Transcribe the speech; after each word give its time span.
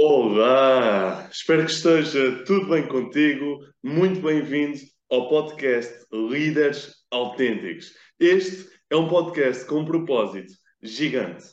Olá, 0.00 1.28
espero 1.28 1.64
que 1.66 1.72
esteja 1.72 2.44
tudo 2.44 2.68
bem 2.68 2.86
contigo. 2.86 3.66
Muito 3.82 4.20
bem-vindo 4.20 4.78
ao 5.10 5.28
podcast 5.28 5.92
Líderes 6.12 6.94
Autênticos. 7.10 7.92
Este 8.20 8.70
é 8.90 8.94
um 8.96 9.08
podcast 9.08 9.66
com 9.66 9.80
um 9.80 9.84
propósito 9.84 10.52
gigante. 10.80 11.46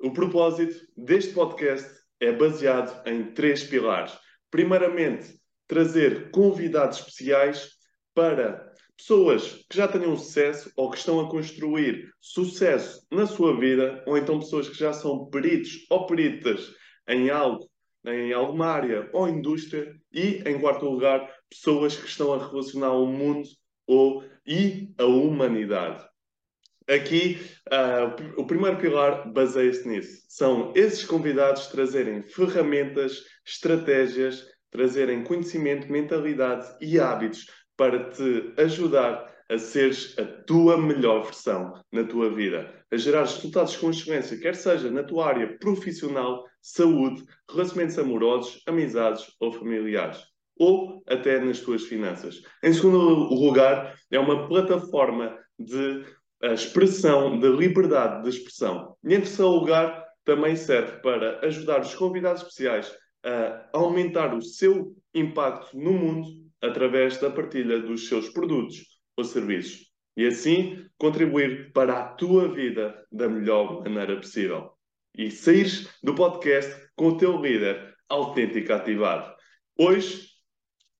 O 0.00 0.12
propósito 0.12 0.84
deste 0.96 1.32
podcast 1.32 1.88
é 2.18 2.32
baseado 2.32 3.06
em 3.06 3.32
três 3.32 3.62
pilares. 3.62 4.18
Primeiramente, 4.50 5.38
trazer 5.68 6.32
convidados 6.32 6.98
especiais 6.98 7.70
para 8.12 8.68
pessoas 8.96 9.64
que 9.70 9.76
já 9.76 9.86
tenham 9.86 10.16
sucesso 10.16 10.72
ou 10.76 10.90
que 10.90 10.98
estão 10.98 11.20
a 11.20 11.30
construir 11.30 12.10
sucesso 12.20 13.06
na 13.12 13.26
sua 13.26 13.56
vida, 13.56 14.02
ou 14.08 14.18
então 14.18 14.40
pessoas 14.40 14.68
que 14.68 14.76
já 14.76 14.92
são 14.92 15.30
peritos 15.30 15.86
ou 15.88 16.04
peritas 16.04 16.74
em 17.08 17.30
algo 17.30 17.70
em 18.06 18.32
alguma 18.32 18.66
área 18.66 19.08
ou 19.12 19.28
indústria 19.28 19.94
e, 20.12 20.42
em 20.46 20.60
quarto 20.60 20.86
lugar, 20.86 21.28
pessoas 21.50 21.96
que 21.96 22.06
estão 22.06 22.32
a 22.32 22.46
relacionar 22.46 22.92
o 22.92 23.06
mundo 23.06 23.48
ou, 23.86 24.24
e 24.46 24.94
a 24.98 25.04
humanidade. 25.04 26.04
Aqui, 26.88 27.40
uh, 27.66 28.40
o 28.40 28.46
primeiro 28.46 28.78
pilar 28.78 29.30
baseia-se 29.32 29.88
nisso. 29.88 30.24
São 30.28 30.72
esses 30.76 31.04
convidados 31.04 31.66
trazerem 31.66 32.22
ferramentas, 32.22 33.24
estratégias, 33.44 34.46
trazerem 34.70 35.24
conhecimento, 35.24 35.90
mentalidade 35.90 36.66
e 36.80 37.00
hábitos 37.00 37.46
para 37.76 38.10
te 38.10 38.52
ajudar 38.56 39.35
a 39.48 39.58
seres 39.58 40.14
a 40.18 40.24
tua 40.24 40.76
melhor 40.76 41.22
versão 41.24 41.80
na 41.92 42.04
tua 42.04 42.30
vida, 42.34 42.74
a 42.90 42.96
gerar 42.96 43.22
resultados 43.22 43.76
com 43.76 43.90
excelência, 43.90 44.38
quer 44.38 44.54
seja 44.54 44.90
na 44.90 45.02
tua 45.02 45.26
área 45.26 45.56
profissional, 45.58 46.44
saúde, 46.60 47.24
relacionamentos 47.48 47.98
amorosos, 47.98 48.62
amizades 48.66 49.24
ou 49.38 49.52
familiares, 49.52 50.18
ou 50.58 51.02
até 51.06 51.38
nas 51.38 51.60
tuas 51.60 51.84
finanças. 51.84 52.42
Em 52.62 52.72
segundo 52.72 52.98
lugar, 52.98 53.96
é 54.10 54.18
uma 54.18 54.48
plataforma 54.48 55.38
de 55.58 56.04
expressão, 56.42 57.38
de 57.38 57.48
liberdade 57.48 58.24
de 58.24 58.30
expressão. 58.30 58.96
E 59.04 59.14
em 59.14 59.20
terceiro 59.20 59.50
lugar, 59.50 60.04
também 60.24 60.56
serve 60.56 61.00
para 61.00 61.38
ajudar 61.46 61.80
os 61.80 61.94
convidados 61.94 62.42
especiais 62.42 62.92
a 63.24 63.68
aumentar 63.72 64.34
o 64.34 64.42
seu 64.42 64.92
impacto 65.14 65.76
no 65.76 65.92
mundo 65.92 66.28
através 66.60 67.18
da 67.18 67.30
partilha 67.30 67.80
dos 67.80 68.08
seus 68.08 68.28
produtos 68.30 68.95
ou 69.16 69.24
serviços. 69.24 69.86
E 70.16 70.26
assim 70.26 70.86
contribuir 70.98 71.72
para 71.72 71.98
a 71.98 72.08
tua 72.14 72.48
vida 72.48 73.06
da 73.12 73.28
melhor 73.28 73.82
maneira 73.82 74.16
possível 74.16 74.72
e 75.16 75.30
sair 75.30 75.88
do 76.02 76.14
podcast 76.14 76.88
com 76.94 77.08
o 77.08 77.16
teu 77.16 77.40
líder 77.40 77.94
autêntico 78.08 78.72
ativado. 78.72 79.34
Hoje, 79.78 80.28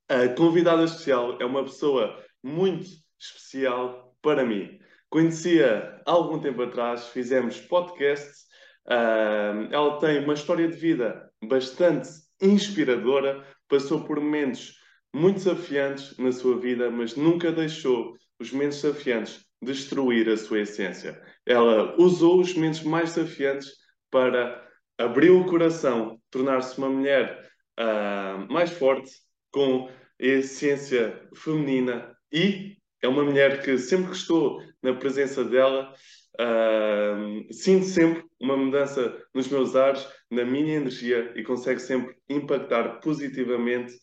a 0.08 0.28
convidada 0.28 0.84
especial 0.84 1.38
é 1.40 1.44
uma 1.44 1.64
pessoa 1.64 2.22
muito 2.42 2.88
especial 3.18 4.16
para 4.22 4.44
mim. 4.44 4.78
Conhecia 5.10 6.00
há 6.06 6.10
algum 6.10 6.38
tempo 6.38 6.62
atrás, 6.62 7.08
fizemos 7.08 7.60
podcast. 7.60 8.46
Uh, 8.86 9.72
ela 9.72 9.98
tem 9.98 10.22
uma 10.22 10.34
história 10.34 10.68
de 10.68 10.76
vida 10.76 11.30
bastante 11.44 12.08
inspiradora, 12.40 13.44
passou 13.68 14.04
por 14.04 14.20
momentos 14.20 14.74
muito 15.16 15.36
desafiantes 15.36 16.16
na 16.18 16.30
sua 16.30 16.58
vida, 16.60 16.90
mas 16.90 17.16
nunca 17.16 17.50
deixou 17.50 18.14
os 18.38 18.52
momentos 18.52 18.82
desafiantes 18.82 19.46
destruir 19.62 20.28
a 20.28 20.36
sua 20.36 20.60
essência. 20.60 21.20
Ela 21.46 21.96
usou 21.98 22.40
os 22.40 22.52
momentos 22.54 22.82
mais 22.82 23.14
desafiantes 23.14 23.72
para 24.10 24.62
abrir 24.98 25.30
o 25.30 25.46
coração, 25.46 26.20
tornar-se 26.30 26.76
uma 26.76 26.90
mulher 26.90 27.50
uh, 27.80 28.52
mais 28.52 28.70
forte, 28.70 29.10
com 29.50 29.88
essência 30.18 31.18
feminina 31.34 32.14
e 32.30 32.76
é 33.02 33.08
uma 33.08 33.24
mulher 33.24 33.62
que 33.62 33.78
sempre 33.78 34.10
que 34.10 34.16
estou 34.16 34.60
na 34.82 34.94
presença 34.94 35.44
dela 35.44 35.94
uh, 36.40 37.52
sinto 37.52 37.86
sempre 37.86 38.24
uma 38.40 38.56
mudança 38.56 39.16
nos 39.34 39.48
meus 39.48 39.74
ares, 39.74 40.06
na 40.30 40.44
minha 40.44 40.76
energia 40.76 41.32
e 41.36 41.42
consegue 41.42 41.80
sempre 41.80 42.14
impactar 42.28 43.00
positivamente 43.00 43.94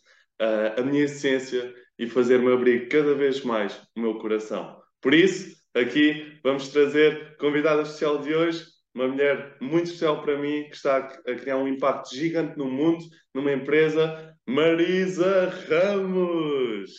uh, 0.41 0.79
a 0.79 0.83
minha 0.83 1.05
essência 1.05 1.73
e 1.97 2.07
fazer-me 2.07 2.51
abrir 2.51 2.87
cada 2.87 3.13
vez 3.13 3.43
mais 3.43 3.75
o 3.95 3.99
meu 3.99 4.17
coração. 4.17 4.81
Por 5.01 5.13
isso, 5.13 5.55
aqui 5.75 6.39
vamos 6.43 6.69
trazer 6.69 7.37
convidada 7.37 7.81
especial 7.83 8.19
de 8.19 8.33
hoje, 8.33 8.65
uma 8.95 9.07
mulher 9.07 9.57
muito 9.59 9.85
especial 9.85 10.21
para 10.21 10.37
mim, 10.37 10.63
que 10.69 10.75
está 10.75 10.97
a 10.97 11.35
criar 11.35 11.57
um 11.57 11.67
impacto 11.67 12.15
gigante 12.15 12.57
no 12.57 12.65
mundo, 12.65 13.03
numa 13.33 13.51
empresa, 13.51 14.35
Marisa 14.47 15.49
Ramos. 15.67 16.91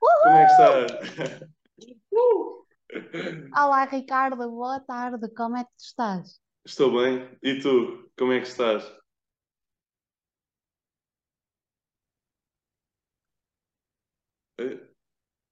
Uhul! 0.00 0.22
Como 0.22 0.36
é 0.36 0.46
que 0.46 0.52
está? 0.52 1.90
Uh! 2.12 2.66
Olá, 3.56 3.84
Ricardo, 3.84 4.36
boa 4.36 4.80
tarde, 4.80 5.28
como 5.34 5.56
é 5.56 5.64
que 5.64 5.70
tu 5.70 5.84
estás? 5.84 6.40
Estou 6.64 6.92
bem, 6.92 7.28
e 7.42 7.58
tu, 7.60 8.10
como 8.16 8.32
é 8.32 8.40
que 8.40 8.46
estás? 8.46 8.84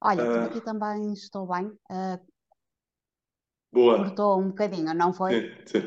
Olha, 0.02 0.24
uh, 0.24 0.44
aqui 0.46 0.60
também 0.60 1.12
estou 1.12 1.46
bem. 1.46 1.66
Uh, 1.66 2.18
Boa. 3.72 3.98
Cortou 3.98 4.40
um 4.40 4.48
bocadinho, 4.48 4.92
não 4.94 5.12
foi? 5.12 5.32
Sim, 5.32 5.50
sim. 5.66 5.78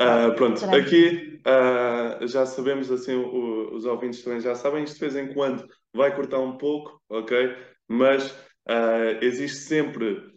Uh, 0.00 0.34
pronto, 0.36 0.64
aqui 0.66 1.42
já 2.28 2.46
sabemos, 2.46 2.90
assim, 2.90 3.14
o, 3.14 3.74
os 3.74 3.84
ouvintes 3.84 4.22
também 4.22 4.40
já 4.40 4.54
sabem, 4.54 4.84
isto 4.84 4.94
de 4.94 5.00
vez 5.00 5.16
em 5.16 5.32
quando 5.34 5.66
vai 5.92 6.14
cortar 6.14 6.38
um 6.38 6.56
pouco, 6.56 7.02
ok? 7.08 7.56
Mas 7.88 8.36
existe 9.20 9.64
sempre 9.64 10.32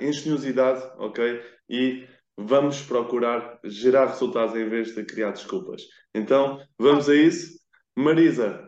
engenhosidade, 0.00 0.82
ok? 0.98 1.40
E 1.70 2.06
vamos 2.36 2.82
procurar 2.82 3.58
gerar 3.64 4.08
resultados 4.08 4.54
em 4.54 4.68
vez 4.68 4.94
de 4.94 5.04
criar 5.04 5.30
desculpas. 5.30 5.82
Então, 6.14 6.60
vamos 6.78 7.08
a 7.08 7.14
isso. 7.14 7.58
Marisa, 7.96 8.65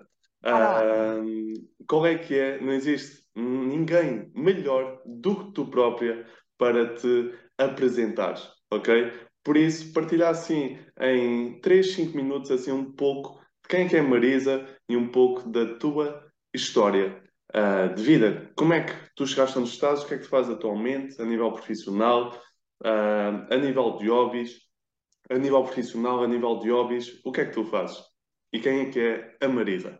qual 1.86 2.06
é 2.06 2.18
que 2.18 2.38
é? 2.38 2.60
Não 2.60 2.72
existe 2.72 3.24
ninguém 3.34 4.30
melhor 4.34 5.00
do 5.04 5.36
que 5.36 5.52
tu 5.52 5.66
própria 5.66 6.26
para 6.56 6.94
te 6.94 7.34
apresentar, 7.56 8.36
ok? 8.70 9.12
Por 9.44 9.56
isso, 9.56 9.92
partilhar 9.92 10.30
assim 10.30 10.78
em 11.00 11.60
3, 11.60 11.94
5 11.94 12.16
minutos 12.16 12.50
assim 12.50 12.72
um 12.72 12.92
pouco 12.92 13.40
de 13.62 13.68
quem 13.68 13.86
é 13.86 13.88
que 13.88 13.96
é 13.96 14.02
Marisa 14.02 14.66
e 14.88 14.96
um 14.96 15.08
pouco 15.10 15.48
da 15.48 15.78
tua 15.78 16.28
história 16.54 17.22
uh, 17.54 17.94
de 17.94 18.02
vida. 18.02 18.50
Como 18.56 18.72
é 18.72 18.84
que 18.84 18.92
tu 19.14 19.26
chegaste 19.26 19.58
onde 19.58 19.70
estás? 19.70 20.02
O 20.02 20.06
que 20.06 20.14
é 20.14 20.18
que 20.18 20.24
tu 20.24 20.28
fazes 20.28 20.50
atualmente 20.50 21.20
a 21.20 21.24
nível 21.24 21.52
profissional, 21.52 22.34
uh, 22.84 23.46
a 23.50 23.56
nível 23.56 23.96
de 23.96 24.08
hobbies, 24.08 24.58
a 25.30 25.38
nível 25.38 25.62
profissional, 25.62 26.22
a 26.22 26.28
nível 26.28 26.58
de 26.58 26.70
hobbies, 26.70 27.20
o 27.24 27.32
que 27.32 27.40
é 27.40 27.46
que 27.46 27.54
tu 27.54 27.64
fazes? 27.64 28.02
E 28.52 28.60
quem 28.60 28.80
é 28.80 28.90
que 28.90 29.00
é 29.00 29.36
a 29.40 29.48
Marisa? 29.48 29.98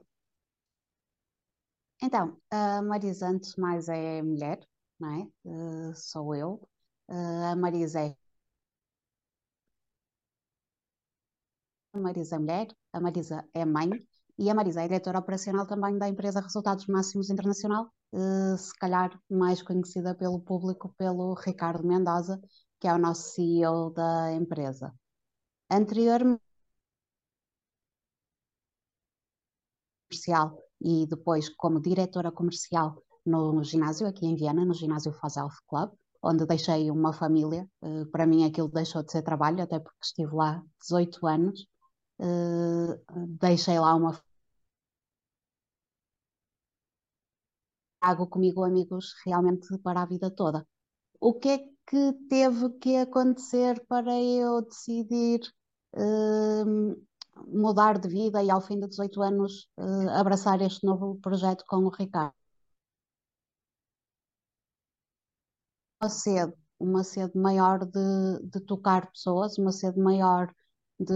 Então, 2.02 2.36
a 2.50 2.82
Marisa, 2.82 3.28
antes 3.28 3.54
de 3.54 3.60
mais, 3.60 3.88
é 3.88 4.22
mulher, 4.22 4.60
não 5.00 5.10
é? 5.20 5.28
Uh, 5.44 5.94
sou 5.94 6.34
eu. 6.34 6.68
Uh, 7.08 7.52
a 7.52 7.56
Marisa 7.56 8.00
é 8.00 8.16
a 11.92 11.98
Marisa 12.00 12.36
é 12.36 12.38
mulher, 12.38 12.68
a 12.92 13.00
Marisa 13.00 13.48
é 13.54 13.64
mãe 13.64 13.90
e 14.38 14.48
a 14.50 14.54
Marisa 14.54 14.82
é 14.82 14.88
diretora 14.88 15.18
operacional 15.18 15.66
também 15.66 15.98
da 15.98 16.08
empresa 16.08 16.40
Resultados 16.40 16.86
Máximos 16.86 17.30
Internacional, 17.30 17.90
uh, 18.12 18.56
se 18.56 18.72
calhar 18.78 19.10
mais 19.30 19.62
conhecida 19.62 20.14
pelo 20.14 20.40
público 20.40 20.94
pelo 20.96 21.34
Ricardo 21.34 21.86
Mendoza, 21.86 22.40
que 22.80 22.86
é 22.88 22.92
o 22.94 22.98
nosso 22.98 23.30
CEO 23.34 23.90
da 23.90 24.32
empresa. 24.32 24.94
Anteriormente, 25.70 26.42
comercial 30.10 30.67
e 30.80 31.06
depois 31.06 31.48
como 31.48 31.80
diretora 31.80 32.30
comercial 32.32 33.02
no 33.24 33.62
ginásio, 33.62 34.06
aqui 34.06 34.26
em 34.26 34.34
Viena, 34.36 34.64
no 34.64 34.74
ginásio 34.74 35.12
Faz 35.12 35.36
Health 35.36 35.58
Club, 35.68 35.90
onde 36.22 36.46
deixei 36.46 36.90
uma 36.90 37.12
família. 37.12 37.68
Uh, 37.82 38.06
para 38.10 38.26
mim 38.26 38.44
aquilo 38.44 38.68
deixou 38.68 39.02
de 39.02 39.12
ser 39.12 39.22
trabalho, 39.22 39.62
até 39.62 39.78
porque 39.78 39.98
estive 40.02 40.34
lá 40.34 40.62
18 40.80 41.26
anos. 41.26 41.66
Uh, 42.20 42.98
deixei 43.38 43.78
lá 43.78 43.94
uma 43.94 44.12
trago 48.00 48.26
comigo 48.26 48.64
amigos 48.64 49.14
realmente 49.24 49.76
para 49.78 50.02
a 50.02 50.06
vida 50.06 50.30
toda. 50.30 50.66
O 51.20 51.34
que 51.34 51.48
é 51.48 51.58
que 51.86 52.12
teve 52.28 52.70
que 52.78 52.96
acontecer 52.96 53.84
para 53.88 54.20
eu 54.20 54.62
decidir 54.62 55.40
uh, 55.94 57.07
mudar 57.46 57.98
de 57.98 58.08
vida 58.08 58.42
e 58.42 58.50
ao 58.50 58.60
fim 58.60 58.78
de 58.80 58.88
18 58.88 59.22
anos 59.22 59.68
uh, 59.78 60.10
abraçar 60.10 60.60
este 60.62 60.84
novo 60.86 61.16
projeto 61.20 61.64
com 61.66 61.78
o 61.84 61.88
Ricardo? 61.90 62.34
uma 66.00 66.08
sede, 66.08 66.54
uma 66.78 67.04
sede 67.04 67.36
maior 67.36 67.84
de, 67.84 68.40
de 68.44 68.60
tocar 68.60 69.10
pessoas, 69.10 69.58
uma 69.58 69.72
sede 69.72 69.98
maior 69.98 70.52
de, 70.98 71.14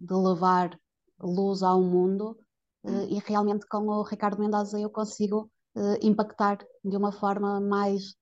de 0.00 0.14
levar 0.14 0.78
luz 1.20 1.62
ao 1.62 1.80
mundo 1.82 2.38
uh, 2.84 3.04
e 3.08 3.18
realmente 3.20 3.66
com 3.66 3.86
o 3.88 4.02
Ricardo 4.02 4.40
Mendoza 4.40 4.78
eu 4.80 4.90
consigo 4.90 5.50
uh, 5.76 5.96
impactar 6.02 6.58
de 6.84 6.96
uma 6.96 7.12
forma 7.12 7.60
mais 7.60 8.16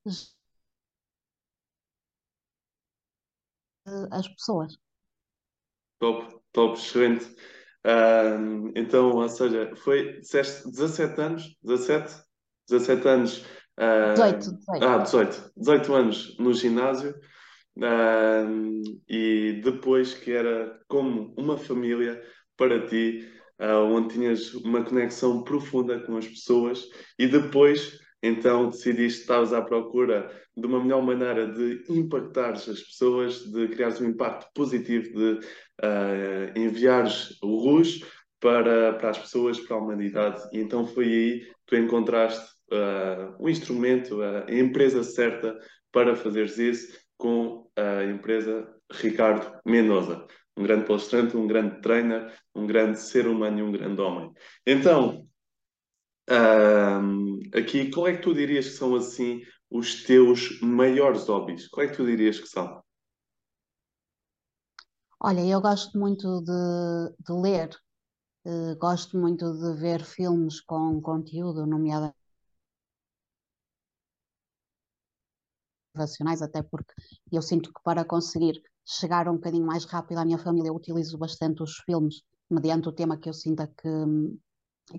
as 4.11 4.29
pessoas. 4.29 4.79
Top, 6.03 6.27
top, 6.53 6.77
excelente. 6.77 7.25
Uh, 7.87 8.73
então, 8.75 9.13
ou 9.13 9.29
seja, 9.29 9.71
foi, 9.77 10.19
disseste 10.19 10.69
17 10.69 11.21
anos, 11.21 11.57
17? 11.63 12.13
17 12.69 13.09
anos. 13.09 13.47
Uh, 13.79 14.15
18, 14.15 14.39
18. 14.57 14.85
Ah, 14.85 14.99
18. 14.99 15.53
18 15.57 15.95
anos 15.95 16.37
no 16.41 16.53
ginásio. 16.53 17.15
Uh, 17.79 18.83
e 19.09 19.61
depois 19.63 20.13
que 20.13 20.33
era 20.33 20.77
como 20.89 21.33
uma 21.39 21.57
família 21.57 22.21
para 22.57 22.85
ti, 22.85 23.25
uh, 23.61 23.85
onde 23.85 24.15
tinhas 24.15 24.55
uma 24.55 24.83
conexão 24.83 25.45
profunda 25.45 26.01
com 26.01 26.17
as 26.17 26.27
pessoas, 26.27 26.85
e 27.17 27.29
depois 27.29 28.01
então 28.23 28.69
decidiste 28.69 29.23
estavas 29.23 29.53
à 29.53 29.61
procura 29.61 30.31
de 30.57 30.67
uma 30.67 30.81
melhor 30.81 31.03
maneira 31.03 31.51
de 31.51 31.85
impactar 31.89 32.53
as 32.53 32.65
pessoas, 32.65 33.41
de 33.51 33.69
criares 33.69 34.01
um 34.01 34.07
impacto 34.07 34.49
positivo, 34.55 35.13
de 35.13 35.41
uh, 35.83 36.59
enviares 36.59 37.39
luz 37.43 38.01
para, 38.41 38.95
para 38.95 39.11
as 39.11 39.19
pessoas, 39.19 39.61
para 39.61 39.77
a 39.77 39.79
humanidade. 39.79 40.43
E 40.53 40.61
então 40.61 40.87
foi 40.87 41.05
aí 41.05 41.41
que 41.41 41.55
tu 41.67 41.77
encontraste 41.77 42.45
uh, 42.73 43.37
um 43.41 43.49
instrumento, 43.49 44.21
a 44.23 44.53
empresa 44.53 45.03
certa 45.03 45.57
para 45.91 46.17
fazeres 46.17 46.59
isso 46.59 46.99
com 47.17 47.71
a 47.77 48.05
empresa 48.05 48.69
Ricardo 48.91 49.61
Mendoza. 49.65 50.27
Um 50.57 50.65
grande 50.65 50.87
palestrante, 50.87 51.37
um 51.37 51.47
grande 51.47 51.81
trainer, 51.81 52.33
um 52.55 52.67
grande 52.67 53.01
ser 53.01 53.27
humano 53.27 53.59
e 53.59 53.63
um 53.63 53.73
grande 53.73 54.01
homem. 54.01 54.31
Então, 54.67 55.25
um, 56.31 57.41
aqui, 57.55 57.91
qual 57.91 58.09
é 58.09 58.17
que 58.17 58.23
tu 58.23 58.35
dirias 58.35 58.67
que 58.67 58.75
são 58.75 58.95
assim 58.95 59.43
os 59.71 60.05
teus 60.05 60.61
maiores 60.61 61.27
hobbies? 61.29 61.69
Qual 61.69 61.87
é 61.87 61.89
que 61.89 61.97
tu 61.97 62.05
dirias 62.05 62.39
que 62.39 62.49
são? 62.49 62.83
Olha, 65.23 65.41
eu 65.47 65.59
gosto 65.61 65.99
muito 65.99 66.43
de, 66.43 66.53
de 67.27 67.33
ler, 67.33 67.71
uh, 68.47 68.77
gosto 68.79 69.19
muito 69.19 69.53
de 69.59 69.75
ver 69.81 70.05
filmes 70.05 70.61
com 70.63 71.01
conteúdo, 71.03 71.67
nomeadamente 71.67 72.17
motivacionais, 75.95 76.43
até 76.43 76.63
porque 76.63 76.93
eu 77.31 77.43
sinto 77.43 77.73
que 77.73 77.81
para 77.83 78.05
conseguir 78.05 78.61
chegar 78.85 79.29
um 79.29 79.35
bocadinho 79.35 79.67
mais 79.67 79.85
rápido 79.85 80.19
à 80.19 80.25
minha 80.25 80.39
família, 80.39 80.69
eu 80.69 80.75
utilizo 80.77 81.17
bastante 81.19 81.63
os 81.63 81.77
filmes, 81.87 82.23
mediante 82.51 82.89
o 82.89 82.93
tema 82.93 83.17
que 83.19 83.29
eu 83.29 83.35
sinta 83.35 83.67
que, 83.67 83.89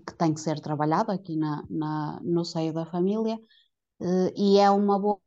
que 0.05 0.13
tem 0.17 0.33
que 0.33 0.39
ser 0.41 0.59
trabalhado 0.59 1.11
aqui 1.11 1.35
na, 1.37 1.63
na 1.69 2.19
no 2.23 2.43
seio 2.45 2.73
da 2.73 2.85
família, 2.85 3.35
uh, 4.01 4.31
e 4.35 4.59
é 4.59 4.69
uma 4.71 4.99
boa 4.99 5.19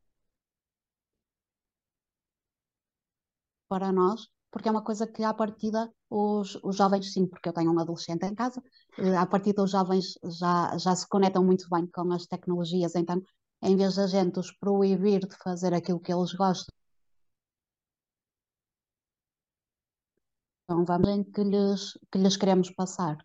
para 3.69 3.91
nós, 3.93 4.29
porque 4.51 4.67
é 4.67 4.71
uma 4.71 4.83
coisa 4.83 5.05
que 5.07 5.23
à 5.23 5.33
partida 5.33 5.91
os, 6.09 6.55
os 6.63 6.75
jovens, 6.75 7.13
sim, 7.13 7.27
porque 7.27 7.49
eu 7.49 7.53
tenho 7.53 7.71
um 7.71 7.79
adolescente 7.79 8.25
em 8.25 8.35
casa, 8.35 8.61
uh, 8.97 9.17
à 9.17 9.25
partida 9.25 9.63
os 9.63 9.71
jovens 9.71 10.17
já, 10.39 10.77
já 10.77 10.95
se 10.95 11.07
conectam 11.07 11.43
muito 11.43 11.67
bem 11.69 11.87
com 11.87 12.11
as 12.13 12.25
tecnologias, 12.25 12.95
então 12.95 13.21
em 13.61 13.75
vez 13.75 13.95
da 13.95 14.07
gente 14.07 14.39
os 14.39 14.51
proibir 14.51 15.27
de 15.27 15.35
fazer 15.43 15.73
aquilo 15.73 15.99
que 15.99 16.13
eles 16.13 16.33
gostam, 16.33 16.73
então 20.63 20.83
vamos 20.85 21.09
em 21.09 21.23
que 21.23 21.43
lhes, 21.43 21.97
que 22.11 22.19
lhes 22.19 22.37
queremos 22.37 22.69
passar. 22.71 23.17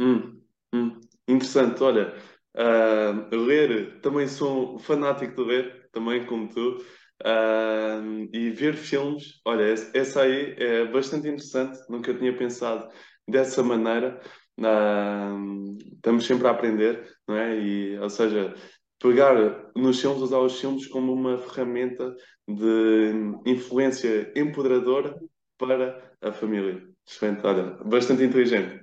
Hum. 0.00 0.42
Hum, 0.74 1.00
interessante, 1.28 1.82
olha, 1.82 2.14
uh, 2.56 3.36
ler, 3.36 4.00
também 4.00 4.26
sou 4.26 4.78
fanático 4.78 5.36
de 5.36 5.42
ler, 5.42 5.90
também 5.92 6.26
como 6.26 6.48
tu, 6.48 6.82
uh, 7.22 8.28
e 8.32 8.50
ver 8.50 8.74
filmes, 8.74 9.40
olha, 9.44 9.64
essa 9.94 10.22
aí 10.22 10.54
é 10.58 10.84
bastante 10.86 11.28
interessante, 11.28 11.78
nunca 11.88 12.12
tinha 12.14 12.36
pensado 12.36 12.88
dessa 13.28 13.62
maneira, 13.62 14.20
uh, 14.60 15.76
estamos 15.94 16.26
sempre 16.26 16.46
a 16.46 16.50
aprender, 16.50 17.08
não 17.26 17.36
é? 17.36 17.58
E, 17.58 17.98
ou 17.98 18.10
seja, 18.10 18.54
pegar 19.00 19.34
nos 19.74 20.00
filmes, 20.00 20.22
usar 20.22 20.38
os 20.38 20.60
filmes 20.60 20.86
como 20.86 21.12
uma 21.12 21.38
ferramenta 21.38 22.14
de 22.46 23.12
influência 23.46 24.32
empoderadora 24.36 25.18
para 25.58 26.12
a 26.20 26.32
família. 26.32 26.82
Excelente, 27.06 27.46
olha, 27.46 27.76
bastante 27.84 28.22
inteligente. 28.22 28.80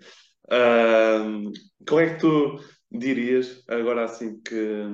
Uh, 0.51 1.51
é 1.99 2.13
que 2.13 2.19
tu 2.19 2.59
dirias, 2.91 3.63
agora 3.67 4.03
assim 4.05 4.41
que 4.41 4.85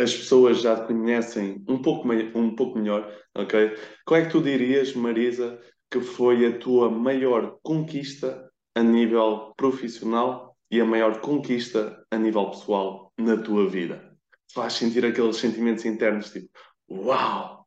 as 0.00 0.14
pessoas 0.14 0.62
já 0.62 0.80
te 0.80 0.86
conhecem 0.88 1.64
um 1.68 1.80
pouco, 1.82 2.08
um 2.34 2.54
pouco 2.56 2.78
melhor, 2.78 3.12
ok? 3.34 3.76
Qual 4.04 4.20
é 4.20 4.24
que 4.24 4.30
tu 4.30 4.42
dirias, 4.42 4.94
Marisa, 4.94 5.60
que 5.90 6.00
foi 6.00 6.46
a 6.46 6.58
tua 6.58 6.90
maior 6.90 7.58
conquista 7.62 8.50
a 8.74 8.82
nível 8.82 9.52
profissional 9.56 10.56
e 10.70 10.80
a 10.80 10.84
maior 10.84 11.20
conquista 11.20 12.04
a 12.10 12.16
nível 12.16 12.50
pessoal 12.50 13.12
na 13.18 13.36
tua 13.42 13.68
vida? 13.68 14.16
Faz 14.52 14.74
sentir 14.74 15.04
aqueles 15.04 15.36
sentimentos 15.36 15.84
internos 15.84 16.30
tipo, 16.30 16.48
uau! 16.88 17.66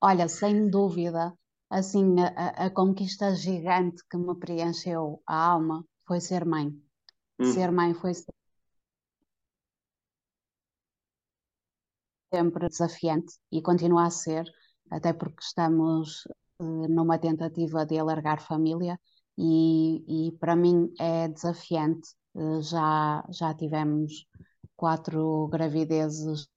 Olha, 0.00 0.28
sem 0.28 0.68
dúvida, 0.68 1.32
assim, 1.70 2.20
a, 2.20 2.66
a 2.66 2.70
conquista 2.70 3.34
gigante 3.34 4.02
que 4.08 4.16
me 4.16 4.34
preencheu 4.38 5.22
a 5.26 5.46
alma 5.52 5.84
foi 6.06 6.20
ser 6.20 6.44
mãe. 6.44 6.85
Hum. 7.38 7.52
Ser 7.52 7.70
mãe 7.70 7.94
foi 7.94 8.12
sempre 12.32 12.68
desafiante 12.68 13.34
e 13.50 13.62
continua 13.62 14.06
a 14.06 14.10
ser, 14.10 14.44
até 14.90 15.12
porque 15.12 15.42
estamos 15.42 16.24
uh, 16.58 16.88
numa 16.88 17.18
tentativa 17.18 17.84
de 17.86 17.98
alargar 17.98 18.40
família 18.40 18.98
e, 19.38 20.28
e 20.28 20.32
para 20.38 20.56
mim 20.56 20.92
é 20.98 21.28
desafiante. 21.28 22.08
Uh, 22.34 22.60
já, 22.62 23.24
já 23.30 23.54
tivemos 23.54 24.26
quatro 24.76 25.48
gravidezes 25.48 26.48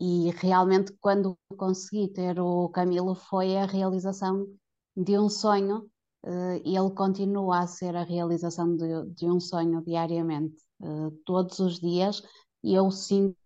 e, 0.00 0.30
realmente 0.36 0.92
quando 1.00 1.38
consegui 1.56 2.08
ter 2.08 2.38
o 2.40 2.68
Camilo 2.68 3.14
foi 3.14 3.56
a 3.56 3.66
realização 3.66 4.46
de 4.96 5.18
um 5.18 5.28
sonho 5.28 5.90
e 5.90 5.95
ele 6.64 6.90
continua 6.94 7.60
a 7.60 7.66
ser 7.66 7.94
a 7.94 8.02
realização 8.02 8.76
de, 8.76 9.10
de 9.14 9.26
um 9.26 9.38
sonho 9.40 9.82
diariamente, 9.82 10.56
uh, 10.80 11.10
todos 11.24 11.58
os 11.60 11.78
dias, 11.78 12.22
e 12.62 12.74
eu 12.74 12.90
sinto 12.90 13.36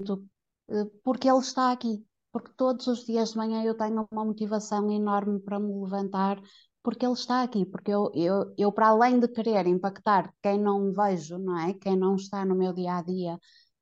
uh, 0.00 0.86
porque 1.02 1.28
ele 1.28 1.38
está 1.38 1.72
aqui, 1.72 2.04
porque 2.32 2.52
todos 2.56 2.86
os 2.86 3.04
dias 3.04 3.30
de 3.32 3.36
manhã 3.38 3.62
eu 3.64 3.76
tenho 3.76 4.06
uma 4.10 4.24
motivação 4.24 4.90
enorme 4.90 5.40
para 5.40 5.58
me 5.58 5.72
levantar 5.82 6.40
porque 6.86 7.04
ele 7.04 7.14
está 7.14 7.42
aqui, 7.42 7.66
porque 7.66 7.90
eu, 7.90 8.12
eu, 8.14 8.54
eu 8.56 8.70
para 8.72 8.88
além 8.90 9.18
de 9.18 9.26
querer 9.26 9.66
impactar 9.66 10.32
quem 10.40 10.56
não 10.60 10.92
vejo, 10.92 11.36
não 11.36 11.58
é? 11.58 11.74
Quem 11.74 11.96
não 11.96 12.14
está 12.14 12.44
no 12.44 12.54
meu 12.54 12.72
dia 12.72 12.98
a 12.98 13.02
dia, 13.02 13.34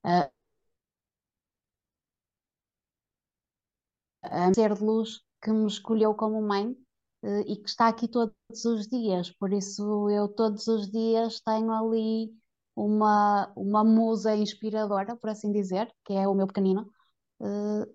uh, 0.07 0.33
a 4.25 4.53
ser 4.55 4.75
de 4.75 4.83
luz 4.85 5.21
que 5.43 5.51
me 5.53 5.67
escolheu 5.67 6.15
como 6.15 6.41
mãe 6.43 6.71
uh, 7.23 7.41
e 7.47 7.57
que 7.57 7.69
está 7.69 7.89
aqui 7.89 8.09
todos 8.09 8.35
os 8.65 8.89
dias, 8.89 9.31
por 9.33 9.53
isso 9.53 10.09
eu 10.11 10.29
todos 10.29 10.67
os 10.69 10.91
dias 10.91 11.41
tenho 11.41 11.71
ali 11.73 12.33
uma, 12.77 13.53
uma 13.57 13.85
musa 13.85 14.35
inspiradora, 14.37 15.17
por 15.17 15.31
assim 15.31 15.53
dizer, 15.53 15.93
que 16.05 16.15
é 16.15 16.27
o 16.29 16.35
meu 16.35 16.47
pequenino, 16.47 16.91
uh, 17.41 17.87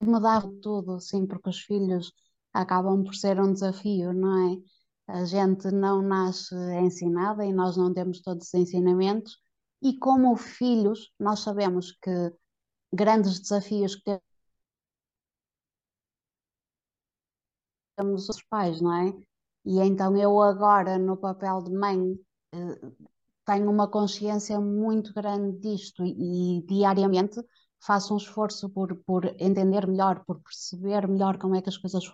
mudar 0.00 0.42
tudo, 0.62 1.00
sim, 1.00 1.26
porque 1.26 1.48
os 1.50 1.60
filhos 1.60 2.12
acabam 2.52 3.02
por 3.04 3.14
ser 3.14 3.40
um 3.40 3.52
desafio, 3.52 4.12
não 4.12 4.54
é? 4.54 4.56
A 5.06 5.24
gente 5.24 5.70
não 5.70 6.02
nasce 6.02 6.54
ensinada 6.80 7.44
e 7.44 7.52
nós 7.52 7.76
não 7.76 7.92
temos 7.92 8.20
todos 8.22 8.46
os 8.48 8.54
ensinamentos, 8.54 9.38
e 9.84 9.98
como 9.98 10.34
filhos, 10.36 11.12
nós 11.20 11.40
sabemos 11.40 11.92
que 12.02 12.32
grandes 12.92 13.40
desafios 13.40 13.94
que 13.96 14.20
temos 17.96 18.28
os 18.28 18.42
pais, 18.42 18.80
não 18.80 18.92
é? 18.94 19.12
E 19.64 19.80
então 19.80 20.16
eu 20.16 20.40
agora, 20.42 20.98
no 20.98 21.16
papel 21.16 21.62
de 21.62 21.72
mãe, 21.72 22.18
eh, 22.52 22.80
tenho 23.46 23.70
uma 23.70 23.88
consciência 23.88 24.60
muito 24.60 25.12
grande 25.14 25.58
disto 25.58 26.04
e, 26.04 26.58
e 26.60 26.62
diariamente 26.66 27.40
faço 27.84 28.14
um 28.14 28.16
esforço 28.16 28.68
por, 28.70 28.96
por 29.04 29.26
entender 29.38 29.86
melhor, 29.86 30.24
por 30.24 30.40
perceber 30.40 31.06
melhor 31.08 31.38
como 31.38 31.54
é 31.56 31.62
que 31.62 31.68
as 31.68 31.76
coisas 31.78 32.04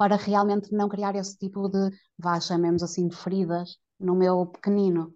para 0.00 0.16
realmente 0.16 0.72
não 0.72 0.88
criar 0.88 1.14
esse 1.14 1.36
tipo 1.36 1.68
de, 1.68 1.90
vá, 2.18 2.40
chamemos 2.40 2.82
assim, 2.82 3.10
feridas 3.10 3.76
no 4.00 4.16
meu 4.16 4.46
pequenino. 4.46 5.14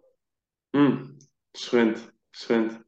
Hum, 0.74 1.16
excelente, 1.54 2.06
excelente. 2.34 2.78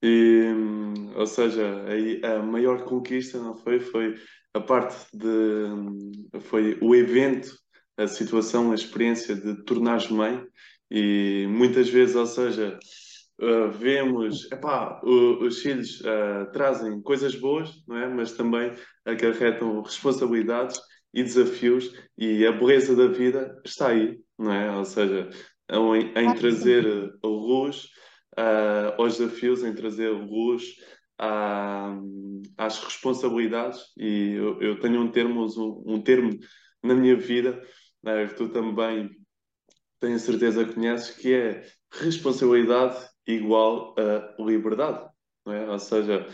E, 0.00 0.52
hum, 0.54 1.12
ou 1.16 1.26
seja, 1.26 1.86
a, 2.22 2.36
a 2.36 2.42
maior 2.44 2.84
conquista 2.84 3.36
não 3.40 3.52
foi, 3.52 3.80
foi 3.80 4.14
a 4.54 4.60
parte 4.60 4.94
de, 5.12 5.26
hum, 5.26 6.12
foi 6.42 6.78
o 6.80 6.94
evento, 6.94 7.58
a 7.96 8.06
situação, 8.06 8.70
a 8.70 8.76
experiência 8.76 9.34
de 9.34 9.60
tornares 9.64 10.08
mãe 10.08 10.40
e 10.88 11.48
muitas 11.48 11.88
vezes, 11.88 12.14
ou 12.14 12.26
seja, 12.26 12.78
uh, 13.40 13.72
vemos, 13.72 14.48
epá, 14.52 15.00
o, 15.02 15.44
os 15.44 15.58
filhos 15.58 16.00
uh, 16.02 16.48
trazem 16.52 17.02
coisas 17.02 17.34
boas, 17.34 17.72
não 17.88 17.96
é? 17.96 18.08
Mas 18.08 18.34
também 18.34 18.72
acarretam 19.04 19.82
responsabilidades 19.82 20.80
e 21.14 21.22
desafios 21.22 21.94
e 22.18 22.44
a 22.44 22.52
beleza 22.52 22.96
da 22.96 23.06
vida 23.06 23.60
está 23.64 23.88
aí, 23.88 24.20
não 24.36 24.52
é? 24.52 24.76
Ou 24.76 24.84
seja, 24.84 25.30
em, 25.70 26.12
em 26.16 26.34
trazer 26.34 26.84
luz 27.22 27.84
uh, 28.36 29.00
aos 29.00 29.18
desafios, 29.18 29.62
em 29.62 29.72
trazer 29.72 30.10
luz 30.10 30.74
às 32.58 32.78
responsabilidades 32.80 33.80
e 33.96 34.32
eu, 34.32 34.60
eu, 34.60 34.80
tenho 34.80 35.00
um 35.00 35.10
termo, 35.10 35.46
um, 35.46 35.94
um 35.94 36.02
termo 36.02 36.36
na 36.82 36.94
minha 36.94 37.16
vida 37.16 37.62
uh, 38.02 38.28
que 38.28 38.34
tu 38.34 38.48
também 38.48 39.08
tenho 40.00 40.18
certeza 40.18 40.64
que 40.64 40.74
conheces, 40.74 41.10
que 41.16 41.32
é 41.32 41.62
responsabilidade 41.92 42.98
igual 43.26 43.94
a 43.96 44.42
liberdade, 44.42 45.08
não 45.46 45.54
é? 45.54 45.70
Ou 45.70 45.78
seja, 45.78 46.26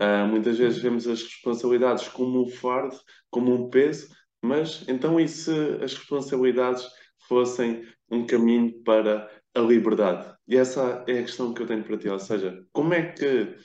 uh, 0.00 0.28
muitas 0.28 0.58
vezes 0.58 0.80
vemos 0.80 1.08
as 1.08 1.22
responsabilidades 1.22 2.06
como 2.08 2.44
um 2.44 2.48
fardo, 2.48 2.96
como 3.30 3.52
um 3.52 3.70
peso, 3.70 4.14
mas 4.46 4.84
então 4.88 5.18
e 5.20 5.28
se 5.28 5.50
as 5.82 5.94
responsabilidades 5.94 6.86
fossem 7.28 7.82
um 8.10 8.26
caminho 8.26 8.82
para 8.84 9.30
a 9.54 9.60
liberdade? 9.60 10.34
E 10.46 10.56
essa 10.56 11.04
é 11.08 11.18
a 11.18 11.22
questão 11.22 11.52
que 11.52 11.62
eu 11.62 11.66
tenho 11.66 11.84
para 11.84 11.98
ti, 11.98 12.08
ou 12.08 12.18
seja, 12.18 12.64
como 12.72 12.94
é 12.94 13.12
que, 13.12 13.56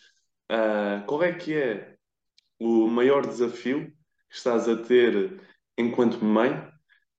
uh, 0.52 1.06
qual 1.06 1.24
é 1.24 1.32
que 1.34 1.54
é 1.54 1.96
o 2.60 2.88
maior 2.88 3.26
desafio 3.26 3.88
que 4.30 4.36
estás 4.36 4.68
a 4.68 4.76
ter 4.76 5.40
enquanto 5.78 6.24
mãe 6.24 6.72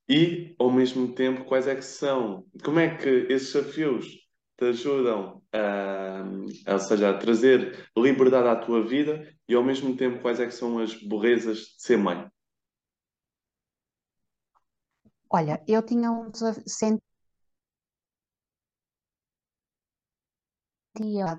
e, 0.09 0.55
ao 0.59 0.71
mesmo 0.71 1.15
tempo, 1.15 1.45
quais 1.45 1.67
é 1.67 1.75
que 1.75 1.85
são, 1.85 2.45
como 2.65 2.79
é 2.81 2.97
que 2.97 3.09
esses 3.31 3.53
desafios 3.53 4.07
te 4.59 4.67
ajudam 4.67 5.43
a, 5.53 6.25
ou 6.73 6.79
seja, 6.79 7.11
a 7.11 7.19
trazer 7.19 7.89
liberdade 7.97 8.49
à 8.49 8.57
tua 8.57 8.83
vida 8.83 9.27
e, 9.49 9.55
ao 9.55 9.63
mesmo 9.63 9.97
tempo, 9.97 10.21
quais 10.21 10.41
é 10.41 10.47
que 10.47 10.55
são 10.55 10.79
as 10.79 10.95
belezas 10.95 11.59
de 11.59 11.83
ser 11.83 11.99
mãe? 11.99 12.27
Olha, 15.33 15.63
eu 15.67 15.83
tinha 15.83 16.11
um 16.13 16.31
desafio, 16.31 17.01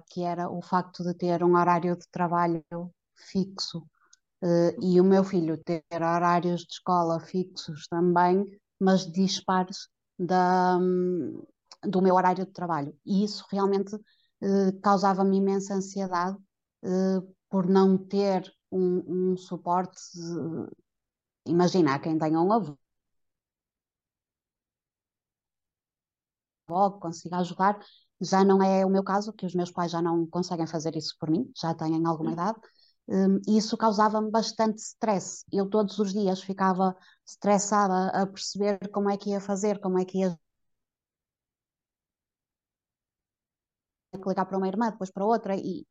que 0.10 0.24
era 0.24 0.50
o 0.50 0.62
facto 0.62 1.04
de 1.04 1.14
ter 1.14 1.44
um 1.44 1.56
horário 1.56 1.96
de 1.96 2.08
trabalho 2.12 2.64
fixo 3.16 3.80
uh, 4.44 4.74
e 4.82 5.00
o 5.00 5.04
meu 5.04 5.24
filho 5.24 5.58
ter 5.64 5.84
horários 5.94 6.62
de 6.62 6.74
escola 6.74 7.20
fixos 7.20 7.88
também, 7.88 8.46
mas 8.80 9.12
dispares 9.12 9.90
da, 10.20 10.78
um, 10.80 11.44
do 11.84 12.02
meu 12.02 12.16
horário 12.16 12.46
de 12.46 12.52
trabalho. 12.52 12.98
E 13.06 13.24
isso 13.24 13.46
realmente 13.52 13.96
uh, 13.96 14.82
causava-me 14.82 15.38
imensa 15.38 15.76
ansiedade 15.76 16.38
uh, 16.84 17.36
por 17.50 17.68
não 17.68 17.98
ter 17.98 18.52
um, 18.72 19.34
um 19.34 19.38
suporte. 19.38 20.00
imagina, 21.46 22.00
quem 22.00 22.18
tem 22.18 22.36
um 22.38 22.52
avô 22.52 22.78
que 26.94 27.00
consiga 27.00 27.38
ajudar, 27.38 27.80
já 28.22 28.44
não 28.44 28.62
é 28.64 28.86
o 28.86 28.90
meu 28.90 29.04
caso, 29.04 29.34
que 29.34 29.46
os 29.46 29.54
meus 29.56 29.72
pais 29.72 29.92
já 29.92 30.02
não 30.02 30.26
conseguem 30.28 30.68
fazer 30.68 30.96
isso 30.96 31.16
por 31.20 31.30
mim, 31.30 31.52
já 31.60 31.74
têm 31.74 32.06
alguma 32.06 32.32
idade, 32.32 32.60
um, 33.08 33.40
e 33.48 33.58
isso 33.58 33.78
causava-me 33.78 34.32
bastante 34.32 34.80
stress. 34.80 35.44
Eu 35.52 35.70
todos 35.70 36.00
os 36.00 36.14
dias 36.14 36.42
ficava 36.42 36.96
estressada 37.26 38.08
a 38.10 38.26
perceber 38.28 38.80
como 38.92 39.10
é 39.10 39.18
que 39.18 39.32
ia 39.32 39.42
fazer, 39.42 39.80
como 39.80 40.00
é 40.00 40.06
que 40.06 40.20
ia 40.20 40.38
ligar 44.26 44.46
para 44.46 44.58
uma 44.58 44.68
irmã, 44.68 44.90
depois 44.92 45.12
para 45.12 45.26
outra, 45.26 45.56
e 45.56 45.86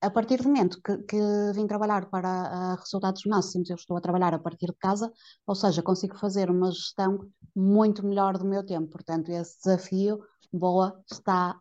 a 0.00 0.10
partir 0.10 0.38
do 0.42 0.48
momento 0.48 0.80
que, 0.82 0.98
que 1.04 1.16
vim 1.54 1.66
trabalhar 1.66 2.08
para 2.10 2.74
resultados 2.76 3.22
máximos, 3.26 3.70
eu 3.70 3.76
estou 3.76 3.96
a 3.96 4.00
trabalhar 4.00 4.34
a 4.34 4.38
partir 4.38 4.66
de 4.66 4.76
casa, 4.78 5.12
ou 5.46 5.54
seja, 5.54 5.82
consigo 5.82 6.16
fazer 6.18 6.50
uma 6.50 6.70
gestão 6.70 7.18
muito 7.54 8.06
melhor 8.06 8.38
do 8.38 8.44
meu 8.44 8.64
tempo. 8.64 8.88
Portanto, 8.90 9.30
esse 9.30 9.58
desafio, 9.62 10.20
boa, 10.52 11.02
está 11.10 11.58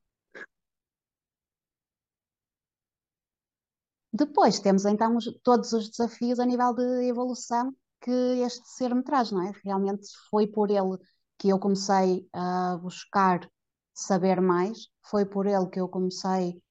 Depois 4.14 4.60
temos 4.60 4.86
então 4.86 5.18
os, 5.18 5.26
todos 5.44 5.74
os 5.74 5.90
desafios 5.90 6.40
a 6.40 6.46
nível 6.46 6.74
de 6.76 7.08
evolução 7.08 7.74
que 8.00 8.12
este 8.12 8.68
ser 8.70 8.94
me 8.94 9.04
traz, 9.04 9.32
não 9.32 9.42
é? 9.42 9.52
Realmente 9.64 10.08
foi 10.30 10.46
por 10.46 10.70
ele 10.70 10.98
que 11.40 11.50
eu 11.50 11.58
comecei 11.60 12.28
a 12.32 12.78
buscar 12.78 13.50
saber 13.94 14.40
mais, 14.40 14.88
foi 15.10 15.26
por 15.26 15.48
ele 15.48 15.68
que 15.68 15.80
eu 15.80 15.90
comecei 15.90 16.62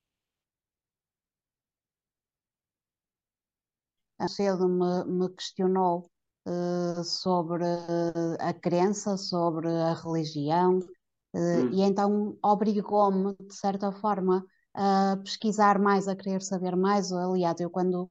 cedo 4.29 4.69
me, 4.69 5.05
me 5.05 5.29
questionou 5.31 6.11
uh, 6.47 7.05
sobre 7.05 7.64
a 8.41 8.52
crença, 8.55 9.17
sobre 9.17 9.69
a 9.69 9.95
religião, 9.95 10.79
uh, 10.79 11.38
hum. 11.38 11.71
e 11.73 11.83
então 11.83 12.38
obrigou-me, 12.43 13.35
de 13.37 13.55
certa 13.55 13.93
forma, 13.93 14.45
a 14.75 15.17
pesquisar 15.23 15.79
mais, 15.79 16.09
a 16.09 16.17
querer 16.17 16.43
saber 16.43 16.76
mais. 16.76 17.12
Aliás, 17.12 17.61
eu 17.61 17.71
quando, 17.71 18.11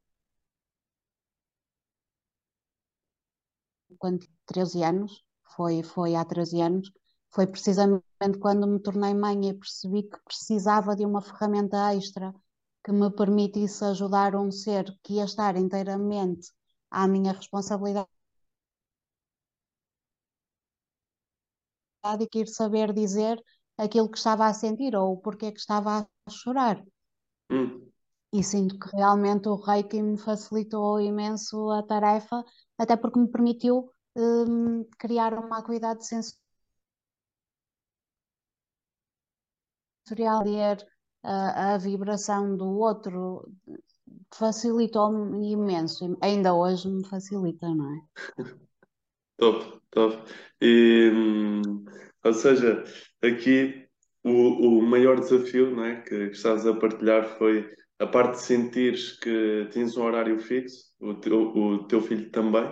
quando 3.97 4.25
13 4.45 4.83
anos, 4.83 5.23
foi, 5.55 5.83
foi 5.83 6.15
há 6.15 6.25
13 6.25 6.61
anos, 6.61 6.91
foi 7.29 7.47
precisamente 7.47 8.03
quando 8.39 8.67
me 8.67 8.79
tornei 8.79 9.13
mãe 9.13 9.49
e 9.49 9.53
percebi 9.53 10.03
que 10.03 10.17
precisava 10.25 10.95
de 10.95 11.05
uma 11.05 11.21
ferramenta 11.21 11.93
extra 11.95 12.33
que 12.83 12.91
me 12.91 13.09
permitisse 13.11 13.83
ajudar 13.85 14.35
um 14.35 14.51
ser 14.51 14.85
que 15.03 15.13
ia 15.15 15.25
estar 15.25 15.55
inteiramente 15.55 16.51
à 16.89 17.07
minha 17.07 17.33
responsabilidade 17.33 18.09
e 22.19 22.27
que 22.27 22.39
ir 22.39 22.47
saber 22.47 22.93
dizer 22.93 23.41
aquilo 23.77 24.09
que 24.09 24.17
estava 24.17 24.45
a 24.47 24.53
sentir 24.53 24.95
ou 24.95 25.17
porque 25.17 25.51
que 25.51 25.59
estava 25.59 26.07
a 26.25 26.29
chorar. 26.29 26.83
Hum. 27.51 27.91
E 28.33 28.43
sinto 28.43 28.79
que 28.79 28.95
realmente 28.95 29.49
o 29.49 29.55
Reiki 29.55 30.01
me 30.01 30.17
facilitou 30.17 30.99
imenso 31.01 31.69
a 31.71 31.83
tarefa, 31.83 32.43
até 32.77 32.95
porque 32.95 33.19
me 33.19 33.27
permitiu 33.27 33.91
um, 34.15 34.85
criar 34.97 35.33
uma 35.33 35.59
acuidade 35.59 36.05
sensorial, 36.05 36.39
ver 40.43 40.77
a, 41.23 41.77
vibração 41.77 42.55
do 42.55 42.65
outro 42.65 43.47
facilitou-me 44.33 45.51
imenso, 45.51 46.17
ainda 46.21 46.53
hoje 46.53 46.87
me 46.87 47.05
facilita, 47.07 47.67
não 47.69 47.93
é? 47.93 48.01
Top, 49.37 49.81
top. 49.89 50.31
E, 50.61 51.09
hum, 51.11 51.83
ou 52.23 52.31
seja, 52.31 52.83
aqui 53.23 53.87
o, 54.23 54.29
o 54.29 54.81
maior 54.83 55.19
desafio 55.19 55.71
não 55.75 55.83
é, 55.83 56.01
que, 56.01 56.29
que 56.29 56.35
estás 56.35 56.67
a 56.67 56.75
partilhar 56.75 57.37
foi 57.39 57.67
a 57.97 58.05
parte 58.05 58.33
de 58.33 58.43
sentires 58.43 59.17
que 59.19 59.67
tens 59.71 59.97
um 59.97 60.03
horário 60.03 60.39
fixo, 60.39 60.91
o 60.99 61.15
teu, 61.15 61.39
o 61.39 61.87
teu 61.87 62.01
filho 62.01 62.29
também, 62.29 62.69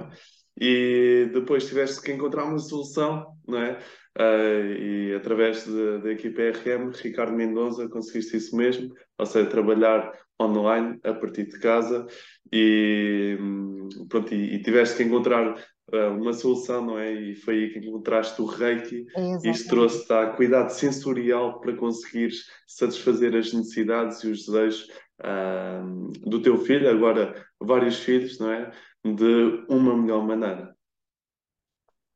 e 0.60 1.30
depois 1.34 1.68
tiveste 1.68 2.02
que 2.02 2.12
encontrar 2.12 2.46
uma 2.46 2.60
solução, 2.60 3.36
não 3.48 3.60
é? 3.60 3.80
Uh, 4.18 4.74
e 4.78 5.16
através 5.16 5.66
da 6.02 6.12
equipa 6.12 6.42
RM, 6.42 6.92
Ricardo 6.92 7.34
Mendonça, 7.34 7.88
conseguiste 7.88 8.38
isso 8.38 8.56
mesmo, 8.56 8.94
ou 9.18 9.26
seja, 9.26 9.50
trabalhar 9.50 10.12
online 10.42 11.00
a 11.04 11.14
partir 11.14 11.46
de 11.46 11.60
casa 11.60 12.08
e, 12.52 13.38
hum, 13.40 13.88
pronto, 14.08 14.34
e, 14.34 14.56
e 14.56 14.62
tiveste 14.62 14.98
que 14.98 15.04
encontrar 15.04 15.54
uh, 15.94 16.18
uma 16.18 16.34
solução, 16.34 16.86
não 16.86 16.98
é? 16.98 17.12
E 17.14 17.36
foi 17.36 17.56
aí 17.56 17.70
que 17.70 17.80
encontraste 17.80 18.42
o 18.42 18.46
Reiki 18.46 19.06
e 19.44 19.50
isto 19.50 19.70
trouxe-te 19.70 20.12
a 20.14 20.28
cuidado 20.28 20.70
sensorial 20.70 21.60
para 21.60 21.76
conseguires 21.76 22.46
satisfazer 22.68 23.36
as 23.36 23.54
necessidades 23.54 24.24
e 24.24 24.32
os 24.32 24.46
desejos 24.46 24.88
uh, 25.22 26.30
do 26.30 26.42
teu 26.42 26.58
filho, 26.58 26.90
agora 26.90 27.46
vários 27.60 28.00
filhos, 28.00 28.40
não 28.40 28.52
é? 28.52 28.72
De 29.04 29.66
uma 29.70 29.96
melhor 29.96 30.26
maneira. 30.26 30.76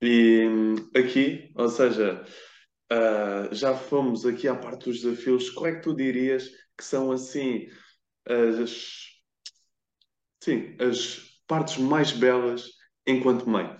E 0.05 0.43
aqui, 0.99 1.49
ou 1.55 1.69
seja, 1.69 2.25
uh, 2.91 3.55
já 3.55 3.73
fomos 3.73 4.25
aqui 4.25 4.49
à 4.49 4.55
parte 4.55 4.89
dos 4.89 5.01
desafios, 5.01 5.49
qual 5.49 5.67
é 5.67 5.75
que 5.75 5.81
tu 5.81 5.95
dirias 5.95 6.49
que 6.77 6.83
são 6.83 7.09
assim 7.09 7.69
as, 8.27 9.21
sim, 10.43 10.75
as 10.77 11.39
partes 11.47 11.77
mais 11.77 12.11
belas 12.11 12.69
enquanto 13.07 13.49
mãe? 13.49 13.77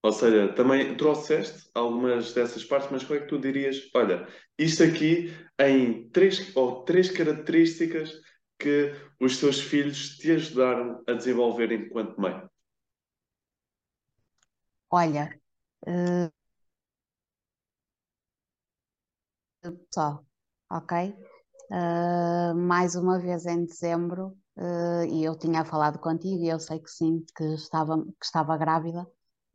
Ou 0.00 0.12
seja, 0.12 0.54
também 0.54 0.96
trouxeste 0.96 1.68
algumas 1.74 2.32
dessas 2.32 2.64
partes, 2.64 2.88
mas 2.92 3.02
qual 3.02 3.18
é 3.18 3.22
que 3.22 3.28
tu 3.28 3.38
dirias? 3.38 3.90
Olha, 3.96 4.28
isto 4.56 4.84
aqui 4.84 5.34
em 5.58 6.08
três 6.10 6.54
ou 6.54 6.84
três 6.84 7.10
características 7.10 8.12
que 8.60 8.92
os 9.20 9.38
teus 9.40 9.60
filhos 9.60 10.18
te 10.18 10.30
ajudaram 10.30 11.02
a 11.08 11.14
desenvolver 11.14 11.72
enquanto 11.72 12.16
mãe. 12.20 12.48
Olha, 14.90 15.30
uh, 15.86 16.30
só, 19.92 20.22
ok? 20.70 21.14
Uh, 21.72 22.54
mais 22.56 22.94
uma 22.96 23.18
vez 23.18 23.46
em 23.46 23.64
dezembro, 23.66 24.36
uh, 24.56 25.04
e 25.08 25.24
eu 25.24 25.36
tinha 25.38 25.64
falado 25.64 25.98
contigo, 25.98 26.42
e 26.44 26.48
eu 26.48 26.58
sei 26.60 26.80
que 26.80 26.90
sim, 26.90 27.24
que 27.36 27.44
estava, 27.54 27.98
que 28.04 28.24
estava 28.24 28.56
grávida, 28.56 29.06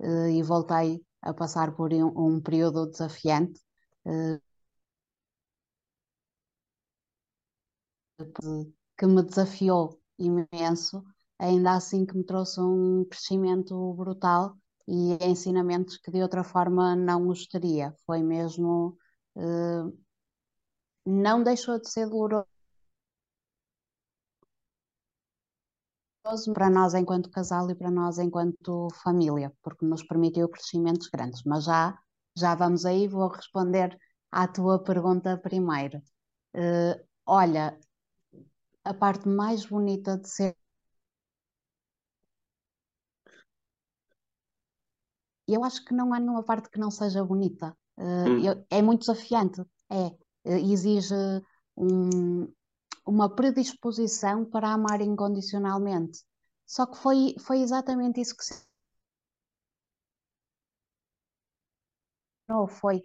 uh, 0.01 0.27
e 0.29 0.41
voltei 0.43 1.03
a 1.21 1.33
passar 1.33 1.75
por 1.75 1.93
um, 1.93 2.37
um 2.37 2.41
período 2.41 2.87
desafiante. 2.89 3.59
que 8.97 9.05
me 9.07 9.21
desafiou 9.23 9.99
imenso, 10.19 11.03
ainda 11.39 11.73
assim 11.75 12.05
que 12.05 12.15
me 12.17 12.23
trouxe 12.25 12.59
um 12.61 13.05
crescimento 13.05 13.93
brutal 13.93 14.57
e 14.87 15.17
ensinamentos 15.21 15.97
que 15.97 16.11
de 16.11 16.21
outra 16.21 16.43
forma 16.43 16.95
não 16.95 17.27
os 17.27 17.47
teria. 17.47 17.93
Foi 18.05 18.21
mesmo 18.21 18.97
não 21.05 21.43
deixou 21.43 21.79
de 21.79 21.89
ser 21.89 22.09
doloroso 22.09 22.47
para 26.53 26.69
nós 26.69 26.93
enquanto 26.93 27.29
casal 27.29 27.69
e 27.69 27.75
para 27.75 27.91
nós 27.91 28.17
enquanto 28.17 28.87
família, 29.03 29.53
porque 29.61 29.85
nos 29.85 30.03
permitiu 30.03 30.49
crescimentos 30.49 31.07
grandes. 31.09 31.43
Mas 31.45 31.63
já, 31.65 31.97
já 32.35 32.55
vamos 32.55 32.85
aí, 32.85 33.07
vou 33.07 33.27
responder 33.27 33.97
à 34.31 34.47
tua 34.47 34.83
pergunta 34.83 35.37
primeiro. 35.37 35.99
Uh, 36.55 36.99
olha, 37.25 37.77
a 38.83 38.93
parte 38.93 39.27
mais 39.27 39.65
bonita 39.65 40.17
de 40.17 40.29
ser. 40.29 40.55
Eu 45.47 45.63
acho 45.63 45.83
que 45.85 45.93
não 45.93 46.13
há 46.13 46.19
nenhuma 46.19 46.43
parte 46.43 46.69
que 46.69 46.79
não 46.79 46.91
seja 46.91 47.23
bonita. 47.23 47.75
Uh, 47.97 48.03
hum. 48.29 48.65
é 48.69 48.81
muito 48.81 49.01
desafiante, 49.01 49.61
é. 49.89 50.07
Eh, 50.45 50.59
exige 50.61 51.15
um, 51.77 52.51
uma 53.05 53.33
predisposição 53.33 54.45
para 54.45 54.69
amar 54.73 55.01
incondicionalmente. 55.01 56.19
Só 56.65 56.85
que 56.85 56.97
foi, 56.97 57.35
foi 57.39 57.61
exatamente 57.61 58.21
isso 58.21 58.35
que 58.37 58.45
se. 58.45 58.65
Não, 62.47 62.67
foi 62.67 63.01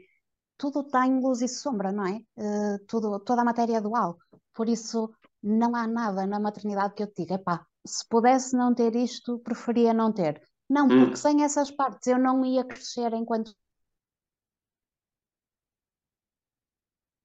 tudo 0.60 0.84
tem 0.84 1.18
luz 1.20 1.40
e 1.40 1.48
sombra, 1.48 1.90
não 1.90 2.04
é? 2.06 2.18
Uh, 2.36 2.78
tudo, 2.86 3.18
toda 3.20 3.40
a 3.40 3.44
matéria 3.44 3.78
é 3.78 3.80
dual. 3.80 4.18
Por 4.52 4.68
isso, 4.68 5.10
não 5.42 5.74
há 5.74 5.86
nada 5.86 6.26
na 6.26 6.38
maternidade 6.38 6.94
que 6.94 7.02
eu 7.02 7.06
te 7.06 7.22
diga, 7.22 7.36
epá, 7.36 7.66
se 7.86 8.06
pudesse 8.06 8.54
não 8.54 8.74
ter 8.74 8.94
isto, 8.94 9.38
preferia 9.38 9.94
não 9.94 10.12
ter. 10.12 10.42
Não, 10.70 10.86
porque 10.86 11.14
hum. 11.14 11.16
sem 11.16 11.42
essas 11.42 11.70
partes 11.70 12.06
eu 12.06 12.18
não 12.18 12.44
ia 12.44 12.64
crescer 12.64 13.12
enquanto 13.12 13.52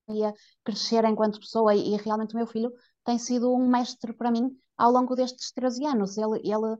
ia 0.09 0.33
crescer 0.63 1.03
enquanto 1.05 1.39
pessoa 1.39 1.73
e, 1.75 1.93
e 1.93 1.97
realmente 1.97 2.33
o 2.33 2.37
meu 2.37 2.47
filho 2.47 2.71
tem 3.03 3.17
sido 3.19 3.53
um 3.53 3.67
mestre 3.69 4.13
para 4.13 4.31
mim 4.31 4.55
ao 4.77 4.91
longo 4.91 5.15
destes 5.15 5.51
13 5.51 5.85
anos. 5.85 6.17
Ele, 6.17 6.39
ele, 6.43 6.77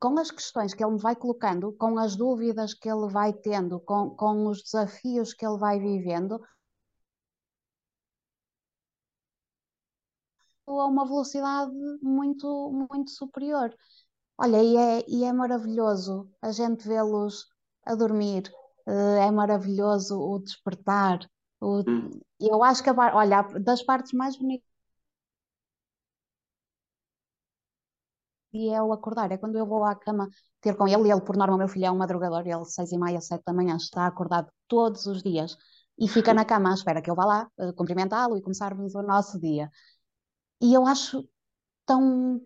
com 0.00 0.18
as 0.18 0.30
questões 0.30 0.74
que 0.74 0.82
ele 0.84 0.92
me 0.92 1.00
vai 1.00 1.16
colocando, 1.16 1.72
com 1.74 1.98
as 1.98 2.16
dúvidas 2.16 2.74
que 2.74 2.88
ele 2.88 3.08
vai 3.08 3.32
tendo, 3.32 3.80
com, 3.80 4.10
com 4.10 4.46
os 4.48 4.62
desafios 4.62 5.34
que 5.34 5.46
ele 5.46 5.58
vai 5.58 5.78
vivendo, 5.78 6.40
a 10.66 10.86
uma 10.86 11.04
velocidade 11.06 11.72
muito, 12.02 12.86
muito 12.90 13.10
superior. 13.10 13.74
Olha, 14.38 14.62
e 14.62 14.76
é, 14.76 15.04
e 15.08 15.24
é 15.24 15.32
maravilhoso 15.32 16.28
a 16.42 16.50
gente 16.52 16.86
vê-los 16.88 17.46
a 17.84 17.94
dormir, 17.94 18.42
eh, 18.86 19.26
é 19.26 19.30
maravilhoso 19.30 20.18
o 20.20 20.38
despertar, 20.40 21.18
o, 21.60 21.80
hum. 21.88 22.10
Eu 22.40 22.62
acho 22.64 22.82
que, 22.82 22.90
a, 22.90 22.94
olha, 23.16 23.42
das 23.60 23.82
partes 23.82 24.12
mais 24.12 24.36
bonitas 24.36 24.68
é 28.54 28.80
o 28.82 28.92
acordar, 28.92 29.30
é 29.32 29.36
quando 29.38 29.56
eu 29.58 29.66
vou 29.66 29.84
à 29.84 29.94
cama 29.94 30.28
ter 30.60 30.76
com 30.76 30.86
ele, 30.88 31.08
e 31.08 31.10
ele, 31.12 31.20
por 31.20 31.36
norma, 31.36 31.58
meu 31.58 31.68
filho 31.68 31.86
é 31.86 31.90
um 31.90 31.96
madrugador, 31.96 32.46
ele, 32.46 32.64
seis 32.64 32.92
e 32.92 32.98
meia, 32.98 33.20
sete 33.20 33.42
da 33.46 33.52
manhã, 33.52 33.76
está 33.76 34.06
acordado 34.06 34.48
todos 34.68 35.06
os 35.06 35.22
dias 35.22 35.56
e 35.98 36.08
fica 36.08 36.32
na 36.34 36.44
cama 36.44 36.70
à 36.70 36.74
espera 36.74 37.02
que 37.02 37.10
eu 37.10 37.14
vá 37.14 37.24
lá 37.24 37.48
uh, 37.58 37.72
cumprimentá-lo 37.74 38.36
e 38.36 38.42
começarmos 38.42 38.94
o 38.94 39.02
nosso 39.02 39.40
dia. 39.40 39.70
E 40.62 40.74
eu 40.74 40.86
acho 40.86 41.28
tão, 41.86 42.40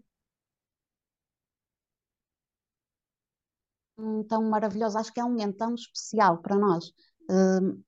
tão 4.28 4.42
maravilhoso, 4.48 4.98
acho 4.98 5.12
que 5.12 5.20
é 5.20 5.24
um 5.24 5.30
momento 5.30 5.56
tão 5.56 5.74
especial 5.74 6.38
para 6.38 6.56
nós. 6.56 6.88
Uh, 7.30 7.82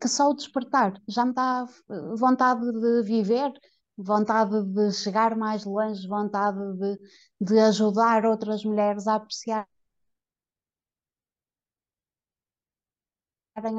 que 0.00 0.08
só 0.08 0.30
o 0.30 0.34
despertar 0.34 1.00
já 1.08 1.24
me 1.24 1.32
dá 1.32 1.66
eh, 1.90 2.16
vontade 2.16 2.60
de 2.72 3.02
viver, 3.02 3.52
vontade 3.96 4.62
de 4.64 4.92
chegar 4.92 5.36
mais 5.36 5.64
longe, 5.64 6.06
vontade 6.08 6.58
de, 6.78 6.98
de 7.40 7.58
ajudar 7.60 8.26
outras 8.26 8.64
mulheres 8.64 9.06
a 9.06 9.14
apreciar. 9.16 9.66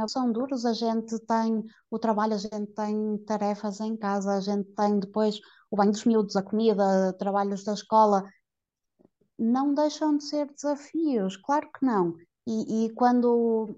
São 0.08 0.32
duros, 0.32 0.66
a 0.66 0.74
gente 0.74 1.20
tem 1.26 1.64
o 1.92 2.00
trabalho, 2.00 2.34
a 2.34 2.38
gente 2.38 2.68
tem 2.74 3.18
tarefas 3.26 3.80
em 3.82 3.96
casa, 3.98 4.34
a 4.38 4.40
gente 4.40 4.70
tem 4.74 5.00
depois 5.00 5.40
o 5.70 5.76
banho 5.76 5.92
dos 5.92 6.06
miúdos, 6.06 6.36
a 6.36 6.42
comida, 6.44 7.14
trabalhos 7.20 7.64
da 7.64 7.74
escola. 7.74 8.24
Não 9.38 9.74
deixam 9.74 10.17
de 10.17 10.24
ser 10.24 10.48
desafios, 10.52 11.38
claro 11.38 11.69
que 11.71 11.86
não. 11.86 12.17
E, 12.48 12.86
e 12.86 12.93
quando 12.93 13.76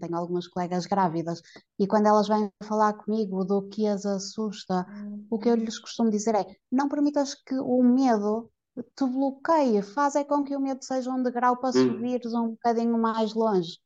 tenho 0.00 0.16
algumas 0.16 0.46
colegas 0.46 0.86
grávidas, 0.86 1.42
e 1.78 1.86
quando 1.86 2.06
elas 2.06 2.28
vêm 2.28 2.50
falar 2.62 2.94
comigo 2.94 3.44
do 3.44 3.68
que 3.68 3.86
as 3.86 4.04
assusta, 4.06 4.86
o 5.30 5.38
que 5.38 5.48
eu 5.48 5.54
lhes 5.54 5.78
costumo 5.78 6.10
dizer 6.10 6.34
é: 6.34 6.56
não 6.70 6.88
permitas 6.88 7.34
que 7.34 7.54
o 7.54 7.82
medo 7.82 8.50
te 8.94 9.04
bloqueie, 9.06 9.82
faz 9.82 10.16
é 10.16 10.24
com 10.24 10.44
que 10.44 10.54
o 10.54 10.60
medo 10.60 10.84
seja 10.84 11.10
um 11.10 11.22
degrau 11.22 11.56
para 11.56 11.70
hum. 11.70 11.72
subires 11.72 12.34
um 12.34 12.50
bocadinho 12.50 12.98
mais 12.98 13.34
longe. 13.34 13.78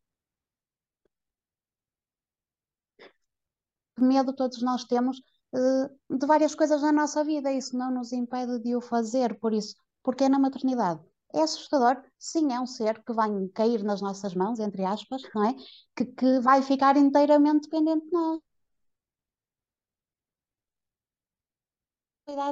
Medo 3.98 4.34
todos 4.34 4.62
nós 4.62 4.84
temos 4.84 5.20
de 5.52 6.26
várias 6.26 6.54
coisas 6.54 6.82
na 6.82 6.92
nossa 6.92 7.24
vida, 7.24 7.52
isso 7.52 7.76
não 7.76 7.90
nos 7.90 8.12
impede 8.12 8.58
de 8.60 8.76
o 8.76 8.80
fazer, 8.80 9.38
por 9.40 9.52
isso, 9.52 9.74
porque 10.02 10.24
é 10.24 10.28
na 10.28 10.38
maternidade 10.38 11.00
é 11.32 11.42
assustador. 11.42 12.02
Sim, 12.18 12.52
é 12.52 12.60
um 12.60 12.66
ser 12.66 13.02
que 13.04 13.12
vai 13.12 13.28
cair 13.54 13.82
nas 13.84 14.00
nossas 14.00 14.34
mãos, 14.34 14.58
entre 14.58 14.84
aspas, 14.84 15.22
não 15.34 15.44
é? 15.48 15.54
Que, 15.96 16.04
que 16.04 16.40
vai 16.40 16.62
ficar 16.62 16.96
inteiramente 16.96 17.68
dependente 17.68 18.06
de 18.06 18.12
nós. 18.12 18.40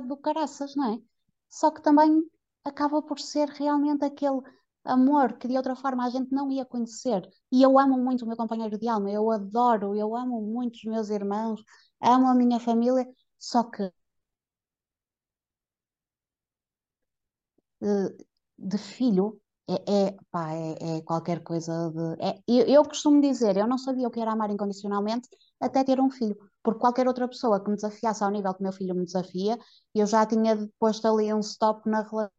do 0.07 0.17
caraças, 0.17 0.75
não 0.75 0.95
é? 0.95 0.99
Só 1.49 1.71
que 1.71 1.81
também 1.83 2.23
acaba 2.65 3.01
por 3.01 3.21
ser 3.21 3.49
realmente 3.49 4.05
aquele 4.05 4.41
amor 4.85 5.39
que 5.39 5.47
de 5.47 5.57
outra 5.57 5.77
forma 5.77 6.05
a 6.05 6.11
gente 6.11 6.33
não 6.33 6.51
ia 6.51 6.65
conhecer. 6.65 7.23
E 7.53 7.63
eu 7.63 7.79
amo 7.79 7.97
muito 7.97 8.25
o 8.25 8.29
meu 8.29 8.37
companheiro 8.37 8.77
de 8.79 8.89
alma, 8.89 9.11
eu 9.11 9.31
adoro, 9.31 9.95
eu 9.95 10.17
amo 10.17 10.41
muito 10.43 10.77
os 10.77 10.85
meus 10.85 11.11
irmãos, 11.11 11.63
amo 12.01 12.29
a 12.29 12.35
minha 12.35 12.61
família, 12.61 13.07
só 13.39 13.65
que 13.65 13.93
uh, 17.83 18.17
de 18.59 18.79
filho 18.79 19.41
é, 19.69 20.09
é, 20.09 20.17
pá, 20.31 20.53
é, 20.55 20.99
é 20.99 21.03
qualquer 21.03 21.43
coisa 21.43 21.91
de. 21.91 22.23
É, 22.25 22.41
eu, 22.49 22.67
eu, 22.67 22.85
costumo 22.85 23.21
dizer, 23.21 23.57
eu 23.57 23.67
não 23.67 23.77
sabia 23.79 24.09
o 24.09 24.11
que 24.11 24.21
era 24.21 24.33
amar 24.33 24.51
incondicionalmente 24.51 25.29
até 25.61 25.85
ter 25.85 26.01
um 26.01 26.11
filho, 26.11 26.37
porque 26.63 26.81
qualquer 26.81 27.07
outra 27.07 27.29
pessoa 27.29 27.63
que 27.63 27.69
me 27.71 27.77
desafiasse 27.77 28.25
ao 28.25 28.31
nível 28.31 28.55
que 28.55 28.63
meu 28.63 28.73
filho 28.73 28.95
me 28.95 29.05
desafia, 29.05 29.59
eu 29.95 30.07
já 30.07 30.25
tinha 30.27 30.57
posto 30.79 31.07
ali 31.07 31.33
um 31.35 31.41
stop 31.41 31.89
na 31.89 32.03
relação. 32.03 32.31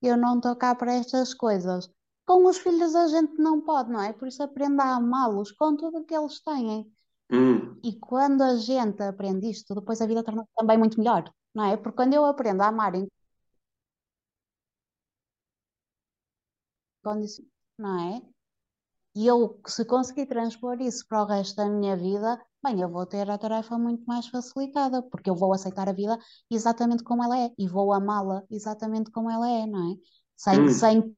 Que 0.00 0.08
eu 0.08 0.16
não 0.16 0.36
estou 0.36 0.56
cá 0.56 0.74
para 0.74 0.94
estas 0.94 1.34
coisas. 1.34 1.90
Com 2.26 2.46
os 2.46 2.58
filhos 2.58 2.94
a 2.94 3.06
gente 3.08 3.34
não 3.38 3.60
pode, 3.60 3.90
não 3.90 4.00
é? 4.02 4.12
Por 4.12 4.28
isso 4.28 4.42
aprenda 4.42 4.82
a 4.84 4.96
amá-los 4.96 5.52
com 5.52 5.76
tudo 5.76 5.98
o 5.98 6.04
que 6.04 6.14
eles 6.14 6.40
têm. 6.40 6.90
Hum. 7.30 7.76
E 7.82 7.98
quando 7.98 8.42
a 8.42 8.56
gente 8.56 9.02
aprende 9.02 9.50
isto, 9.50 9.74
depois 9.74 10.00
a 10.00 10.06
vida 10.06 10.24
torna-se 10.24 10.50
também 10.56 10.78
muito 10.78 10.98
melhor, 10.98 11.32
não 11.54 11.64
é? 11.64 11.76
Porque 11.76 11.96
quando 11.96 12.14
eu 12.14 12.24
aprendo 12.24 12.62
a 12.62 12.68
amar 12.68 12.94
em 12.94 13.08
condições, 17.02 17.46
não 17.78 17.98
é? 18.16 18.22
E 19.14 19.26
eu, 19.26 19.60
se 19.66 19.84
conseguir 19.84 20.26
transpor 20.26 20.80
isso 20.80 21.06
para 21.08 21.22
o 21.22 21.26
resto 21.26 21.56
da 21.56 21.68
minha 21.68 21.96
vida, 21.96 22.40
bem, 22.64 22.80
eu 22.80 22.88
vou 22.90 23.06
ter 23.06 23.30
a 23.30 23.38
tarefa 23.38 23.78
muito 23.78 24.04
mais 24.06 24.26
facilitada, 24.28 25.02
porque 25.02 25.28
eu 25.30 25.34
vou 25.36 25.52
aceitar 25.52 25.88
a 25.88 25.92
vida 25.92 26.18
exatamente 26.50 27.04
como 27.04 27.22
ela 27.24 27.38
é 27.38 27.50
e 27.58 27.68
vou 27.68 27.92
amá-la 27.92 28.42
exatamente 28.50 29.10
como 29.10 29.30
ela 29.30 29.48
é, 29.50 29.66
não 29.66 29.92
é? 29.92 29.96
Sem, 30.36 30.60
Hum. 30.60 30.68
sem 30.68 31.16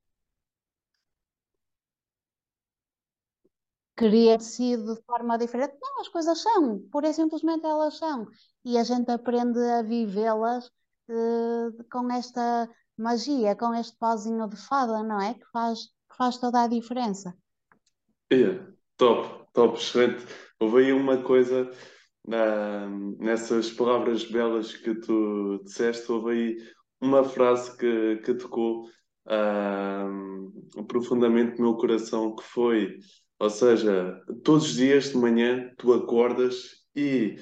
querer 3.96 4.40
ser 4.40 4.78
de 4.78 5.00
forma 5.06 5.38
diferente. 5.38 5.76
Não, 5.80 6.00
as 6.00 6.08
coisas 6.08 6.40
são, 6.40 6.80
pura 6.90 7.08
e 7.08 7.14
simplesmente 7.14 7.64
elas 7.66 7.96
são. 7.98 8.26
E 8.64 8.76
a 8.78 8.82
gente 8.84 9.10
aprende 9.10 9.58
a 9.60 9.82
vivê-las 9.82 10.70
eh, 11.08 11.84
com 11.90 12.10
esta 12.12 12.68
magia, 12.96 13.56
com 13.56 13.74
este 13.74 13.96
pozinho 13.98 14.48
de 14.48 14.56
fada, 14.56 15.02
não 15.02 15.20
é? 15.20 15.34
Que 15.34 15.46
faz, 15.52 15.86
que 16.10 16.16
faz 16.16 16.38
toda 16.38 16.62
a 16.62 16.68
diferença. 16.68 17.36
Yeah, 18.32 18.66
top, 18.96 19.46
top, 19.52 19.76
excelente. 19.78 20.24
Houve 20.58 20.84
aí 20.84 20.92
uma 20.92 21.22
coisa 21.22 21.70
na- 22.26 22.88
nessas 23.18 23.70
palavras 23.70 24.24
belas 24.24 24.74
que 24.74 24.94
tu 24.94 25.60
disseste, 25.64 26.10
houve 26.10 26.32
aí 26.32 26.56
uma 27.00 27.22
frase 27.24 27.76
que, 27.76 28.16
que 28.24 28.34
tocou 28.34 28.88
ah, 29.26 30.08
profundamente 30.88 31.58
no 31.58 31.64
meu 31.70 31.76
coração, 31.76 32.34
que 32.34 32.42
foi, 32.42 32.98
ou 33.44 33.50
seja, 33.50 34.18
todos 34.42 34.70
os 34.70 34.74
dias 34.74 35.10
de 35.10 35.18
manhã 35.18 35.70
tu 35.76 35.92
acordas 35.92 36.82
e 36.96 37.36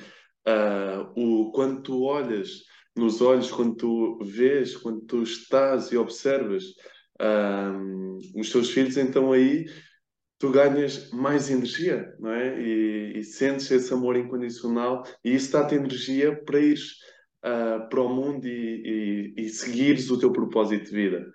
ah, 0.44 1.08
o, 1.16 1.52
quando 1.52 1.80
tu 1.80 2.02
olhas 2.02 2.64
nos 2.96 3.22
olhos, 3.22 3.52
quando 3.52 3.76
tu 3.76 4.18
vês, 4.24 4.76
quando 4.76 5.00
tu 5.02 5.22
estás 5.22 5.92
e 5.92 5.96
observas 5.96 6.64
ah, 7.20 7.72
os 8.34 8.50
teus 8.50 8.70
filhos, 8.70 8.96
então 8.96 9.32
aí 9.32 9.64
tu 10.40 10.50
ganhas 10.50 11.08
mais 11.12 11.48
energia, 11.48 12.12
não 12.18 12.32
é? 12.32 12.60
E, 12.60 13.18
e 13.20 13.22
sentes 13.22 13.70
esse 13.70 13.94
amor 13.94 14.16
incondicional 14.16 15.04
e 15.24 15.32
isso 15.32 15.52
dá-te 15.52 15.76
energia 15.76 16.34
para 16.44 16.58
ires 16.58 16.96
ah, 17.44 17.86
para 17.88 18.02
o 18.02 18.08
mundo 18.08 18.44
e, 18.44 19.34
e, 19.36 19.42
e 19.44 19.48
seguires 19.50 20.10
o 20.10 20.18
teu 20.18 20.32
propósito 20.32 20.86
de 20.86 20.96
vida. 20.96 21.32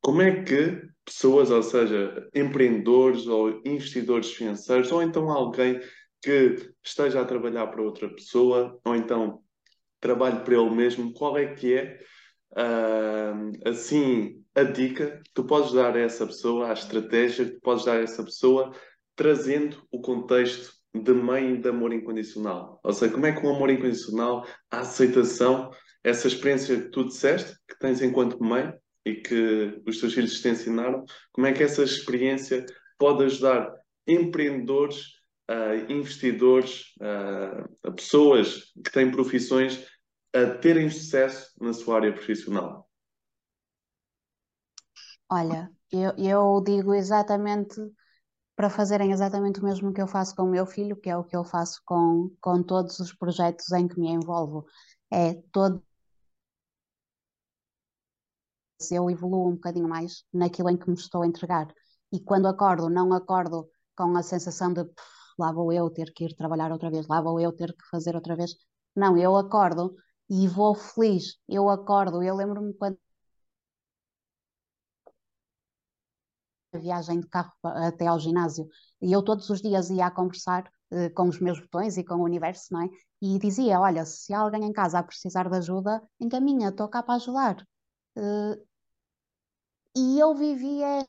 Como 0.00 0.20
é 0.22 0.42
que 0.42 0.85
pessoas, 1.06 1.50
ou 1.50 1.62
seja, 1.62 2.28
empreendedores 2.34 3.28
ou 3.28 3.62
investidores 3.64 4.32
financeiros, 4.32 4.90
ou 4.90 5.00
então 5.00 5.30
alguém 5.30 5.80
que 6.20 6.56
esteja 6.82 7.20
a 7.20 7.24
trabalhar 7.24 7.68
para 7.68 7.80
outra 7.80 8.08
pessoa, 8.08 8.78
ou 8.84 8.96
então 8.96 9.40
trabalhe 10.00 10.40
para 10.40 10.56
ele 10.56 10.70
mesmo, 10.70 11.12
qual 11.12 11.38
é 11.38 11.54
que 11.54 11.74
é, 11.74 12.00
ahm, 12.56 13.52
assim, 13.64 14.44
a 14.54 14.64
dica 14.64 15.20
que 15.24 15.30
tu 15.32 15.44
podes 15.44 15.72
dar 15.72 15.96
a 15.96 16.00
essa 16.00 16.26
pessoa, 16.26 16.68
a 16.68 16.72
estratégia 16.72 17.44
que 17.44 17.52
tu 17.52 17.60
podes 17.60 17.84
dar 17.84 17.98
a 17.98 18.02
essa 18.02 18.24
pessoa, 18.24 18.72
trazendo 19.14 19.82
o 19.92 20.00
contexto 20.00 20.72
de 20.92 21.12
mãe 21.12 21.60
de 21.60 21.68
amor 21.68 21.92
incondicional? 21.92 22.80
Ou 22.82 22.92
seja, 22.92 23.12
como 23.12 23.26
é 23.26 23.32
que 23.32 23.46
o 23.46 23.54
amor 23.54 23.70
incondicional, 23.70 24.44
a 24.70 24.80
aceitação, 24.80 25.70
essa 26.02 26.26
experiência 26.26 26.80
que 26.80 26.90
tu 26.90 27.04
disseste, 27.04 27.56
que 27.68 27.78
tens 27.78 28.02
enquanto 28.02 28.42
mãe 28.42 28.72
e 29.06 29.14
que 29.14 29.80
os 29.86 30.00
teus 30.00 30.12
filhos 30.14 30.40
te 30.40 30.48
ensinaram, 30.48 31.04
como 31.32 31.46
é 31.46 31.52
que 31.52 31.62
essa 31.62 31.84
experiência 31.84 32.66
pode 32.98 33.22
ajudar 33.22 33.72
empreendedores, 34.04 35.12
ah, 35.48 35.76
investidores, 35.88 36.92
a 37.84 37.92
pessoas 37.92 38.72
que 38.84 38.90
têm 38.90 39.12
profissões 39.12 39.86
a 40.34 40.58
terem 40.58 40.90
sucesso 40.90 41.52
na 41.60 41.72
sua 41.72 41.96
área 41.96 42.12
profissional? 42.12 42.90
Olha, 45.30 45.70
eu, 45.92 46.12
eu 46.18 46.62
digo 46.64 46.92
exatamente 46.92 47.80
para 48.56 48.68
fazerem 48.68 49.12
exatamente 49.12 49.60
o 49.60 49.64
mesmo 49.64 49.92
que 49.92 50.02
eu 50.02 50.08
faço 50.08 50.34
com 50.34 50.42
o 50.42 50.50
meu 50.50 50.66
filho, 50.66 50.96
que 50.96 51.10
é 51.10 51.16
o 51.16 51.22
que 51.22 51.36
eu 51.36 51.44
faço 51.44 51.80
com, 51.84 52.34
com 52.40 52.62
todos 52.62 52.98
os 52.98 53.12
projetos 53.12 53.70
em 53.70 53.86
que 53.86 54.00
me 54.00 54.08
envolvo. 54.08 54.66
É 55.12 55.34
todo 55.52 55.85
eu 58.90 59.10
evoluo 59.10 59.48
um 59.48 59.54
bocadinho 59.54 59.88
mais 59.88 60.24
naquilo 60.32 60.70
em 60.70 60.76
que 60.76 60.88
me 60.88 60.96
estou 60.96 61.22
a 61.22 61.26
entregar. 61.26 61.66
E 62.12 62.20
quando 62.20 62.46
acordo, 62.48 62.88
não 62.90 63.12
acordo 63.12 63.68
com 63.96 64.16
a 64.16 64.22
sensação 64.22 64.72
de 64.72 64.84
"Pff, 64.84 65.06
lá 65.38 65.52
vou 65.52 65.72
eu 65.72 65.90
ter 65.90 66.12
que 66.14 66.24
ir 66.24 66.34
trabalhar 66.36 66.72
outra 66.72 66.90
vez, 66.90 67.06
lá 67.08 67.20
vou 67.20 67.40
eu 67.40 67.52
ter 67.52 67.72
que 67.72 67.84
fazer 67.90 68.14
outra 68.14 68.36
vez. 68.36 68.52
Não, 68.94 69.16
eu 69.18 69.36
acordo 69.36 69.94
e 70.30 70.48
vou 70.48 70.74
feliz. 70.74 71.36
Eu 71.48 71.68
acordo, 71.68 72.22
eu 72.22 72.34
lembro-me 72.34 72.74
quando 72.74 72.98
a 76.72 76.78
viagem 76.78 77.20
de 77.20 77.26
carro 77.28 77.52
até 77.64 78.06
ao 78.06 78.20
ginásio 78.20 78.68
e 79.02 79.12
eu 79.12 79.22
todos 79.22 79.48
os 79.50 79.60
dias 79.60 79.90
ia 79.90 80.06
a 80.06 80.10
conversar 80.10 80.70
eh, 80.92 81.10
com 81.10 81.28
os 81.28 81.40
meus 81.40 81.58
botões 81.60 81.96
e 81.96 82.04
com 82.04 82.14
o 82.16 82.24
universo, 82.24 82.66
não 82.72 82.82
é? 82.82 82.88
E 83.22 83.38
dizia: 83.38 83.80
Olha, 83.80 84.04
se 84.04 84.32
alguém 84.34 84.64
em 84.64 84.72
casa 84.72 84.98
a 84.98 85.02
precisar 85.02 85.48
de 85.48 85.56
ajuda, 85.56 86.00
encaminha, 86.20 86.68
estou 86.68 86.88
cá 86.88 87.02
para 87.02 87.14
ajudar. 87.16 87.56
Eh, 88.16 88.56
e 89.96 90.20
eu 90.20 90.32
vivia 90.32 91.04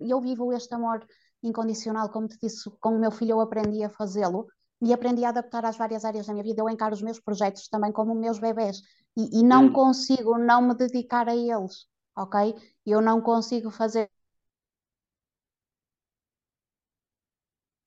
eu 0.00 0.20
vivo 0.20 0.52
este 0.52 0.74
amor 0.74 1.06
incondicional, 1.42 2.08
como 2.10 2.28
te 2.28 2.38
disse, 2.40 2.70
com 2.80 2.90
o 2.96 2.98
meu 2.98 3.10
filho 3.10 3.32
eu 3.32 3.40
aprendi 3.40 3.82
a 3.84 3.90
fazê-lo 3.90 4.46
e 4.82 4.92
aprendi 4.92 5.24
a 5.24 5.28
adaptar 5.30 5.64
às 5.64 5.76
várias 5.76 6.04
áreas 6.04 6.26
da 6.26 6.32
minha 6.32 6.44
vida. 6.44 6.60
Eu 6.62 6.68
encaro 6.70 6.94
os 6.94 7.02
meus 7.02 7.20
projetos 7.20 7.68
também 7.68 7.92
como 7.92 8.14
meus 8.14 8.38
bebés 8.38 8.80
e, 9.16 9.40
e 9.40 9.42
não 9.42 9.66
Hum. 9.66 9.72
consigo 9.72 10.38
não 10.38 10.62
me 10.62 10.74
dedicar 10.74 11.28
a 11.28 11.36
eles, 11.36 11.86
ok? 12.16 12.54
Eu 12.86 13.00
não 13.00 13.20
consigo 13.20 13.70
fazer 13.70 14.10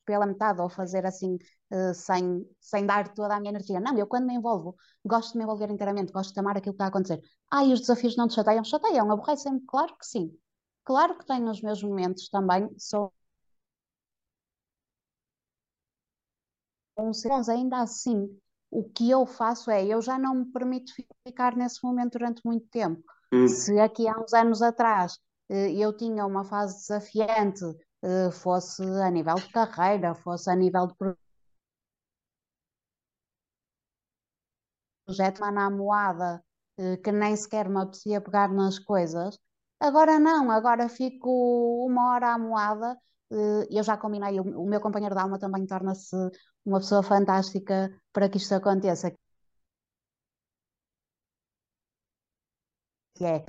pela 0.08 0.26
metade 0.26 0.62
ou 0.62 0.70
fazer 0.70 1.06
assim 1.06 1.38
eh, 1.72 1.94
sem, 1.94 2.24
sem 2.62 2.86
dar 2.86 3.14
toda 3.14 3.36
a 3.36 3.40
minha 3.40 3.52
energia. 3.52 3.80
Não, 3.80 3.98
eu 3.98 4.08
quando 4.08 4.26
me 4.28 4.34
envolvo, 4.36 4.76
gosto 5.06 5.34
de 5.34 5.38
me 5.38 5.44
envolver 5.44 5.70
inteiramente, 5.70 6.12
gosto 6.14 6.34
de 6.34 6.40
amar 6.40 6.58
aquilo 6.58 6.74
que 6.74 6.78
está 6.78 6.86
a 6.86 6.88
acontecer. 6.88 7.22
Ah, 7.52 7.64
e 7.66 7.74
os 7.74 7.82
desafios 7.82 8.16
não 8.18 8.28
te 8.28 8.36
chateiam? 8.36 8.64
Chateiam, 8.64 9.12
aborrecem-me? 9.12 9.62
Claro 9.68 9.96
que 9.98 10.06
sim. 10.08 10.32
Claro 10.86 11.18
que 11.18 11.26
tenho 11.26 11.50
os 11.52 11.62
meus 11.62 11.84
momentos 11.84 12.30
também, 12.30 12.70
sou 12.80 13.12
mas 16.98 17.48
ainda 17.50 17.78
assim, 17.80 18.28
o 18.72 18.84
que 18.84 19.10
eu 19.10 19.26
faço 19.26 19.70
é, 19.70 19.86
eu 19.86 20.02
já 20.02 20.18
não 20.18 20.36
me 20.36 20.46
permito 20.46 20.92
ficar 21.26 21.56
nesse 21.56 21.84
momento 21.84 22.14
durante 22.14 22.42
muito 22.46 22.68
tempo. 22.70 23.04
Hum. 23.32 23.48
Se 23.48 23.80
aqui 23.80 24.08
há 24.08 24.20
uns 24.20 24.34
anos 24.34 24.62
atrás 24.62 25.20
eh, 25.50 25.72
eu 25.74 25.96
tinha 25.96 26.26
uma 26.26 26.44
fase 26.44 26.78
desafiante, 26.80 27.64
eh, 28.04 28.32
fosse 28.32 28.84
a 28.84 29.10
nível 29.12 29.40
de 29.42 29.50
carreira, 29.50 30.16
fosse 30.16 30.50
a 30.50 30.56
nível 30.56 30.88
de 30.88 30.96
projeto, 35.06 35.40
uma 35.40 35.52
namoada 35.52 36.44
eh, 36.78 36.98
que 36.98 37.12
nem 37.12 37.36
sequer 37.36 37.70
me 37.70 37.80
apetecia 37.82 38.22
pegar 38.22 38.50
nas 38.54 38.80
coisas. 38.80 39.38
Agora 39.80 40.20
não, 40.20 40.50
agora 40.52 40.90
fico 40.90 41.30
uma 41.88 42.14
hora 42.14 42.34
amoada. 42.34 42.98
eh, 43.32 43.68
Eu 43.72 43.84
já 43.84 43.98
combinei, 43.98 44.40
o 44.40 44.44
o 44.64 44.68
meu 44.68 44.82
companheiro 44.82 45.16
de 45.16 45.22
alma 45.22 45.40
também 45.40 45.66
torna-se 45.66 46.16
uma 46.66 46.80
pessoa 46.80 47.04
fantástica 47.04 47.90
para 48.14 48.30
que 48.30 48.38
isto 48.38 48.54
aconteça, 48.56 49.12
que 53.16 53.26
é 53.26 53.40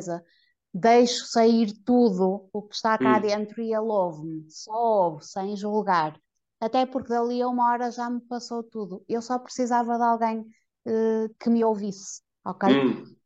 deixo 0.73 1.27
sair 1.27 1.73
tudo 1.85 2.49
o 2.53 2.63
que 2.63 2.75
está 2.75 2.99
cá 2.99 3.19
Hum. 3.19 3.23
dentro 3.23 3.61
e 3.63 3.67
ele 3.73 3.79
ouve-me, 3.79 4.51
só 4.51 4.73
ouve, 4.73 5.25
sem 5.27 5.57
julgar. 5.57 6.21
Até 6.61 6.87
porque 6.87 7.09
dali 7.09 7.41
a 7.43 7.49
uma 7.49 7.71
hora 7.73 7.91
já 7.91 8.11
me 8.11 8.21
passou 8.23 8.63
tudo. 8.65 9.05
Eu 9.09 9.23
só 9.23 9.39
precisava 9.39 9.97
de 9.97 10.03
alguém 10.05 10.45
eh, 10.87 11.29
que 11.41 11.51
me 11.51 11.65
ouvisse, 11.65 12.23
ok? 12.45 12.69
Hum. 12.71 13.17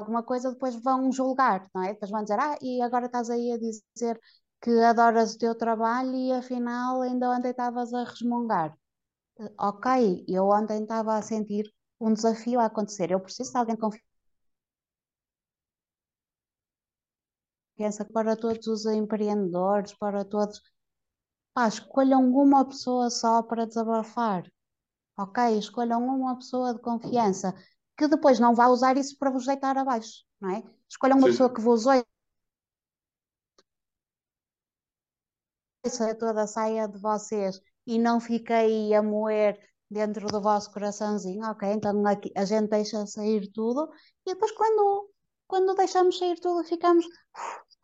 Alguma 0.00 0.22
coisa 0.22 0.50
depois 0.52 0.74
vão 0.82 1.10
julgar, 1.12 1.68
não 1.74 1.82
é? 1.84 1.92
Depois 1.92 2.10
vão 2.10 2.22
dizer, 2.22 2.38
ah, 2.40 2.56
e 2.62 2.80
agora 2.82 3.06
estás 3.06 3.30
aí 3.30 3.52
a 3.52 3.58
dizer 3.58 4.20
que 4.60 4.70
adoras 4.82 5.34
o 5.34 5.38
teu 5.38 5.54
trabalho 5.56 6.14
e 6.14 6.32
afinal 6.32 7.00
ainda 7.02 7.30
ontem 7.30 7.50
estavas 7.50 7.92
a 7.94 8.04
resmungar. 8.04 8.76
Eh, 9.40 9.52
Ok, 9.58 10.24
eu 10.28 10.46
ontem 10.48 10.82
estava 10.84 11.16
a 11.16 11.22
sentir 11.22 11.66
um 12.00 12.12
desafio 12.12 12.58
a 12.58 12.66
acontecer. 12.66 13.10
Eu 13.10 13.20
preciso 13.20 13.52
de 13.52 13.58
alguém 13.58 13.74
de 13.76 13.80
confiança 17.76 18.04
para 18.12 18.36
todos 18.36 18.66
os 18.66 18.86
empreendedores, 18.86 19.94
para 19.94 20.24
todos. 20.24 20.62
Pá, 21.54 21.68
escolham 21.68 22.30
uma 22.30 22.64
pessoa 22.64 23.10
só 23.10 23.42
para 23.42 23.66
desabafar. 23.66 24.50
Ok? 25.18 25.58
Escolham 25.58 26.02
uma 26.06 26.36
pessoa 26.36 26.72
de 26.74 26.80
confiança 26.80 27.54
que 27.96 28.08
depois 28.08 28.40
não 28.40 28.54
vá 28.54 28.68
usar 28.68 28.96
isso 28.96 29.18
para 29.18 29.30
vos 29.30 29.44
deitar 29.44 29.76
abaixo, 29.76 30.24
não 30.40 30.50
é? 30.50 30.62
Escolham 30.88 31.18
uma 31.18 31.26
Sim. 31.26 31.32
pessoa 31.32 31.52
que 31.52 31.60
vos 31.60 31.84
ouça 35.84 36.14
toda 36.14 36.42
a 36.42 36.46
saia 36.46 36.88
de 36.88 36.98
vocês 36.98 37.60
e 37.86 37.98
não 37.98 38.18
fique 38.18 38.52
aí 38.52 38.94
a 38.94 39.02
moer 39.02 39.58
dentro 39.90 40.26
do 40.28 40.40
vosso 40.40 40.72
coraçãozinho, 40.72 41.44
ok? 41.50 41.68
Então 41.72 42.06
aqui 42.06 42.30
a 42.36 42.44
gente 42.44 42.68
deixa 42.70 43.06
sair 43.06 43.50
tudo 43.52 43.90
e 44.26 44.32
depois 44.34 44.52
quando 44.52 45.10
quando 45.46 45.74
deixamos 45.74 46.16
sair 46.18 46.38
tudo, 46.40 46.62
ficamos, 46.64 47.04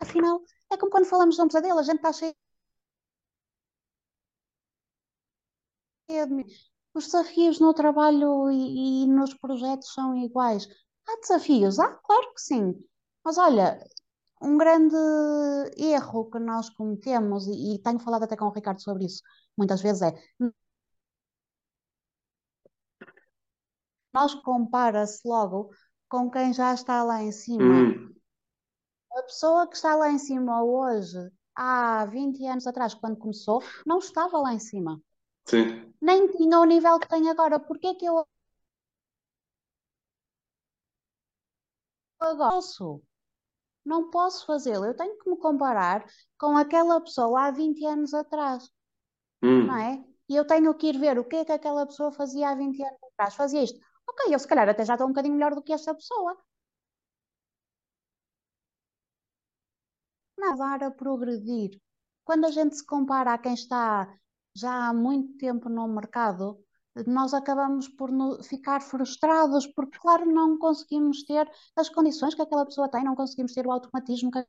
afinal, 0.00 0.40
é 0.72 0.76
como 0.76 0.90
quando 0.92 1.06
falamos 1.06 1.34
de 1.36 1.42
um 1.42 1.48
pesadelo, 1.48 1.80
a 1.80 1.82
gente 1.82 1.96
está 1.96 2.12
cheio 2.12 2.34
os 6.94 7.06
desafios 7.06 7.60
no 7.60 7.74
trabalho 7.74 8.50
e, 8.50 9.04
e 9.04 9.06
nos 9.06 9.34
projetos 9.34 9.92
são 9.92 10.16
iguais. 10.16 10.66
Há 11.06 11.16
desafios? 11.20 11.78
Ah, 11.78 11.94
claro 12.04 12.32
que 12.34 12.40
sim. 12.40 12.74
Mas 13.24 13.38
olha, 13.38 13.78
um 14.42 14.56
grande 14.56 14.96
erro 15.76 16.30
que 16.30 16.38
nós 16.38 16.70
cometemos, 16.70 17.46
e, 17.48 17.74
e 17.74 17.78
tenho 17.82 17.98
falado 17.98 18.24
até 18.24 18.36
com 18.36 18.46
o 18.46 18.52
Ricardo 18.52 18.80
sobre 18.82 19.04
isso 19.06 19.22
muitas 19.56 19.80
vezes, 19.82 20.02
é 20.02 20.12
nós 24.16 24.34
compara-se 24.34 25.20
logo 25.28 25.70
com 26.08 26.30
quem 26.30 26.52
já 26.52 26.74
está 26.74 27.02
lá 27.04 27.22
em 27.22 27.32
cima. 27.32 27.86
Hum, 27.86 28.16
A 29.16 29.22
pessoa 29.24 29.66
que 29.66 29.74
está 29.74 29.96
lá 29.96 30.12
em 30.12 30.18
cima 30.18 30.62
hoje, 30.62 31.18
há 31.56 32.06
20 32.06 32.46
anos 32.46 32.68
atrás, 32.68 32.94
quando 32.94 33.16
começou, 33.16 33.60
não 33.84 33.98
estava 33.98 34.38
lá 34.38 34.54
em 34.54 34.60
cima. 34.60 35.02
sim. 35.46 35.94
Nem 36.00 36.26
tinha 36.32 36.58
o 36.58 36.64
nível 36.64 36.98
que 36.98 37.06
tem 37.08 37.28
agora. 37.28 37.60
Porquê 37.60 37.94
que 37.96 38.06
eu 38.06 38.26
agora 42.20 42.50
posso? 42.50 43.02
Não 43.84 44.10
posso 44.10 44.46
fazê-lo. 44.46 44.84
Eu 44.86 44.96
tenho 44.96 45.18
que 45.18 45.30
me 45.30 45.38
comparar 45.38 46.04
com 46.38 46.56
aquela 46.56 47.00
pessoa 47.02 47.46
há 47.48 47.50
20 47.50 47.84
anos 47.86 48.14
atrás, 48.14 48.70
não 49.62 49.76
Hum, 49.76 49.78
é? 49.78 50.04
E 50.28 50.36
eu 50.36 50.46
tenho 50.46 50.74
que 50.76 50.88
ir 50.88 50.98
ver 50.98 51.18
o 51.18 51.24
que 51.24 51.36
é 51.36 51.44
que 51.44 51.52
aquela 51.52 51.86
pessoa 51.86 52.12
fazia 52.12 52.50
há 52.50 52.54
20 52.54 52.82
anos 52.82 52.98
atrás. 53.14 53.34
Fazia 53.34 53.62
isto. 53.64 53.80
Ok, 54.12 54.20
eu 54.34 54.38
se 54.40 54.48
calhar 54.50 54.68
até 54.68 54.84
já 54.84 54.94
estou 54.94 55.06
um 55.06 55.10
bocadinho 55.12 55.34
melhor 55.36 55.54
do 55.54 55.62
que 55.62 55.72
esta 55.72 55.94
pessoa. 55.94 56.36
Não, 60.38 60.56
dar 60.56 60.82
a 60.82 60.90
progredir. 60.90 61.78
Quando 62.24 62.46
a 62.46 62.50
gente 62.50 62.76
se 62.76 62.84
compara 62.86 63.34
a 63.34 63.38
quem 63.38 63.52
está 63.54 64.08
já 64.54 64.88
há 64.88 64.92
muito 64.94 65.36
tempo 65.38 65.68
no 65.68 65.86
mercado, 65.88 66.58
nós 67.06 67.34
acabamos 67.34 67.88
por 67.88 68.10
ficar 68.42 68.80
frustrados 68.80 69.66
porque, 69.66 69.98
claro, 69.98 70.24
não 70.26 70.58
conseguimos 70.58 71.22
ter 71.24 71.50
as 71.76 71.88
condições 71.90 72.34
que 72.34 72.40
aquela 72.42 72.64
pessoa 72.64 72.90
tem, 72.90 73.04
não 73.04 73.14
conseguimos 73.14 73.52
ter 73.52 73.66
o 73.66 73.70
automatismo 73.72 74.30
que 74.30 74.42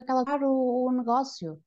aquela 0.00 0.24
o 0.48 0.90
negócio. 0.92 1.62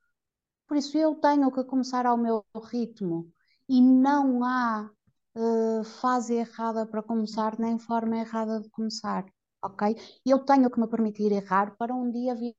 Por 0.67 0.77
isso 0.77 0.97
eu 0.97 1.15
tenho 1.15 1.51
que 1.51 1.63
começar 1.65 2.05
ao 2.07 2.17
meu 2.17 2.45
ritmo 2.71 3.31
e 3.69 3.81
não 3.81 4.43
há 4.43 4.89
eh, 5.35 5.83
fase 6.01 6.33
errada 6.35 6.85
para 6.87 7.03
começar, 7.03 7.57
nem 7.59 7.77
forma 7.77 8.17
errada 8.17 8.59
de 8.59 8.69
começar, 8.69 9.25
ok? 9.63 9.95
Eu 10.25 10.39
tenho 10.39 10.69
que 10.71 10.79
me 10.79 10.87
permitir 10.87 11.31
errar 11.31 11.75
para 11.77 11.93
um 11.93 12.11
dia 12.11 12.35
vir 12.35 12.55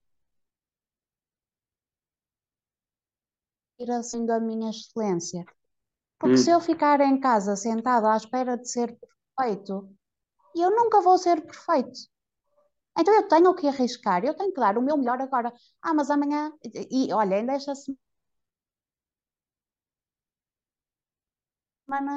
assim 3.90 4.24
da 4.26 4.38
minha 4.38 4.70
excelência. 4.70 5.44
Porque 6.18 6.36
se 6.36 6.50
hum. 6.50 6.54
eu 6.54 6.60
ficar 6.60 7.00
em 7.00 7.18
casa 7.18 7.56
sentado 7.56 8.06
à 8.06 8.16
espera 8.16 8.56
de 8.56 8.70
ser 8.70 8.96
perfeito, 9.36 9.90
eu 10.54 10.70
nunca 10.70 11.00
vou 11.00 11.18
ser 11.18 11.40
perfeito. 11.42 11.98
Então 12.98 13.14
eu 13.14 13.28
tenho 13.28 13.54
que 13.54 13.66
arriscar, 13.66 14.24
eu 14.24 14.34
tenho 14.34 14.52
que 14.52 14.60
dar 14.60 14.76
o 14.78 14.82
meu 14.82 14.96
melhor 14.96 15.20
agora. 15.20 15.52
Ah, 15.82 15.94
mas 15.94 16.10
amanhã, 16.10 16.52
e 16.90 17.12
olha, 17.12 17.36
ainda 17.36 17.54
esta 17.54 17.74
semana 17.74 17.98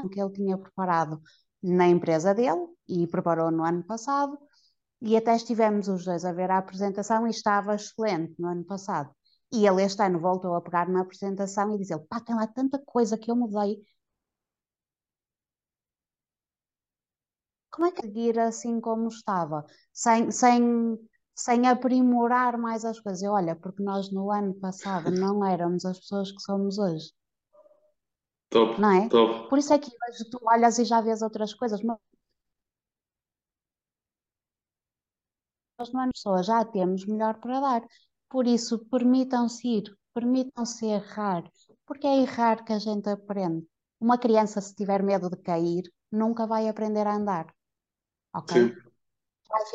que 0.10 0.20
ele 0.22 0.32
tinha 0.32 0.58
preparado 0.58 1.22
na 1.62 1.88
empresa 1.88 2.34
dele 2.34 2.68
e 2.88 3.08
preparou 3.08 3.52
no 3.52 3.64
ano 3.64 3.84
passado, 3.84 4.38
e 5.02 5.18
até 5.18 5.36
estivemos 5.36 5.88
os 5.88 6.06
dois 6.06 6.24
a 6.26 6.32
ver 6.32 6.50
a 6.52 6.58
apresentação 6.58 7.28
e 7.28 7.32
estava 7.32 7.76
excelente 7.76 8.36
no 8.40 8.48
ano 8.50 8.64
passado. 8.66 9.14
E 9.52 9.68
ele 9.68 9.84
este 9.84 10.02
ano 10.02 10.20
voltou 10.20 10.56
a 10.56 10.62
pegar 10.62 10.90
na 10.90 11.02
apresentação 11.02 11.76
e 11.76 11.78
dizer: 11.78 12.00
pá, 12.10 12.20
tem 12.22 12.36
lá 12.36 12.48
tanta 12.48 12.80
coisa 12.80 13.18
que 13.18 13.30
eu 13.30 13.36
mudei. 13.36 13.84
Como 17.72 17.88
é 17.88 17.92
que 17.92 18.02
seguir 18.02 18.40
assim 18.40 18.80
como 18.80 19.08
estava? 19.10 19.66
Sem, 19.92 20.32
sem, 20.32 20.98
sem 21.36 21.68
aprimorar 21.68 22.58
mais 22.58 22.86
as 22.86 23.00
coisas. 23.00 23.22
Eu, 23.24 23.34
olha, 23.34 23.56
porque 23.56 23.84
nós 23.84 24.12
no 24.12 24.32
ano 24.32 24.54
passado 24.56 25.12
não 25.12 25.46
éramos 25.46 25.84
as 25.86 26.00
pessoas 26.00 26.32
que 26.32 26.42
somos 26.42 26.78
hoje, 26.78 27.12
Top, 28.54 28.80
não 28.80 28.92
é? 28.92 29.10
top. 29.10 29.50
Por 29.50 29.58
isso 29.58 29.74
é 29.74 29.80
que 29.80 29.90
hoje 29.90 30.30
tu 30.30 30.40
olhas 30.44 30.78
e 30.80 30.86
já 30.86 31.02
vês 31.02 31.22
outras 31.22 31.54
coisas, 31.54 31.82
mas 31.84 31.98
nós 35.78 35.92
no 35.92 36.00
ano 36.00 36.12
pessoa 36.14 36.44
já 36.44 36.64
temos 36.66 37.06
melhor 37.06 37.40
para 37.40 37.60
dar. 37.60 37.82
Por 38.30 38.48
isso, 38.48 38.80
permitam-se 38.86 39.68
ir, 39.68 39.98
permitam-se 40.14 40.86
errar, 40.86 41.44
porque 41.86 42.08
é 42.08 42.22
errar 42.22 42.64
que 42.64 42.74
a 42.74 42.80
gente 42.80 43.10
aprende. 43.10 43.68
Uma 44.00 44.18
criança, 44.18 44.62
se 44.62 44.76
tiver 44.76 45.02
medo 45.04 45.30
de 45.30 45.38
cair, 45.38 45.84
nunca 46.12 46.46
vai 46.48 46.68
aprender 46.68 47.08
a 47.08 47.16
andar, 47.16 47.48
ok? 48.34 48.56
Sim. 48.62 48.76
Vai 49.50 49.66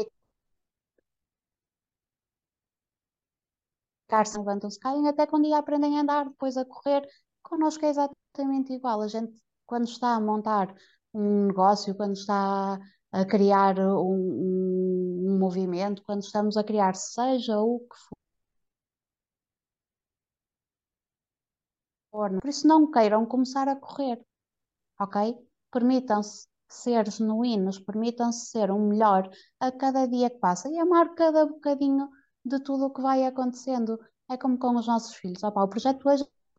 ficar 4.06 4.26
se 4.26 4.38
levantam-se, 4.38 4.78
caem, 4.80 5.08
até 5.08 5.26
que 5.26 5.36
um 5.36 5.42
dia 5.42 5.58
aprendem 5.58 5.98
a 5.98 6.02
andar, 6.02 6.24
depois 6.28 6.56
a 6.56 6.64
correr. 6.64 7.06
Connosco 7.42 7.84
é 7.84 7.88
exatamente 7.90 8.72
igual. 8.72 9.00
A 9.02 9.08
gente, 9.08 9.40
quando 9.66 9.86
está 9.88 10.14
a 10.14 10.20
montar 10.20 10.74
um 11.14 11.46
negócio, 11.46 11.94
quando 11.96 12.14
está 12.14 12.78
a 13.12 13.24
criar 13.24 13.78
um, 13.78 15.34
um- 15.34 15.38
movimento, 15.38 16.02
quando 16.04 16.22
estamos 16.22 16.56
a 16.56 16.64
criar, 16.64 16.94
seja 16.96 17.58
o 17.60 17.80
que 17.80 17.96
for, 22.10 22.30
por 22.40 22.48
isso 22.48 22.66
não 22.66 22.90
queiram 22.90 23.24
começar 23.26 23.68
a 23.68 23.76
correr, 23.76 24.20
ok? 25.00 25.36
Permitam-se 25.72 26.48
ser 26.68 27.10
genuínos, 27.10 27.78
permitam-se 27.80 28.46
ser 28.50 28.70
um 28.72 28.88
melhor 28.88 29.30
a 29.60 29.72
cada 29.72 30.06
dia 30.08 30.30
que 30.30 30.38
passa 30.38 30.70
e 30.70 30.78
amar 30.78 31.14
cada 31.16 31.46
bocadinho 31.46 32.10
de 32.44 32.60
tudo 32.62 32.86
o 32.86 32.90
que 32.94 33.02
vai 33.02 33.24
acontecendo. 33.26 33.98
É 34.30 34.36
como 34.38 34.58
com 34.58 34.76
os 34.76 34.86
nossos 34.88 35.14
filhos. 35.16 35.42
Opa, 35.44 35.62
o 35.64 35.68
projeto 35.68 36.08
hoje 36.08 36.24
até 36.24 36.32
não- 36.50 36.58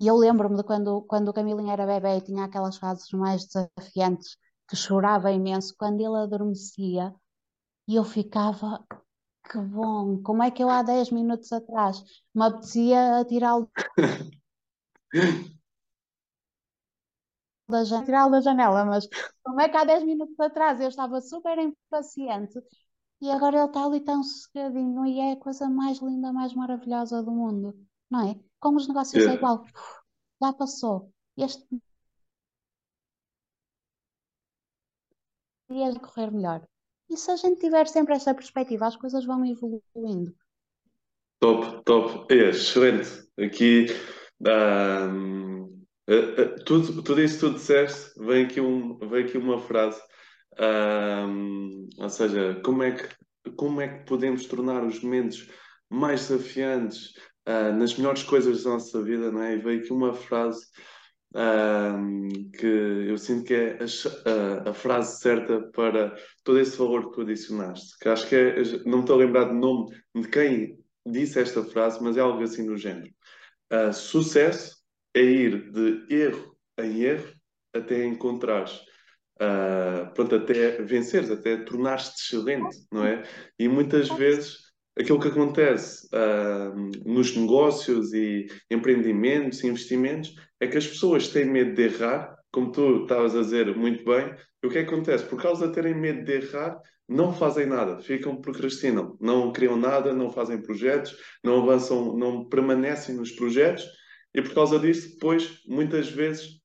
E 0.00 0.06
eu 0.06 0.16
lembro-me 0.16 0.56
de 0.56 0.64
quando, 0.64 1.02
quando 1.02 1.28
o 1.28 1.32
Camilinho 1.32 1.70
era 1.70 1.86
bebé 1.86 2.16
e 2.18 2.20
tinha 2.20 2.44
aquelas 2.44 2.76
fases 2.76 3.10
mais 3.12 3.46
desafiantes, 3.46 4.36
que 4.68 4.76
chorava 4.76 5.30
imenso 5.32 5.74
quando 5.78 6.00
ele 6.00 6.16
adormecia 6.16 7.14
e 7.88 7.96
eu 7.96 8.04
ficava, 8.04 8.84
que 9.50 9.58
bom, 9.58 10.22
como 10.22 10.42
é 10.42 10.50
que 10.50 10.62
eu 10.62 10.70
há 10.70 10.82
10 10.82 11.10
minutos 11.10 11.52
atrás 11.52 12.02
me 12.34 12.44
apetecia 12.44 13.20
atirá-lo 13.20 13.70
da 17.68 17.84
janela, 17.84 18.04
tirá-lo 18.04 18.30
da 18.32 18.40
janela, 18.40 18.84
mas 18.84 19.08
como 19.42 19.60
é 19.60 19.68
que 19.68 19.76
há 19.76 19.84
10 19.84 20.02
minutos 20.04 20.38
atrás 20.40 20.80
eu 20.80 20.88
estava 20.88 21.20
super 21.20 21.58
impaciente 21.58 22.58
e 23.20 23.30
agora 23.30 23.58
ele 23.58 23.66
está 23.66 23.84
ali 23.84 24.00
tão 24.00 24.22
sossegadinho 24.22 25.06
e 25.06 25.20
é 25.20 25.32
a 25.32 25.36
coisa 25.36 25.68
mais 25.70 25.98
linda, 26.00 26.32
mais 26.32 26.54
maravilhosa 26.54 27.22
do 27.22 27.32
mundo, 27.32 27.74
não 28.10 28.28
é? 28.28 28.40
Com 28.64 28.76
os 28.76 28.88
negócios 28.88 29.22
é 29.22 29.34
igual, 29.34 29.62
já 30.42 30.50
passou. 30.54 31.12
Este 31.36 31.62
dia 35.68 35.92
de 35.92 36.00
correr 36.00 36.30
melhor. 36.30 36.66
E 37.10 37.16
se 37.18 37.30
a 37.30 37.36
gente 37.36 37.60
tiver 37.60 37.86
sempre 37.86 38.14
esta 38.14 38.32
perspectiva, 38.32 38.86
as 38.86 38.96
coisas 38.96 39.26
vão 39.26 39.44
evoluindo. 39.44 40.34
Top, 41.40 41.84
top. 41.84 42.32
É, 42.32 42.48
excelente. 42.48 43.28
Aqui, 43.38 43.84
ahm, 44.46 45.68
eh, 46.06 46.34
eh, 46.38 46.54
tudo, 46.64 47.02
tudo 47.02 47.20
isso 47.20 47.34
que 47.34 47.40
tu 47.40 47.52
disseste, 47.52 48.18
vem 48.18 48.46
aqui, 48.46 48.62
um, 48.62 48.96
vem 48.96 49.26
aqui 49.26 49.36
uma 49.36 49.60
frase. 49.60 50.00
Ahm, 50.58 51.86
ou 51.98 52.08
seja, 52.08 52.62
como 52.64 52.82
é 52.82 52.92
que, 52.92 53.52
como 53.56 53.82
é 53.82 53.88
que 53.88 54.06
podemos 54.06 54.46
tornar 54.46 54.82
os 54.82 55.02
momentos 55.02 55.50
mais 55.90 56.28
desafiantes, 56.28 57.12
ah, 57.46 57.72
nas 57.72 57.96
melhores 57.96 58.22
coisas 58.22 58.64
da 58.64 58.70
nossa 58.70 59.02
vida, 59.02 59.30
não 59.30 59.42
é? 59.42 59.54
E 59.54 59.58
veio 59.58 59.80
aqui 59.80 59.92
uma 59.92 60.14
frase, 60.14 60.66
ahm, 61.34 62.28
que 62.58 62.66
eu 62.66 63.18
sinto 63.18 63.44
que 63.44 63.54
é 63.54 63.82
a, 63.82 63.86
cha- 63.86 64.10
a- 64.26 64.70
a 64.70 64.74
frase 64.74 65.20
certa 65.20 65.60
para 65.72 66.16
todo 66.44 66.58
esse 66.60 66.76
valor 66.76 67.08
que 67.10 67.16
tu 67.16 67.20
adicionaste. 67.22 67.98
Que 68.00 68.08
acho 68.08 68.28
que 68.28 68.36
é, 68.36 68.62
não 68.86 68.98
me 68.98 69.00
estou 69.04 69.16
a 69.16 69.18
lembrar 69.18 69.44
do 69.44 69.54
nome 69.54 69.94
de 70.14 70.28
quem 70.28 70.78
disse 71.06 71.40
esta 71.40 71.62
frase, 71.64 72.02
mas 72.02 72.16
é 72.16 72.20
algo 72.20 72.42
assim 72.42 72.66
do 72.66 72.76
género. 72.76 73.10
Ah, 73.70 73.92
sucesso 73.92 74.76
é 75.14 75.22
ir 75.22 75.70
de 75.72 76.06
erro 76.14 76.56
em 76.78 77.02
erro 77.02 77.32
até 77.74 78.04
encontrares, 78.04 78.80
ah, 79.40 80.10
pronto, 80.14 80.34
até 80.36 80.82
venceres, 80.82 81.30
até 81.30 81.56
tornares-te 81.58 82.22
excelente, 82.36 82.76
não 82.92 83.04
é? 83.04 83.22
E 83.58 83.68
muitas 83.68 84.08
vezes 84.08 84.58
aquilo 84.98 85.20
que 85.20 85.28
acontece 85.28 86.08
ah, 86.12 86.72
nos 87.04 87.36
negócios 87.36 88.12
e 88.12 88.46
empreendimentos 88.70 89.62
e 89.62 89.66
investimentos 89.66 90.34
é 90.60 90.66
que 90.66 90.78
as 90.78 90.86
pessoas 90.86 91.28
têm 91.28 91.46
medo 91.46 91.74
de 91.74 91.82
errar 91.82 92.34
como 92.54 92.70
tu 92.70 93.02
estavas 93.02 93.34
a 93.34 93.40
dizer 93.40 93.74
muito 93.76 94.04
bem, 94.04 94.32
o 94.64 94.68
que 94.68 94.78
é 94.78 94.84
que 94.84 94.94
acontece? 94.94 95.24
Por 95.24 95.42
causa 95.42 95.66
de 95.66 95.74
terem 95.74 95.92
medo 95.92 96.24
de 96.24 96.34
errar, 96.34 96.80
não 97.08 97.34
fazem 97.34 97.66
nada, 97.66 98.00
ficam, 98.00 98.40
procrastinam, 98.40 99.18
não 99.20 99.52
criam 99.52 99.76
nada, 99.76 100.14
não 100.14 100.30
fazem 100.30 100.62
projetos, 100.62 101.16
não 101.42 101.64
avançam, 101.64 102.16
não 102.16 102.48
permanecem 102.48 103.16
nos 103.16 103.32
projetos 103.32 103.84
e 104.32 104.40
por 104.40 104.54
causa 104.54 104.78
disso, 104.78 105.14
depois, 105.14 105.62
muitas 105.66 106.08
vezes, 106.08 106.60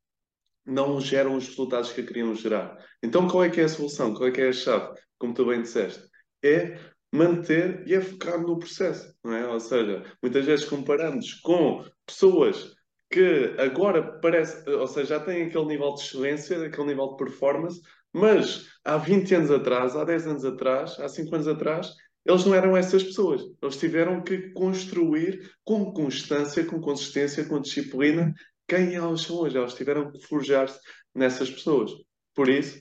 não 0.63 1.01
geram 1.01 1.35
os 1.35 1.47
resultados 1.47 1.91
que 1.91 2.03
queriam 2.03 2.35
gerar. 2.35 2.77
Então, 3.01 3.27
qual 3.27 3.43
é 3.43 3.49
que 3.49 3.59
é 3.59 3.63
a 3.63 3.69
solução? 3.69 4.13
Qual 4.13 4.29
é 4.29 4.31
que 4.31 4.41
é 4.41 4.49
a 4.49 4.53
chave? 4.53 4.93
Como 5.17 5.33
tu 5.33 5.45
bem 5.47 5.63
disseste, 5.63 6.07
é 6.43 6.77
manter 7.11 7.83
e 7.87 7.93
é 7.93 8.01
focar 8.01 8.39
no 8.41 8.59
processo, 8.59 9.13
não 9.23 9.33
é? 9.33 9.47
Ou 9.47 9.59
seja, 9.59 10.03
muitas 10.21 10.45
vezes 10.45 10.65
comparamos 10.65 11.33
com 11.35 11.83
pessoas 12.05 12.73
que 13.11 13.55
agora 13.57 14.19
parece, 14.21 14.69
ou 14.69 14.87
seja, 14.87 15.17
já 15.17 15.19
têm 15.19 15.47
aquele 15.47 15.65
nível 15.65 15.93
de 15.95 16.01
excelência, 16.01 16.63
aquele 16.63 16.87
nível 16.87 17.09
de 17.09 17.17
performance, 17.17 17.81
mas 18.13 18.67
há 18.83 18.97
20 18.97 19.35
anos 19.35 19.51
atrás, 19.51 19.95
há 19.95 20.03
10 20.03 20.27
anos 20.27 20.45
atrás, 20.45 20.99
há 20.99 21.09
5 21.09 21.33
anos 21.33 21.47
atrás, 21.47 21.91
eles 22.25 22.45
não 22.45 22.53
eram 22.53 22.77
essas 22.77 23.03
pessoas. 23.03 23.41
Eles 23.61 23.77
tiveram 23.77 24.21
que 24.21 24.51
construir 24.51 25.51
com 25.63 25.91
constância, 25.91 26.63
com 26.65 26.79
consistência, 26.79 27.45
com 27.45 27.59
disciplina, 27.59 28.33
quem 28.67 28.93
elas 28.93 29.21
são 29.21 29.37
hoje. 29.37 29.57
Eles 29.57 29.73
tiveram 29.73 30.11
que 30.11 30.19
forjar-se 30.27 30.79
nessas 31.15 31.49
pessoas. 31.49 31.91
Por 32.35 32.47
isso, 32.49 32.79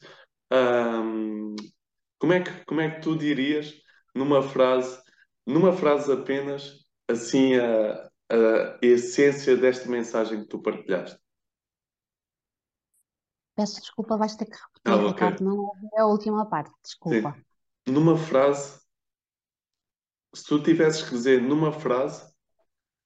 hum, 0.52 1.56
como, 2.18 2.32
é 2.34 2.40
que, 2.40 2.64
como 2.66 2.80
é 2.80 2.90
que 2.90 3.00
tu 3.00 3.16
dirias 3.16 3.72
numa 4.14 4.42
frase, 4.42 5.00
numa 5.46 5.72
frase 5.72 6.12
apenas, 6.12 6.86
assim, 7.08 7.56
a, 7.56 8.10
a 8.30 8.78
essência 8.82 9.56
desta 9.56 9.88
mensagem 9.88 10.42
que 10.42 10.48
tu 10.48 10.60
partilhaste? 10.60 11.18
Peço 13.56 13.80
desculpa, 13.80 14.16
vais 14.16 14.36
ter 14.36 14.44
que 14.46 14.56
repetir, 14.56 14.82
ah, 14.84 14.96
okay. 14.96 15.08
Ricardo, 15.08 15.44
não 15.44 15.58
ouvi 15.58 15.88
a 15.96 16.06
última 16.06 16.46
parte, 16.46 16.72
desculpa. 16.82 17.32
Sim. 17.32 17.92
Numa 17.92 18.16
frase, 18.16 18.80
se 20.34 20.44
tu 20.44 20.62
tivesses 20.62 21.02
que 21.02 21.10
dizer 21.10 21.42
numa 21.42 21.72
frase, 21.72 22.32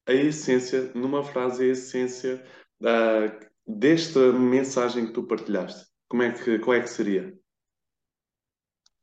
a 0.06 0.12
essência, 0.12 0.92
numa 0.94 1.22
frase, 1.22 1.62
a 1.62 1.66
essência 1.68 2.44
uh, 2.82 3.50
desta 3.66 4.32
mensagem 4.32 5.06
que 5.06 5.12
tu 5.12 5.26
partilhaste, 5.26 5.90
como 6.08 6.22
é 6.22 6.32
que, 6.32 6.58
qual 6.58 6.76
é 6.76 6.80
que 6.80 6.88
seria? 6.88 7.32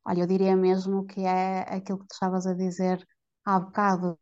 Olha, 0.05 0.21
eu 0.21 0.27
diria 0.27 0.55
mesmo 0.55 1.05
que 1.05 1.21
é 1.21 1.61
aquilo 1.61 1.99
que 1.99 2.07
tu 2.07 2.13
estavas 2.13 2.47
a 2.47 2.53
dizer 2.53 3.05
há 3.45 3.59
bocado. 3.59 4.19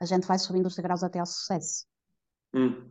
A 0.00 0.04
gente 0.04 0.26
vai 0.26 0.38
subindo 0.38 0.66
os 0.66 0.76
degraus 0.76 1.02
até 1.02 1.18
ao 1.18 1.26
sucesso. 1.26 1.86
Hum. 2.54 2.90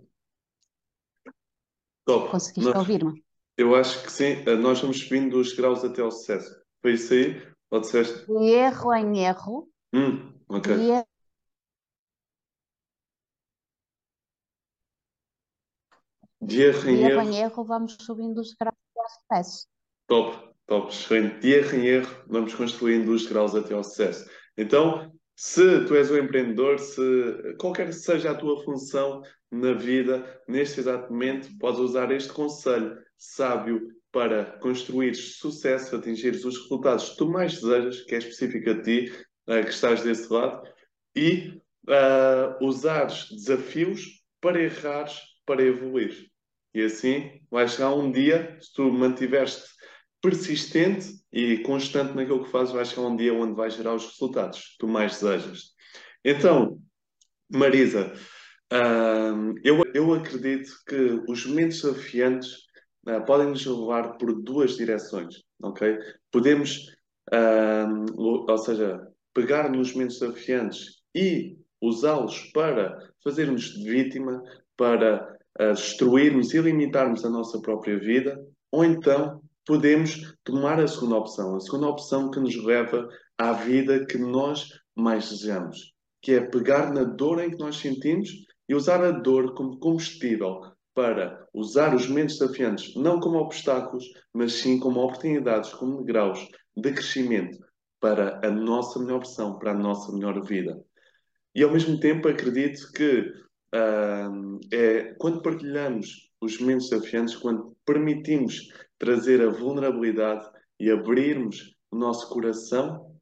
Top. 2.06 2.32
Conseguiste 2.32 2.78
ouvir-me? 2.78 3.24
Eu 3.58 3.76
acho 3.76 4.04
que 4.04 4.12
sim. 4.12 4.44
Eh, 4.48 4.56
nós 4.56 4.80
vamos 4.82 5.00
subindo 5.00 5.40
os 5.40 5.54
graus 5.54 5.84
até 5.84 6.02
ao 6.02 6.12
sucesso. 6.12 6.50
Foi 6.82 6.94
isso 6.94 7.14
aí? 7.14 7.42
Ou 7.70 7.82
disseste? 7.82 8.26
De 8.26 8.54
erro 8.54 8.94
em 8.94 9.20
erro. 9.20 9.70
Hum, 9.94 10.34
ok. 10.48 10.76
De 10.76 11.06
De 16.50 16.64
erro 16.64 16.82
de 16.82 16.90
em 16.90 17.04
erro 17.04 17.22
erro. 17.22 17.22
em 17.22 17.38
erro, 17.38 17.64
vamos 17.64 17.98
subindo 18.02 18.42
os 18.42 18.50
degraus 18.52 18.76
até 18.92 19.02
ao 19.02 19.10
sucesso. 19.10 19.68
Top, 20.08 20.50
top, 20.66 20.92
excelente. 20.92 21.40
De 21.40 21.54
erro 21.54 21.76
em 21.76 21.86
erro, 21.86 22.24
vamos 22.28 22.54
construindo 22.56 23.10
os 23.10 23.26
graus 23.28 23.56
até 23.56 23.74
ao 23.74 23.84
sucesso. 23.84 24.30
Então, 24.58 25.12
se 25.36 25.86
tu 25.86 25.96
és 25.96 26.12
um 26.12 26.18
empreendedor, 26.18 26.80
se 26.80 27.56
qualquer 27.60 27.88
que 27.88 27.94
seja 27.94 28.32
a 28.32 28.36
tua 28.36 28.62
função 28.64 29.22
na 29.52 29.74
vida, 29.74 30.42
neste 30.48 30.80
exato 30.80 31.12
momento, 31.12 31.50
podes 31.58 31.80
usar 31.80 32.12
este 32.12 32.34
conselho 32.34 32.98
sábio 33.18 33.88
para 34.12 34.58
construir 34.60 35.14
sucesso, 35.16 35.96
atingir 35.96 36.34
os 36.34 36.44
resultados 36.44 37.10
que 37.10 37.18
tu 37.18 37.30
mais 37.30 37.62
desejas, 37.62 38.02
que 38.02 38.16
é 38.16 38.18
específico 38.18 38.70
a 38.72 38.82
ti, 38.82 39.12
que 39.46 39.70
estás 39.70 40.02
desse 40.02 40.32
lado, 40.32 40.68
e 41.16 41.62
uh, 41.88 42.66
usares 42.66 43.30
desafios 43.32 44.24
para 44.42 44.62
errares, 44.62 45.20
para 45.46 45.64
evoluir. 45.64 46.29
E 46.74 46.84
assim 46.84 47.42
vai 47.50 47.68
chegar 47.68 47.94
um 47.94 48.12
dia, 48.12 48.58
se 48.62 48.74
tu 48.74 48.92
mantiveres 48.92 49.64
persistente 50.22 51.08
e 51.32 51.60
constante 51.60 52.16
naquilo 52.16 52.44
que 52.44 52.52
fazes, 52.52 52.74
vai 52.74 52.86
chegar 52.86 53.08
um 53.08 53.16
dia 53.16 53.34
onde 53.34 53.56
vai 53.56 53.70
gerar 53.70 53.96
os 53.96 54.06
resultados 54.06 54.60
que 54.60 54.78
tu 54.80 54.88
mais 54.88 55.20
desejas. 55.20 55.74
Então, 56.24 56.80
Marisa, 57.50 58.14
eu, 59.64 59.84
eu 59.94 60.14
acredito 60.14 60.72
que 60.88 61.24
os 61.28 61.46
momentos 61.46 61.82
desafiantes 61.82 62.52
uh, 63.08 63.24
podem 63.26 63.50
nos 63.50 63.66
levar 63.66 64.18
por 64.18 64.34
duas 64.42 64.78
direções, 64.78 65.44
ok? 65.62 65.98
Podemos, 66.32 66.78
uh, 67.34 68.06
ou 68.18 68.58
seja, 68.58 69.00
pegar 69.34 69.72
nos 69.72 69.94
momentos 69.94 70.20
desafiantes 70.20 71.02
e 71.16 71.58
usá-los 71.82 72.52
para 72.52 72.98
fazermos 73.24 73.74
de 73.74 73.90
vítima, 73.90 74.44
para 74.78 75.39
destruirmos 75.60 76.54
e 76.54 76.62
limitarmos 76.62 77.26
a 77.26 77.30
nossa 77.30 77.60
própria 77.62 78.00
vida, 78.00 78.40
ou 78.72 78.86
então 78.86 79.42
podemos 79.66 80.34
tomar 80.44 80.80
a 80.80 80.88
segunda 80.88 81.18
opção, 81.18 81.56
a 81.56 81.60
segunda 81.60 81.88
opção 81.88 82.32
que 82.32 82.40
nos 82.40 82.56
leva 82.64 83.08
à 83.38 83.52
vida 83.52 84.06
que 84.06 84.18
nós 84.18 84.70
mais 84.96 85.30
desejamos, 85.30 85.94
que 86.22 86.34
é 86.34 86.42
pegar 86.42 86.94
na 86.94 87.04
dor 87.04 87.44
em 87.44 87.52
que 87.52 87.60
nós 87.60 87.78
sentimos 87.78 88.30
e 88.68 88.74
usar 88.74 89.04
a 89.04 89.12
dor 89.12 89.54
como 89.54 89.78
combustível 89.80 90.62
para 90.94 91.48
usar 91.54 91.96
os 91.96 92.08
momentos 92.08 92.38
desafiantes 92.38 92.96
não 92.96 93.20
como 93.20 93.38
obstáculos, 93.38 94.06
mas 94.34 94.54
sim 94.54 94.80
como 94.80 95.00
oportunidades, 95.00 95.74
como 95.74 96.04
graus 96.04 96.48
de 96.76 96.92
crescimento 96.92 97.58
para 98.00 98.40
a 98.46 98.50
nossa 98.50 99.00
melhor 99.00 99.20
versão, 99.20 99.58
para 99.60 99.72
a 99.72 99.78
nossa 99.78 100.12
melhor 100.12 100.42
vida. 100.46 100.82
E 101.54 101.64
ao 101.64 101.72
mesmo 101.72 102.00
tempo 102.00 102.28
acredito 102.28 102.92
que 102.92 103.32
é, 104.72 105.16
quando 105.18 105.42
partilhamos 105.42 106.32
os 106.42 106.60
momentos 106.60 106.90
desafiantes, 106.90 107.36
quando 107.36 107.76
permitimos 107.86 108.70
trazer 108.98 109.42
a 109.42 109.50
vulnerabilidade 109.50 110.50
e 110.80 110.90
abrirmos 110.90 111.76
o 111.92 111.98
nosso 111.98 112.30
coração, 112.30 113.16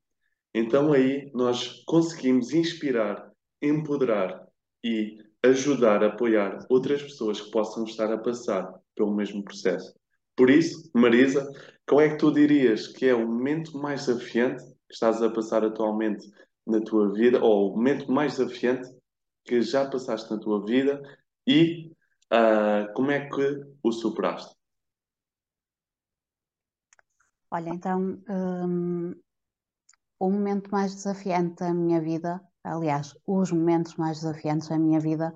então 0.53 0.93
aí 0.93 1.31
nós 1.33 1.83
conseguimos 1.85 2.53
inspirar, 2.53 3.31
empoderar 3.61 4.45
e 4.83 5.17
ajudar, 5.43 6.03
apoiar 6.03 6.65
outras 6.69 7.01
pessoas 7.01 7.41
que 7.41 7.51
possam 7.51 7.83
estar 7.83 8.11
a 8.11 8.17
passar 8.17 8.73
pelo 8.95 9.15
mesmo 9.15 9.43
processo. 9.43 9.93
Por 10.35 10.49
isso, 10.49 10.89
Marisa, 10.93 11.47
qual 11.87 12.01
é 12.01 12.09
que 12.09 12.17
tu 12.17 12.31
dirias 12.31 12.87
que 12.87 13.05
é 13.05 13.15
o 13.15 13.27
momento 13.27 13.77
mais 13.77 14.05
desafiante 14.05 14.63
que 14.63 14.93
estás 14.93 15.21
a 15.21 15.29
passar 15.29 15.63
atualmente 15.63 16.29
na 16.65 16.81
tua 16.81 17.11
vida, 17.13 17.41
ou 17.41 17.71
o 17.71 17.75
momento 17.77 18.11
mais 18.11 18.37
desafiante 18.37 18.89
que 19.47 19.61
já 19.61 19.89
passaste 19.89 20.29
na 20.29 20.39
tua 20.39 20.63
vida 20.65 21.01
e 21.47 21.91
uh, 22.33 22.93
como 22.93 23.11
é 23.11 23.29
que 23.29 23.65
o 23.81 23.91
superaste? 23.91 24.55
Olha, 27.49 27.69
então, 27.69 28.21
um, 28.29 29.11
o 30.19 30.29
momento 30.29 30.69
mais 30.69 30.93
desafiante 30.93 31.55
da 31.55 31.73
minha 31.73 32.01
vida, 32.01 32.41
aliás, 32.61 33.15
os 33.25 33.51
momentos 33.53 33.95
mais 33.95 34.19
desafiantes 34.19 34.67
da 34.67 34.77
minha 34.77 34.99
vida, 34.99 35.33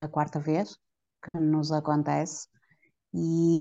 a 0.00 0.08
quarta 0.08 0.40
vez 0.40 0.76
que 1.22 1.38
nos 1.38 1.70
acontece, 1.70 2.48
e 3.14 3.60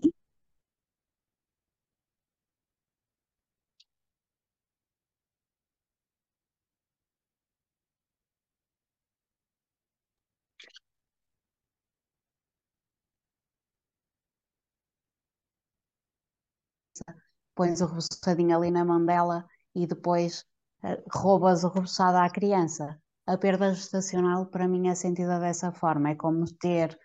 pões 17.59 17.81
o 17.81 17.87
roçadinho 17.87 18.55
ali 18.55 18.71
na 18.71 18.85
mão 18.85 19.05
dela 19.05 19.45
e 19.75 19.85
depois 19.85 20.45
uh, 20.81 21.03
roubas 21.13 21.65
o 21.65 21.67
roçado 21.67 22.17
à 22.17 22.29
criança. 22.29 22.97
A 23.27 23.37
perda 23.37 23.73
gestacional, 23.73 24.45
para 24.45 24.65
mim, 24.65 24.87
é 24.87 24.95
sentida 24.95 25.37
dessa 25.41 25.69
forma. 25.73 26.11
É 26.11 26.15
como 26.15 26.45
ter 26.45 26.97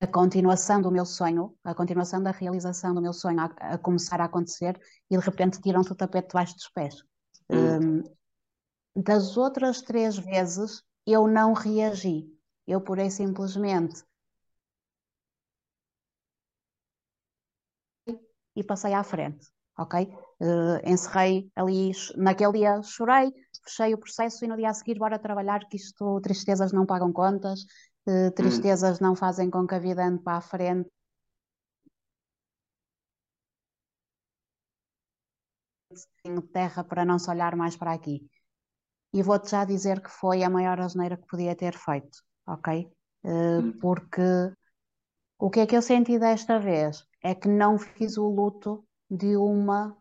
a 0.00 0.06
continuação 0.06 0.80
do 0.80 0.90
meu 0.90 1.04
sonho, 1.04 1.54
a 1.62 1.74
continuação 1.74 2.22
da 2.22 2.30
realização 2.30 2.94
do 2.94 3.02
meu 3.02 3.12
sonho 3.12 3.40
a, 3.40 3.74
a 3.74 3.78
começar 3.78 4.22
a 4.22 4.24
acontecer 4.24 4.80
e 5.10 5.18
de 5.18 5.22
repente 5.22 5.60
tiram-te 5.60 5.92
o 5.92 5.94
tapete 5.94 6.28
debaixo 6.28 6.54
dos 6.54 6.70
pés. 6.70 6.94
Hum. 7.50 7.98
Um, 8.96 9.02
das 9.02 9.36
outras 9.36 9.82
três 9.82 10.16
vezes 10.16 10.82
eu 11.06 11.28
não 11.28 11.52
reagi. 11.52 12.26
Eu 12.66 12.80
purei 12.80 13.10
simplesmente 13.10 14.02
e 18.56 18.62
passei 18.64 18.92
à 18.94 19.02
frente. 19.02 19.46
ok? 19.78 20.02
Uh, 20.40 20.78
encerrei 20.84 21.50
ali, 21.56 21.92
naquele 22.16 22.52
dia 22.52 22.82
chorei, 22.82 23.32
fechei 23.64 23.94
o 23.94 23.98
processo 23.98 24.44
e 24.44 24.48
no 24.48 24.56
dia 24.56 24.70
a 24.70 24.74
seguir 24.74 24.98
bora 24.98 25.18
trabalhar 25.18 25.66
que 25.68 25.76
isto, 25.76 26.20
tristezas 26.20 26.72
não 26.72 26.84
pagam 26.86 27.12
contas, 27.12 27.60
uh, 28.06 28.30
tristezas 28.34 29.00
hum. 29.00 29.04
não 29.04 29.16
fazem 29.16 29.50
com 29.50 29.66
que 29.66 29.74
a 29.74 29.78
vida 29.78 30.04
ande 30.04 30.22
para 30.22 30.38
a 30.38 30.40
frente. 30.40 30.90
Tenho 36.22 36.42
terra 36.42 36.82
para 36.84 37.04
não 37.04 37.18
se 37.18 37.30
olhar 37.30 37.54
mais 37.56 37.76
para 37.76 37.92
aqui. 37.92 38.28
E 39.12 39.22
vou-te 39.22 39.50
já 39.50 39.64
dizer 39.64 40.00
que 40.02 40.10
foi 40.10 40.42
a 40.42 40.50
maior 40.50 40.80
asneira 40.80 41.16
que 41.16 41.26
podia 41.26 41.54
ter 41.54 41.76
feito, 41.76 42.18
ok? 42.46 42.90
Uh, 43.24 43.78
porque 43.78 44.22
o 45.42 45.50
que 45.50 45.58
é 45.58 45.66
que 45.66 45.76
eu 45.76 45.82
senti 45.82 46.20
desta 46.20 46.60
vez? 46.60 47.04
É 47.20 47.34
que 47.34 47.48
não 47.48 47.76
fiz 47.76 48.16
o 48.16 48.28
luto 48.28 48.86
de 49.10 49.36
uma. 49.36 49.96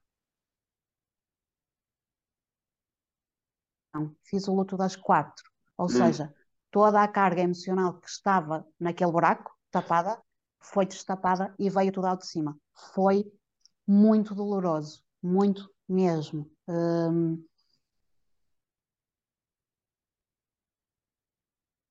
Não, 3.91 4.15
fiz 4.23 4.47
o 4.47 4.53
luto 4.53 4.77
das 4.77 4.95
quatro. 4.95 5.43
Ou 5.79 5.87
hum. 5.87 5.89
seja, 5.89 6.31
toda 6.69 7.01
a 7.01 7.07
carga 7.07 7.41
emocional 7.41 7.99
que 7.99 8.07
estava 8.07 8.67
naquele 8.79 9.11
buraco, 9.11 9.51
tapada, 9.71 10.21
foi 10.59 10.85
destapada 10.85 11.55
e 11.57 11.71
veio 11.71 11.91
tudo 11.91 12.05
ao 12.05 12.17
de 12.17 12.27
cima. 12.27 12.55
Foi 12.93 13.25
muito 13.87 14.35
doloroso, 14.35 15.03
muito 15.23 15.67
mesmo. 15.89 16.47
Hum, 16.67 17.43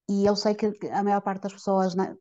e 0.08 0.24
eu 0.24 0.36
sei 0.36 0.54
que 0.54 0.66
a 0.88 1.02
maior 1.02 1.20
parte 1.20 1.42
das 1.42 1.52
pessoas 1.52 1.96
né, 1.96 2.16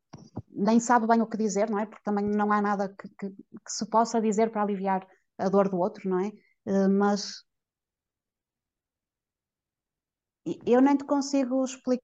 nem 0.59 0.79
sabe 0.79 1.07
bem 1.07 1.21
o 1.21 1.27
que 1.27 1.37
dizer, 1.37 1.69
não 1.69 1.79
é? 1.79 1.85
Porque 1.85 2.03
também 2.03 2.25
não 2.25 2.51
há 2.51 2.61
nada 2.61 2.89
que, 2.89 3.07
que, 3.09 3.29
que 3.29 3.71
se 3.71 3.85
possa 3.89 4.21
dizer 4.21 4.51
para 4.51 4.63
aliviar 4.63 5.07
a 5.37 5.49
dor 5.49 5.69
do 5.69 5.77
outro, 5.77 6.09
não 6.09 6.19
é? 6.19 6.29
Uh, 6.65 6.89
mas 6.89 7.43
eu 10.65 10.81
nem 10.81 10.97
te 10.97 11.05
consigo 11.05 11.63
explicar 11.63 12.03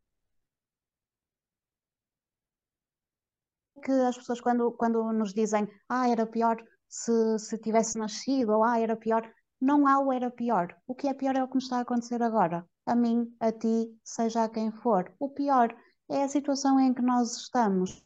que 3.84 3.92
as 3.92 4.18
pessoas 4.18 4.42
quando, 4.42 4.72
quando 4.72 5.12
nos 5.14 5.34
dizem 5.34 5.68
ah, 5.90 6.10
era 6.10 6.26
pior 6.26 6.58
se, 6.88 7.40
se 7.40 7.58
tivesse 7.58 7.98
nascido, 7.98 8.54
ou 8.54 8.64
ah, 8.64 8.80
era 8.80 8.96
pior, 8.96 9.30
não 9.62 9.88
há 9.88 10.00
o 10.00 10.12
era 10.14 10.32
pior. 10.32 10.76
O 10.88 10.96
que 10.96 11.08
é 11.08 11.14
pior 11.14 11.36
é 11.36 11.44
o 11.44 11.48
que 11.48 11.56
me 11.56 11.62
está 11.64 11.78
a 11.78 11.82
acontecer 11.82 12.22
agora. 12.22 12.68
A 12.86 12.96
mim, 12.96 13.36
a 13.40 13.52
ti, 13.52 13.90
seja 14.04 14.44
a 14.44 14.50
quem 14.50 14.72
for. 14.72 15.14
O 15.20 15.30
pior 15.30 15.76
é 16.10 16.24
a 16.24 16.30
situação 16.30 16.80
em 16.80 16.94
que 16.94 17.02
nós 17.02 17.36
estamos. 17.38 18.05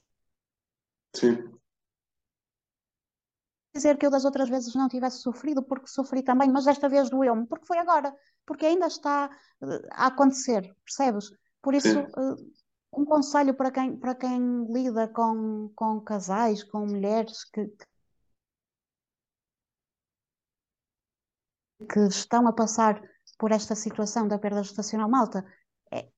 Sim. 1.15 1.59
Dizer 3.73 3.97
que 3.97 4.05
eu 4.05 4.11
das 4.11 4.25
outras 4.25 4.49
vezes 4.49 4.73
não 4.75 4.89
tivesse 4.89 5.21
sofrido, 5.21 5.63
porque 5.63 5.87
sofri 5.87 6.23
também, 6.23 6.49
mas 6.51 6.65
desta 6.65 6.89
vez 6.89 7.09
doeu-me, 7.09 7.45
porque 7.47 7.65
foi 7.67 7.77
agora, 7.77 8.13
porque 8.45 8.65
ainda 8.65 8.87
está 8.87 9.29
uh, 9.61 9.87
a 9.91 10.07
acontecer, 10.07 10.75
percebes? 10.83 11.29
Por 11.61 11.73
isso, 11.75 11.99
uh, 11.99 12.35
um 12.93 13.05
conselho 13.05 13.53
para 13.53 13.71
quem, 13.71 13.97
para 13.97 14.15
quem 14.15 14.65
lida 14.71 15.07
com, 15.07 15.71
com 15.75 16.01
casais, 16.01 16.63
com 16.63 16.85
mulheres 16.85 17.43
que, 17.45 17.71
que 21.91 21.99
estão 22.07 22.47
a 22.47 22.53
passar 22.53 23.01
por 23.37 23.51
esta 23.51 23.75
situação 23.75 24.27
da 24.27 24.39
perda 24.39 24.63
gestacional 24.63 25.09
malta, 25.09 25.45
é, 25.91 26.09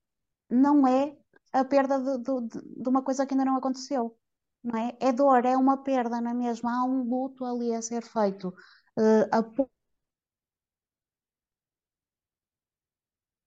não 0.49 0.87
é 0.87 1.17
a 1.53 1.65
perda 1.65 1.99
de, 1.99 2.17
de, 2.23 2.61
de, 2.81 2.89
uma 2.89 3.03
coisa 3.03 3.25
que 3.25 3.33
ainda 3.33 3.45
não 3.45 3.57
aconteceu. 3.57 4.17
Não 4.63 4.77
é? 4.79 4.95
é 4.99 5.11
dor, 5.13 5.45
é 5.45 5.57
uma 5.57 5.83
perda 5.83 6.21
na 6.21 6.31
é 6.31 6.33
mesma, 6.33 6.71
há 6.81 6.83
um 6.85 7.03
luto 7.03 7.43
ali 7.45 7.73
a 7.73 7.81
ser 7.81 8.03
feito. 8.03 8.49
Uh, 8.97 9.25
a... 9.31 9.43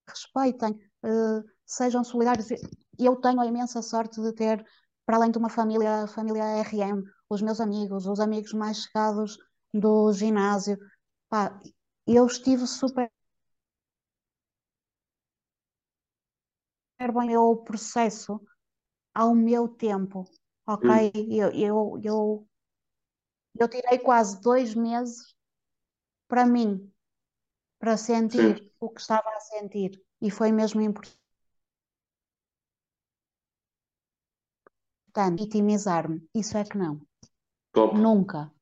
Respeitem, 0.09 0.73
uh, 1.05 1.45
sejam 1.67 2.05
solidários. 2.05 2.49
Eu 2.99 3.17
tenho 3.17 3.41
a 3.41 3.47
imensa 3.47 3.83
sorte 3.83 4.21
de 4.21 4.33
ter, 4.33 4.65
para 5.07 5.17
além 5.17 5.31
de 5.31 5.39
uma 5.39 5.49
família, 5.51 6.07
família 6.09 6.63
RM, 6.63 7.03
os 7.29 7.43
meus 7.43 7.61
amigos, 7.61 8.07
os 8.07 8.21
amigos 8.21 8.53
mais 8.53 8.79
chegados 8.79 9.37
do 9.73 10.13
ginásio. 10.13 10.79
Pá, 11.29 11.59
eu 12.07 12.27
estive 12.27 12.67
super 12.67 13.11
bem 17.13 17.37
o 17.37 17.57
processo 17.57 18.41
ao 19.15 19.35
meu 19.35 19.69
tempo, 19.69 20.25
ok? 20.67 20.91
Hum. 21.15 21.33
Eu, 21.33 21.51
eu, 21.51 22.01
eu, 22.03 22.49
eu 23.59 23.69
tirei 23.69 23.99
quase 23.99 24.41
dois 24.41 24.75
meses 24.75 25.35
para 26.29 26.47
mim, 26.47 26.93
para 27.79 27.97
sentir 27.97 28.59
Sim. 28.59 28.71
o 28.81 28.91
que 28.91 29.01
estava 29.01 29.29
a 29.29 29.41
sentir, 29.41 30.03
e 30.21 30.31
foi 30.31 30.51
mesmo 30.53 30.81
importante 30.81 31.19
vitimizar-me. 35.37 36.29
Isso 36.35 36.57
é 36.57 36.65
que 36.65 36.77
não. 36.77 37.01
Top. 37.73 37.97
Nunca. 37.97 38.53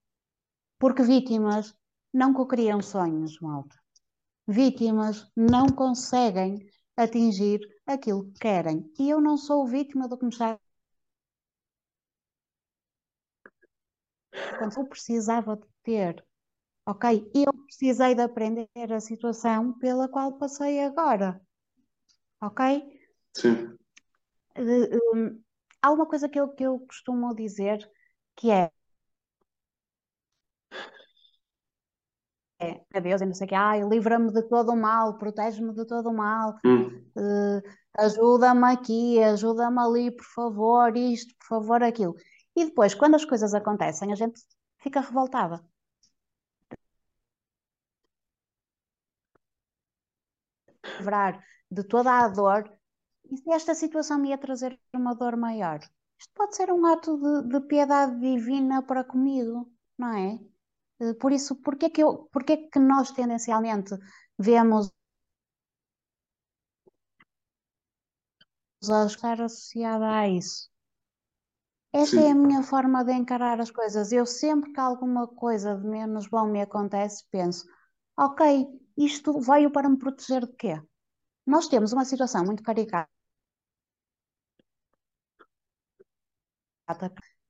Porque 0.78 1.02
vítimas 1.02 1.74
não 2.12 2.34
cocriam 2.34 2.82
sonhos, 2.82 3.40
malta. 3.40 3.76
Vítimas 4.46 5.30
não 5.36 5.66
conseguem 5.66 6.58
atingir 6.96 7.60
aquilo 7.86 8.24
que 8.32 8.40
querem. 8.40 8.92
E 8.98 9.08
eu 9.08 9.20
não 9.20 9.36
sou 9.36 9.66
vítima 9.66 10.08
do 10.08 10.18
que 10.18 10.24
me 10.24 10.30
está. 10.30 10.58
Quando 14.58 14.76
eu 14.78 14.86
precisava 14.86 15.56
de 15.56 15.66
ter, 15.82 16.24
ok? 16.86 17.30
Eu 17.34 17.52
precisei 17.64 18.14
de 18.14 18.22
aprender 18.22 18.68
a 18.92 19.00
situação 19.00 19.78
pela 19.78 20.08
qual 20.08 20.38
passei 20.38 20.80
agora, 20.80 21.40
ok? 22.40 22.82
Sim. 23.36 23.76
Uh, 24.56 25.42
há 25.80 25.90
uma 25.90 26.06
coisa 26.06 26.28
que 26.28 26.38
eu, 26.38 26.48
que 26.48 26.64
eu 26.64 26.80
costumo 26.80 27.34
dizer 27.34 27.90
que 28.36 28.50
é 28.50 28.70
é, 32.62 32.80
a 32.94 33.00
Deus 33.00 33.20
e 33.20 33.26
não 33.26 33.34
sei 33.34 33.46
o 33.46 33.48
que, 33.48 33.54
ai, 33.56 33.82
livra-me 33.82 34.32
de 34.32 34.42
todo 34.42 34.70
o 34.70 34.76
mal, 34.76 35.18
protege-me 35.18 35.74
de 35.74 35.84
todo 35.84 36.10
o 36.10 36.14
mal, 36.14 36.56
hum. 36.64 36.86
uh, 37.16 37.62
ajuda-me 37.98 38.64
aqui, 38.72 39.20
ajuda-me 39.20 39.80
ali, 39.80 40.10
por 40.12 40.24
favor, 40.24 40.96
isto, 40.96 41.34
por 41.40 41.46
favor, 41.48 41.82
aquilo. 41.82 42.14
E 42.58 42.64
depois, 42.68 42.94
quando 42.94 43.16
as 43.16 43.24
coisas 43.30 43.52
acontecem, 43.54 44.10
a 44.12 44.14
gente 44.22 44.40
fica 44.82 45.00
revoltada. 45.00 45.56
Livrar 50.98 51.34
de 51.70 51.82
toda 51.92 52.10
a 52.20 52.28
dor, 52.28 52.62
e 53.30 53.36
se 53.36 53.50
esta 53.52 53.74
situação 53.74 54.18
me 54.20 54.28
ia 54.30 54.38
trazer 54.38 54.78
uma 54.94 55.14
dor 55.14 55.36
maior? 55.36 55.80
Isto 56.20 56.32
pode 56.34 56.56
ser 56.56 56.70
um 56.72 56.86
ato 56.86 57.10
de, 57.18 57.48
de 57.52 57.60
piedade 57.68 58.18
divina 58.20 58.82
para 58.82 59.04
comigo, 59.04 59.70
não 59.98 60.12
é? 60.16 60.38
Eh, 61.00 61.14
por 61.20 61.32
isso, 61.32 61.56
porquê 61.66 61.90
que, 61.90 62.02
eu, 62.02 62.28
porquê 62.32 62.56
que 62.72 62.78
nós 62.80 63.10
tendencialmente 63.12 63.94
vemos 64.38 64.90
a 68.90 69.06
estar 69.06 69.40
associada 69.40 70.08
a 70.20 70.28
isso? 70.28 70.70
Esta 71.92 72.16
Sim. 72.16 72.26
é 72.26 72.30
a 72.30 72.34
minha 72.34 72.62
forma 72.62 73.04
de 73.04 73.12
encarar 73.12 73.60
as 73.60 73.70
coisas. 73.70 74.12
Eu 74.12 74.24
sempre 74.24 74.72
que 74.72 74.80
alguma 74.80 75.26
coisa 75.26 75.76
de 75.76 75.86
menos 75.86 76.26
bom 76.26 76.46
me 76.46 76.62
acontece, 76.62 77.24
penso, 77.30 77.66
ok, 78.16 78.66
isto 78.96 79.38
veio 79.40 79.70
para 79.70 79.88
me 79.88 79.98
proteger 79.98 80.46
de 80.46 80.52
quê? 80.54 80.82
Nós 81.46 81.68
temos 81.68 81.92
uma 81.92 82.04
situação 82.04 82.44
muito 82.44 82.62
caricata 82.62 83.08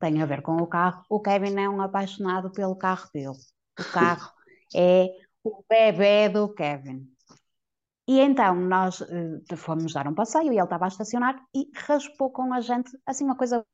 tem 0.03 0.21
a 0.21 0.27
ver 0.27 0.43
com 0.43 0.57
o 0.57 0.67
carro. 0.67 1.05
O 1.09 1.21
Kevin 1.21 1.57
é 1.61 1.69
um 1.69 1.81
apaixonado 1.81 2.51
pelo 2.51 2.75
carro 2.75 3.09
dele. 3.15 3.37
O 3.79 3.93
carro 3.93 4.33
é 4.75 5.07
o 5.45 5.65
bebê 5.69 6.29
do 6.29 6.53
Kevin. 6.53 7.09
E 8.09 8.19
então 8.19 8.57
nós 8.57 9.01
uh, 9.01 9.57
fomos 9.57 9.93
dar 9.93 10.09
um 10.09 10.15
passeio 10.15 10.53
e 10.53 10.57
ele 10.57 10.63
estava 10.63 10.87
a 10.87 10.89
estacionar 10.89 11.41
e 11.55 11.71
raspou 11.87 12.31
com 12.31 12.53
a 12.53 12.61
gente, 12.61 12.91
assim, 13.07 13.25
uma 13.25 13.37
coisa 13.37 13.65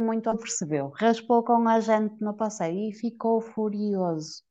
muito 0.00 0.34
percebeu. 0.36 0.90
Raspou 0.96 1.44
com 1.44 1.68
a 1.68 1.80
gente 1.80 2.20
no 2.20 2.34
passeio 2.34 2.90
e 2.90 2.92
ficou 2.94 3.40
furioso. 3.40 4.42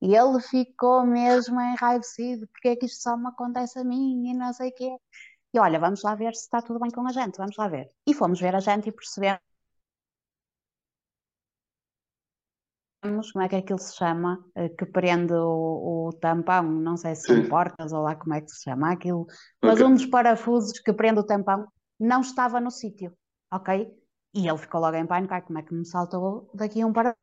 E 0.00 0.14
ele 0.14 0.40
ficou 0.40 1.06
mesmo 1.06 1.60
enraivecido, 1.60 2.46
porque 2.48 2.68
é 2.68 2.76
que 2.76 2.86
isto 2.86 3.02
só 3.02 3.16
me 3.16 3.28
acontece 3.28 3.78
a 3.78 3.84
mim 3.84 4.28
e 4.28 4.34
não 4.34 4.52
sei 4.52 4.70
o 4.70 4.74
quê. 4.74 4.96
E 5.54 5.58
olha, 5.58 5.78
vamos 5.78 6.02
lá 6.02 6.14
ver 6.14 6.34
se 6.34 6.42
está 6.42 6.60
tudo 6.60 6.80
bem 6.80 6.90
com 6.90 7.06
a 7.06 7.12
gente, 7.12 7.36
vamos 7.38 7.56
lá 7.56 7.68
ver. 7.68 7.88
E 8.06 8.12
fomos 8.12 8.40
ver 8.40 8.54
a 8.54 8.60
gente 8.60 8.88
e 8.88 8.92
percebemos 8.92 9.40
como 13.32 13.44
é 13.44 13.48
que 13.48 13.56
aquilo 13.56 13.78
se 13.78 13.94
chama, 13.96 14.44
eh, 14.54 14.68
que 14.70 14.86
prende 14.86 15.34
o, 15.34 16.08
o 16.08 16.12
tampão, 16.20 16.62
não 16.62 16.96
sei 16.96 17.14
se 17.14 17.22
são 17.26 17.48
portas 17.48 17.92
ou 17.92 18.02
lá 18.02 18.16
como 18.16 18.34
é 18.34 18.40
que 18.40 18.50
se 18.50 18.62
chama 18.64 18.92
aquilo, 18.92 19.26
mas 19.62 19.74
okay. 19.74 19.84
um 19.86 19.94
dos 19.94 20.06
parafusos 20.06 20.78
que 20.80 20.92
prende 20.92 21.20
o 21.20 21.26
tampão 21.26 21.66
não 22.00 22.20
estava 22.20 22.60
no 22.60 22.70
sítio, 22.70 23.16
ok? 23.52 23.90
E 24.34 24.46
ele 24.48 24.58
ficou 24.58 24.80
logo 24.82 24.96
em 24.98 25.06
pânico, 25.06 25.32
ai, 25.34 25.40
como 25.42 25.58
é 25.58 25.62
que 25.62 25.72
me 25.74 25.84
saltou 25.86 26.50
daqui 26.52 26.84
um 26.84 26.92
parafuso? 26.92 27.16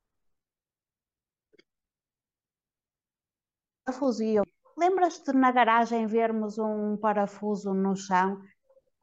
E 4.24 4.36
eu, 4.36 4.44
lembras-te 4.78 5.32
na 5.34 5.52
garagem 5.52 6.06
vermos 6.08 6.58
um 6.58 6.98
parafuso 6.98 7.74
no 7.74 7.96
chão? 7.96 8.42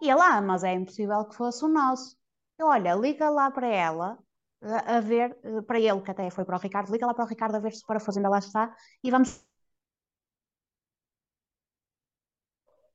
E 0.02 0.10
ele, 0.10 0.20
ah, 0.22 0.40
mas 0.42 0.64
é 0.64 0.74
impossível 0.74 1.24
que 1.26 1.36
fosse 1.36 1.64
o 1.64 1.68
nosso. 1.68 2.16
Eu, 2.58 2.66
olha, 2.68 2.94
liga 2.96 3.30
lá 3.30 3.50
para 3.50 3.68
ela, 3.68 4.18
a, 4.62 4.96
a 4.98 5.00
ver, 5.00 5.36
eh, 5.44 5.62
para 5.62 5.78
ele, 5.80 6.00
que 6.02 6.10
até 6.12 6.30
foi 6.30 6.44
para 6.46 6.56
o 6.56 6.60
Ricardo, 6.60 6.92
liga 6.92 7.06
lá 7.06 7.14
para 7.14 7.24
o 7.26 7.28
Ricardo 7.28 7.56
a 7.56 7.60
ver 7.60 7.72
se 7.74 7.84
o 7.84 7.86
parafuso 7.88 8.18
ainda 8.18 8.30
lá 8.30 8.38
está 8.40 8.74
e 9.04 9.10
vamos 9.10 9.44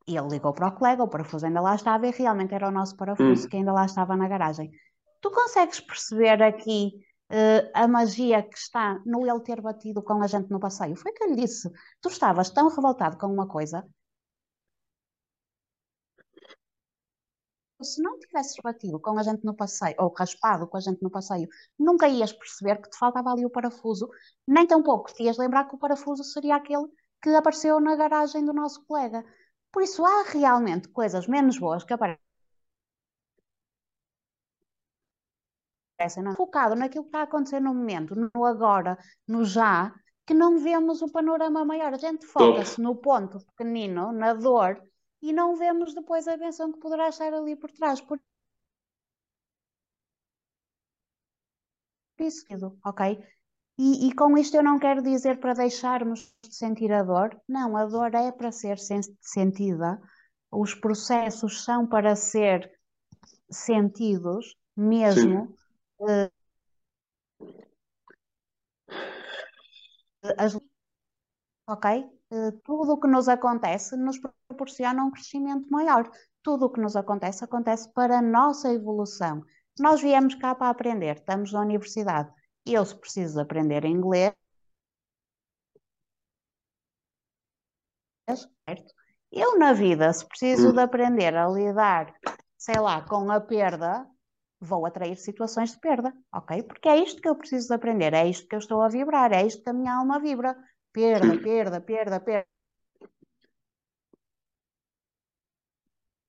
E 0.09 0.11
ele 0.17 0.29
ligou 0.33 0.53
para 0.53 0.67
o 0.69 0.75
colega, 0.77 1.03
o 1.03 1.11
parafuso 1.13 1.45
ainda 1.45 1.61
lá 1.67 1.73
estava 1.75 2.07
e 2.07 2.11
realmente 2.11 2.53
era 2.57 2.67
o 2.69 2.75
nosso 2.79 2.95
parafuso 3.01 3.43
Hum. 3.43 3.49
que 3.49 3.57
ainda 3.57 3.73
lá 3.77 3.85
estava 3.85 4.15
na 4.17 4.27
garagem. 4.33 4.67
Tu 5.23 5.31
consegues 5.31 5.79
perceber 5.79 6.39
aqui 6.43 6.79
eh, 7.29 7.71
a 7.73 7.87
magia 7.87 8.43
que 8.43 8.57
está 8.57 9.01
no 9.05 9.25
ele 9.25 9.39
ter 9.39 9.61
batido 9.61 10.03
com 10.03 10.21
a 10.21 10.27
gente 10.27 10.49
no 10.51 10.59
passeio? 10.59 10.95
Foi 10.97 11.13
que 11.13 11.23
eu 11.23 11.29
lhe 11.29 11.35
disse. 11.43 11.69
Tu 12.01 12.09
estavas 12.09 12.49
tão 12.49 12.67
revoltado 12.67 13.17
com 13.17 13.27
uma 13.27 13.47
coisa. 13.47 13.87
Se 17.81 18.01
não 18.01 18.17
tivesses 18.19 18.57
batido 18.63 18.99
com 18.99 19.17
a 19.19 19.23
gente 19.23 19.43
no 19.45 19.55
passeio, 19.55 19.95
ou 19.99 20.13
raspado 20.17 20.67
com 20.67 20.77
a 20.77 20.79
gente 20.81 21.01
no 21.01 21.09
passeio, 21.11 21.47
nunca 21.77 22.07
ias 22.07 22.33
perceber 22.33 22.81
que 22.81 22.89
te 22.89 22.97
faltava 22.97 23.31
ali 23.31 23.45
o 23.45 23.49
parafuso, 23.49 24.09
nem 24.47 24.65
tampouco 24.67 25.13
te 25.13 25.23
ias 25.23 25.37
lembrar 25.37 25.67
que 25.69 25.75
o 25.75 25.77
parafuso 25.77 26.23
seria 26.23 26.55
aquele 26.55 26.87
que 27.21 27.29
apareceu 27.29 27.79
na 27.79 27.95
garagem 27.95 28.43
do 28.45 28.53
nosso 28.53 28.85
colega. 28.85 29.23
Por 29.71 29.83
isso, 29.83 30.05
há 30.05 30.23
realmente 30.23 30.87
coisas 30.89 31.27
menos 31.27 31.57
boas 31.57 31.83
que 31.83 31.93
aparecem 31.93 32.32
não? 36.21 36.35
focado 36.35 36.75
naquilo 36.75 37.03
que 37.03 37.09
está 37.09 37.19
a 37.19 37.23
acontecer 37.23 37.59
no 37.59 37.73
momento, 37.73 38.15
no 38.15 38.45
agora, 38.45 38.97
no 39.27 39.43
já, 39.43 39.93
que 40.25 40.33
não 40.33 40.57
vemos 40.57 41.01
o 41.01 41.11
panorama 41.11 41.65
maior. 41.65 41.93
A 41.93 41.97
gente 41.97 42.25
foca-se 42.25 42.81
no 42.81 42.95
ponto 42.95 43.39
pequenino, 43.47 44.11
na 44.11 44.33
dor, 44.33 44.81
e 45.21 45.31
não 45.33 45.55
vemos 45.55 45.93
depois 45.93 46.27
a 46.27 46.37
benção 46.37 46.71
que 46.71 46.79
poderá 46.79 47.09
estar 47.09 47.33
ali 47.33 47.55
por 47.55 47.71
trás. 47.71 48.01
Por 48.01 48.19
isso, 52.19 52.77
ok? 52.85 53.21
E, 53.77 54.07
e, 54.07 54.15
com 54.15 54.37
isto 54.37 54.55
eu 54.55 54.63
não 54.63 54.77
quero 54.77 55.01
dizer 55.01 55.39
para 55.39 55.53
deixarmos 55.53 56.31
de 56.43 56.55
sentir 56.55 56.91
a 56.91 57.03
dor. 57.03 57.35
Não, 57.47 57.75
a 57.75 57.85
dor 57.85 58.13
é 58.13 58.31
para 58.31 58.51
ser 58.51 58.77
sentida. 59.19 59.99
Os 60.51 60.75
processos 60.75 61.63
são 61.63 61.87
para 61.87 62.15
ser 62.15 62.71
sentidos 63.49 64.55
mesmo. 64.75 65.55
Uh, 66.03 66.29
as, 70.37 70.57
ok? 71.67 71.85
Uh, 72.31 72.51
tudo 72.63 72.93
o 72.93 72.99
que 72.99 73.07
nos 73.07 73.27
acontece 73.27 73.95
nos 73.95 74.19
proporciona 74.47 75.03
um 75.03 75.11
crescimento 75.11 75.69
maior. 75.69 76.09
Tudo 76.41 76.65
o 76.65 76.69
que 76.69 76.81
nos 76.81 76.95
acontece 76.95 77.43
acontece 77.43 77.91
para 77.93 78.19
a 78.19 78.21
nossa 78.21 78.71
evolução. 78.71 79.43
Nós 79.79 80.01
viemos 80.01 80.35
cá 80.35 80.53
para 80.55 80.69
aprender, 80.69 81.17
estamos 81.17 81.51
na 81.51 81.61
universidade 81.61 82.31
eu, 82.65 82.85
se 82.85 82.95
preciso 82.95 83.39
aprender 83.41 83.85
inglês, 83.85 84.33
certo? 88.27 88.93
Eu, 89.31 89.57
na 89.57 89.73
vida, 89.73 90.11
se 90.13 90.25
preciso 90.27 90.71
de 90.71 90.79
aprender 90.79 91.35
a 91.35 91.47
lidar, 91.47 92.13
sei 92.57 92.79
lá, 92.79 93.01
com 93.01 93.29
a 93.31 93.41
perda, 93.41 94.07
vou 94.63 94.85
atrair 94.85 95.17
situações 95.17 95.71
de 95.71 95.79
perda, 95.79 96.13
ok? 96.33 96.63
Porque 96.63 96.87
é 96.87 96.97
isto 96.97 97.21
que 97.21 97.27
eu 97.27 97.35
preciso 97.35 97.67
de 97.67 97.73
aprender, 97.73 98.13
é 98.13 98.27
isto 98.27 98.47
que 98.47 98.55
eu 98.55 98.59
estou 98.59 98.81
a 98.81 98.87
vibrar, 98.87 99.31
é 99.33 99.45
isto 99.45 99.61
que 99.61 99.69
a 99.69 99.73
minha 99.73 99.93
alma 99.93 100.19
vibra. 100.19 100.55
Perda, 100.93 101.37
perda, 101.37 101.81
perda, 101.81 102.19
perda. 102.19 102.47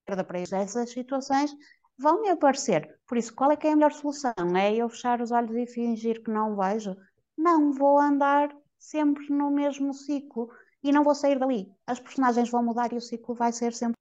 Perda 0.07 0.24
para 0.24 0.39
essas 0.41 0.91
situações 0.91 1.55
vão 1.99 2.22
me 2.22 2.28
aparecer. 2.30 2.99
Por 3.07 3.16
isso, 3.16 3.35
qual 3.35 3.53
é 3.53 3.57
que 3.57 3.66
é 3.66 3.72
a 3.72 3.76
melhor 3.76 3.93
solução? 3.93 4.35
É 4.57 4.74
eu 4.74 4.89
fechar 4.89 5.20
os 5.20 5.30
olhos 5.30 5.55
e 5.57 5.66
fingir 5.66 6.22
que 6.22 6.30
não 6.30 6.57
vejo? 6.57 6.97
Não, 7.37 7.72
vou 7.72 7.99
andar 8.01 8.55
sempre 8.78 9.28
no 9.30 9.51
mesmo 9.51 9.95
ciclo 9.95 10.51
e 10.82 10.93
não 10.93 11.05
vou 11.05 11.14
sair 11.14 11.39
dali. 11.39 11.72
As 11.87 12.01
personagens 12.01 12.51
vão 12.51 12.64
mudar 12.64 12.93
e 12.93 12.97
o 12.97 13.01
ciclo 13.01 13.35
vai 13.35 13.53
ser 13.53 13.72
sempre. 13.72 13.97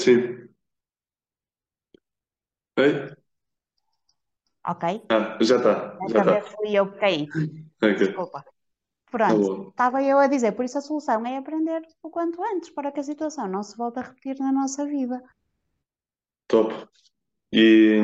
Sim. 0.00 0.53
Oi? 2.76 3.14
Ok? 4.66 4.84
Ah, 5.10 5.38
já 5.40 5.56
está. 5.56 5.96
Já 6.00 6.06
está. 6.06 6.24
vez 6.24 6.48
fui 6.48 6.72
eu 6.74 6.90
que 6.90 6.98
caí. 6.98 7.28
Ok. 7.82 7.98
Desculpa. 7.98 8.42
Tá 8.42 8.50
Pronto, 9.10 9.40
bom. 9.40 9.68
estava 9.68 10.02
eu 10.02 10.18
a 10.18 10.26
dizer, 10.26 10.52
por 10.52 10.64
isso 10.64 10.78
a 10.78 10.80
solução 10.80 11.24
é 11.26 11.36
aprender 11.36 11.82
o 12.02 12.10
quanto 12.10 12.42
antes 12.42 12.70
para 12.70 12.90
que 12.90 13.00
a 13.00 13.02
situação 13.02 13.46
não 13.46 13.62
se 13.62 13.76
volte 13.76 13.98
a 13.98 14.02
repetir 14.02 14.36
na 14.38 14.50
nossa 14.50 14.84
vida. 14.86 15.22
Top. 16.48 16.72
E 17.52 18.00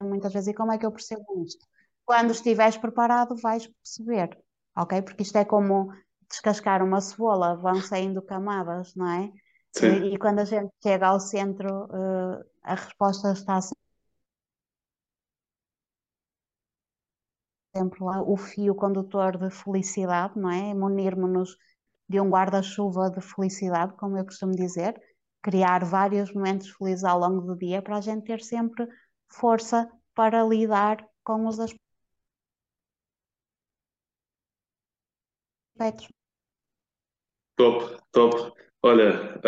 Muitas 0.00 0.32
vezes, 0.32 0.48
e 0.48 0.54
como 0.54 0.72
é 0.72 0.78
que 0.78 0.86
eu 0.86 0.92
percebo 0.92 1.42
isto? 1.44 1.66
Quando 2.04 2.30
estiveres 2.32 2.76
preparado, 2.76 3.36
vais 3.36 3.66
perceber, 3.66 4.36
ok? 4.76 5.02
Porque 5.02 5.22
isto 5.22 5.36
é 5.36 5.44
como 5.44 5.92
descascar 6.28 6.82
uma 6.82 7.00
cebola, 7.00 7.56
vão 7.56 7.80
saindo 7.80 8.20
camadas, 8.22 8.94
não 8.94 9.08
é? 9.10 9.32
E, 9.82 10.14
e 10.14 10.18
quando 10.18 10.40
a 10.40 10.44
gente 10.44 10.72
chega 10.82 11.06
ao 11.08 11.20
centro, 11.20 11.88
eh, 11.92 12.44
a 12.62 12.74
resposta 12.74 13.32
está 13.32 13.60
sempre 17.76 18.02
lá, 18.02 18.22
o 18.22 18.36
fio 18.36 18.74
condutor 18.74 19.36
de 19.38 19.50
felicidade, 19.50 20.38
não 20.38 20.50
é? 20.50 20.74
Munirmos-nos 20.74 21.56
de 22.08 22.20
um 22.20 22.30
guarda-chuva 22.30 23.10
de 23.10 23.20
felicidade, 23.20 23.94
como 23.96 24.16
eu 24.18 24.24
costumo 24.24 24.52
dizer, 24.52 25.00
criar 25.42 25.84
vários 25.84 26.32
momentos 26.32 26.70
felizes 26.70 27.04
ao 27.04 27.18
longo 27.18 27.40
do 27.42 27.56
dia 27.56 27.82
para 27.82 27.98
a 27.98 28.00
gente 28.00 28.24
ter 28.24 28.40
sempre 28.42 28.86
força 29.28 29.88
para 30.14 30.42
lidar 30.44 31.06
com 31.22 31.46
os 31.46 31.58
aspectos. 31.60 31.78
Top, 37.56 37.96
top. 38.12 38.67
Olha, 38.82 39.40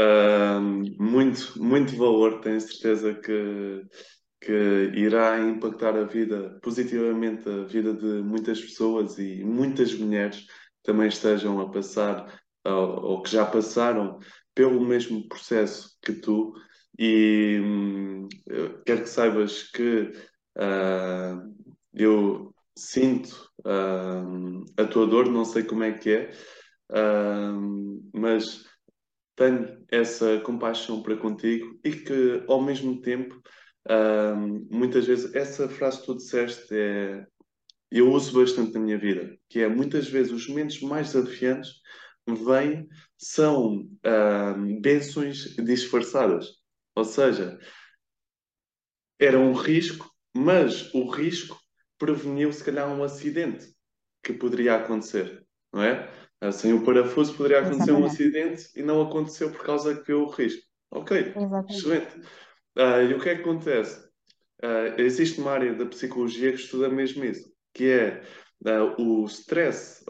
muito, 0.99 1.63
muito 1.63 1.97
valor, 1.97 2.41
tenho 2.41 2.61
certeza 2.61 3.15
que, 3.15 3.83
que 4.41 4.53
irá 4.97 5.39
impactar 5.41 5.97
a 5.97 6.05
vida, 6.05 6.59
positivamente 6.63 7.49
a 7.49 7.65
vida 7.65 7.95
de 7.95 8.23
muitas 8.23 8.61
pessoas 8.61 9.19
e 9.19 9.45
muitas 9.45 9.95
mulheres 9.95 10.45
também 10.83 11.09
estejam 11.09 11.61
a 11.61 11.71
passar 11.71 12.41
ou, 12.65 12.73
ou 13.05 13.23
que 13.23 13.31
já 13.31 13.47
passaram 13.47 14.19
pelo 14.55 14.81
mesmo 14.81 15.27
processo 15.29 15.97
que 16.03 16.13
tu. 16.15 16.53
E 16.99 17.59
hum, 17.63 18.29
quero 18.85 19.03
que 19.03 19.09
saibas 19.09 19.63
que 19.71 20.13
ah, 20.59 21.41
eu 21.95 22.53
sinto 22.77 23.49
ah, 23.65 24.23
a 24.77 24.85
tua 24.87 25.07
dor, 25.07 25.29
não 25.31 25.45
sei 25.45 25.63
como 25.65 25.85
é 25.85 25.93
que 25.93 26.11
é, 26.11 26.31
ah, 26.93 27.53
mas 28.13 28.65
tenho 29.41 29.87
essa 29.91 30.39
compaixão 30.41 31.03
para 31.03 31.17
contigo 31.17 31.81
e 31.83 31.93
que, 31.93 32.45
ao 32.47 32.61
mesmo 32.61 33.01
tempo, 33.01 33.41
ah, 33.89 34.35
muitas 34.71 35.07
vezes, 35.07 35.35
essa 35.35 35.67
frase 35.67 36.01
que 36.01 36.07
tu 36.07 36.17
disseste 36.17 36.69
é. 36.73 37.27
Eu 37.91 38.13
uso 38.13 38.39
bastante 38.39 38.75
na 38.75 38.81
minha 38.81 38.97
vida, 38.97 39.37
que 39.49 39.59
é 39.59 39.69
muitas 39.69 40.07
vezes 40.07 40.31
os 40.31 40.47
momentos 40.47 40.81
mais 40.81 41.13
desafiantes 41.13 41.73
vêm, 42.29 42.87
são 43.19 43.85
bênçãos 44.81 45.57
disfarçadas. 45.57 46.47
Ou 46.95 47.05
seja, 47.05 47.59
era 49.19 49.37
um 49.37 49.53
risco, 49.53 50.09
mas 50.33 50.95
o 50.95 51.11
risco 51.11 51.59
preveniu 51.99 52.53
se 52.53 52.63
calhar 52.63 52.89
um 52.89 53.03
acidente 53.03 53.67
que 54.23 54.35
poderia 54.35 54.77
acontecer, 54.77 55.45
não 55.73 55.83
é? 55.83 56.09
Ah, 56.41 56.51
Sem 56.51 56.73
o 56.73 56.83
parafuso 56.83 57.35
poderia 57.35 57.61
acontecer 57.61 57.93
um 57.93 58.05
acidente 58.05 58.71
e 58.75 58.83
não 58.83 59.03
aconteceu 59.03 59.51
por 59.51 59.63
causa 59.63 60.03
que 60.03 60.13
o 60.13 60.27
risco. 60.27 60.63
Ok, 60.91 61.19
Exatamente. 61.19 61.71
excelente. 61.71 62.21
Ah, 62.77 63.03
e 63.03 63.15
o 63.15 63.21
que 63.21 63.29
é 63.29 63.35
que 63.37 63.43
acontece? 63.43 64.09
Ah, 64.63 64.95
existe 64.99 65.41
uma 65.41 65.53
área 65.53 65.75
da 65.75 65.87
psicologia 65.87 66.51
que 66.51 66.59
estuda 66.59 66.89
mesmo 66.89 67.25
isso, 67.25 67.53
que 67.75 67.91
é 67.91 68.23
ah, 68.67 68.95
o 68.99 69.25
stress 69.27 70.05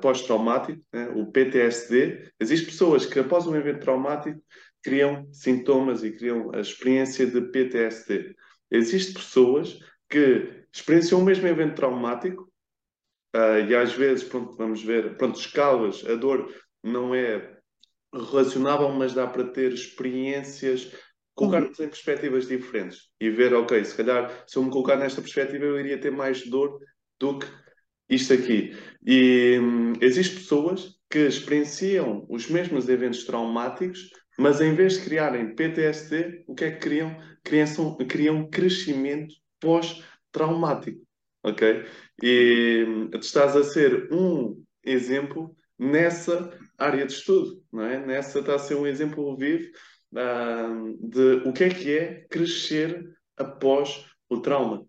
pós-traumático, 0.00 0.80
né, 0.92 1.08
o 1.14 1.30
PTSD. 1.30 2.30
Existem 2.38 2.68
pessoas 2.68 3.06
que 3.06 3.18
após 3.18 3.46
um 3.46 3.56
evento 3.56 3.80
traumático 3.80 4.40
criam 4.82 5.26
sintomas 5.32 6.04
e 6.04 6.12
criam 6.12 6.54
a 6.54 6.60
experiência 6.60 7.26
de 7.26 7.40
PTSD. 7.40 8.34
Existem 8.70 9.14
pessoas 9.14 9.78
que 10.08 10.64
experienciam 10.72 11.20
o 11.20 11.24
mesmo 11.24 11.46
evento 11.48 11.74
traumático 11.74 12.45
ah, 13.34 13.58
e 13.60 13.74
às 13.74 13.92
vezes, 13.92 14.24
pronto, 14.24 14.56
vamos 14.56 14.82
ver, 14.82 15.16
pronto, 15.16 15.38
escalas, 15.38 16.04
a 16.06 16.14
dor 16.14 16.52
não 16.82 17.14
é 17.14 17.56
relacionável, 18.12 18.88
mas 18.90 19.14
dá 19.14 19.26
para 19.26 19.44
ter 19.44 19.72
experiências 19.72 20.92
colocarmos 21.36 21.78
em 21.78 21.88
perspectivas 21.88 22.48
diferentes 22.48 23.10
e 23.20 23.28
ver, 23.28 23.54
ok, 23.54 23.84
se 23.84 23.94
calhar 23.94 24.44
se 24.46 24.56
eu 24.56 24.64
me 24.64 24.70
colocar 24.70 24.96
nesta 24.96 25.20
perspectiva 25.20 25.64
eu 25.64 25.78
iria 25.78 26.00
ter 26.00 26.10
mais 26.10 26.48
dor 26.48 26.80
do 27.20 27.38
que 27.38 27.46
isto 28.08 28.32
aqui. 28.32 28.74
E 29.06 29.58
hum, 29.60 29.92
existem 30.00 30.38
pessoas 30.38 30.96
que 31.10 31.18
experienciam 31.18 32.26
os 32.28 32.48
mesmos 32.48 32.88
eventos 32.88 33.24
traumáticos, 33.24 34.10
mas 34.38 34.60
em 34.60 34.74
vez 34.74 34.94
de 34.94 35.04
criarem 35.04 35.54
PTSD, 35.54 36.44
o 36.46 36.54
que 36.54 36.64
é 36.64 36.70
que 36.70 36.80
criam? 36.80 37.16
Criam, 37.44 37.96
criam 38.08 38.50
crescimento 38.50 39.34
pós-traumático, 39.60 41.05
ok? 41.46 41.84
E 42.22 43.08
tu 43.12 43.18
estás 43.18 43.56
a 43.56 43.62
ser 43.62 44.12
um 44.12 44.62
exemplo 44.84 45.56
nessa 45.78 46.50
área 46.76 47.06
de 47.06 47.12
estudo, 47.12 47.62
não 47.72 47.84
é? 47.84 48.04
Nessa 48.04 48.40
está 48.40 48.56
a 48.56 48.58
ser 48.58 48.74
um 48.74 48.86
exemplo 48.86 49.36
vivo 49.36 49.70
uh, 50.12 51.08
de 51.08 51.48
o 51.48 51.52
que 51.52 51.64
é 51.64 51.68
que 51.68 51.98
é 51.98 52.26
crescer 52.28 53.04
após 53.36 54.06
o 54.28 54.40
trauma. 54.40 54.84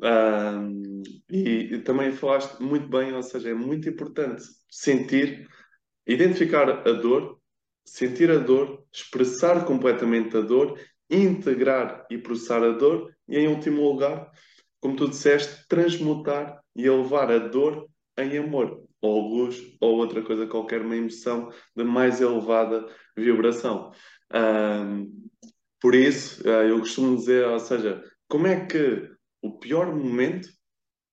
Uh, 0.00 1.02
e, 1.28 1.74
e 1.74 1.78
também 1.82 2.12
falaste 2.12 2.60
muito 2.60 2.88
bem, 2.88 3.12
ou 3.12 3.22
seja, 3.22 3.50
é 3.50 3.54
muito 3.54 3.88
importante 3.88 4.42
sentir, 4.70 5.46
identificar 6.06 6.70
a 6.88 6.92
dor, 6.92 7.38
sentir 7.84 8.30
a 8.30 8.38
dor, 8.38 8.84
expressar 8.92 9.64
completamente 9.64 10.36
a 10.36 10.40
dor, 10.40 10.78
integrar 11.10 12.06
e 12.10 12.18
processar 12.18 12.62
a 12.62 12.70
dor 12.70 13.12
e, 13.28 13.38
em 13.38 13.48
último 13.48 13.82
lugar, 13.82 14.30
como 14.80 14.96
tu 14.96 15.08
disseste, 15.08 15.66
transmutar 15.68 16.60
e 16.74 16.86
elevar 16.86 17.30
a 17.30 17.38
dor 17.38 17.88
em 18.18 18.38
amor, 18.38 18.84
ou 19.00 19.28
luz, 19.28 19.60
ou 19.80 19.96
outra 19.96 20.22
coisa 20.22 20.46
qualquer, 20.46 20.82
uma 20.82 20.96
emoção 20.96 21.50
de 21.76 21.84
mais 21.84 22.20
elevada 22.20 22.86
vibração. 23.16 23.92
Um, 24.32 25.28
por 25.80 25.94
isso, 25.94 26.42
uh, 26.42 26.62
eu 26.62 26.78
costumo 26.80 27.16
dizer, 27.16 27.46
ou 27.46 27.60
seja, 27.60 28.02
como 28.28 28.46
é 28.46 28.66
que 28.66 29.08
o 29.42 29.58
pior 29.58 29.94
momento 29.94 30.48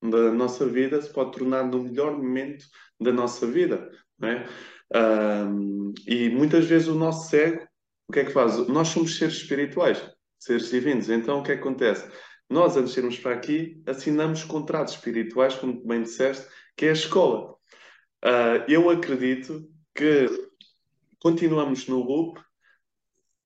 da 0.01 0.31
nossa 0.31 0.65
vida 0.65 1.01
se 1.01 1.11
pode 1.11 1.37
tornar 1.37 1.63
no 1.63 1.83
melhor 1.83 2.17
momento 2.17 2.65
da 2.99 3.11
nossa 3.11 3.45
vida, 3.47 3.89
não 4.17 4.29
é? 4.29 4.47
Um, 4.93 5.93
e 6.07 6.29
muitas 6.29 6.65
vezes 6.65 6.87
o 6.87 6.95
nosso 6.95 7.29
cego, 7.29 7.65
o 8.07 8.13
que 8.13 8.19
é 8.19 8.25
que 8.25 8.31
faz? 8.31 8.67
Nós 8.67 8.89
somos 8.89 9.17
seres 9.17 9.35
espirituais, 9.35 10.01
seres 10.39 10.69
divinos, 10.69 11.09
então 11.09 11.39
o 11.39 11.43
que, 11.43 11.51
é 11.51 11.55
que 11.55 11.61
acontece? 11.61 12.07
Nós, 12.49 12.77
antes 12.77 12.93
de 12.93 12.99
irmos 12.99 13.17
para 13.17 13.33
aqui, 13.33 13.81
assinamos 13.87 14.43
contratos 14.43 14.93
espirituais, 14.93 15.55
como 15.55 15.83
bem 15.85 16.03
disseste, 16.03 16.47
que 16.75 16.85
é 16.85 16.89
a 16.89 16.93
escola. 16.93 17.53
Uh, 18.23 18.63
eu 18.67 18.89
acredito 18.89 19.67
que 19.93 20.27
continuamos 21.19 21.87
no 21.87 22.03
loop 22.03 22.39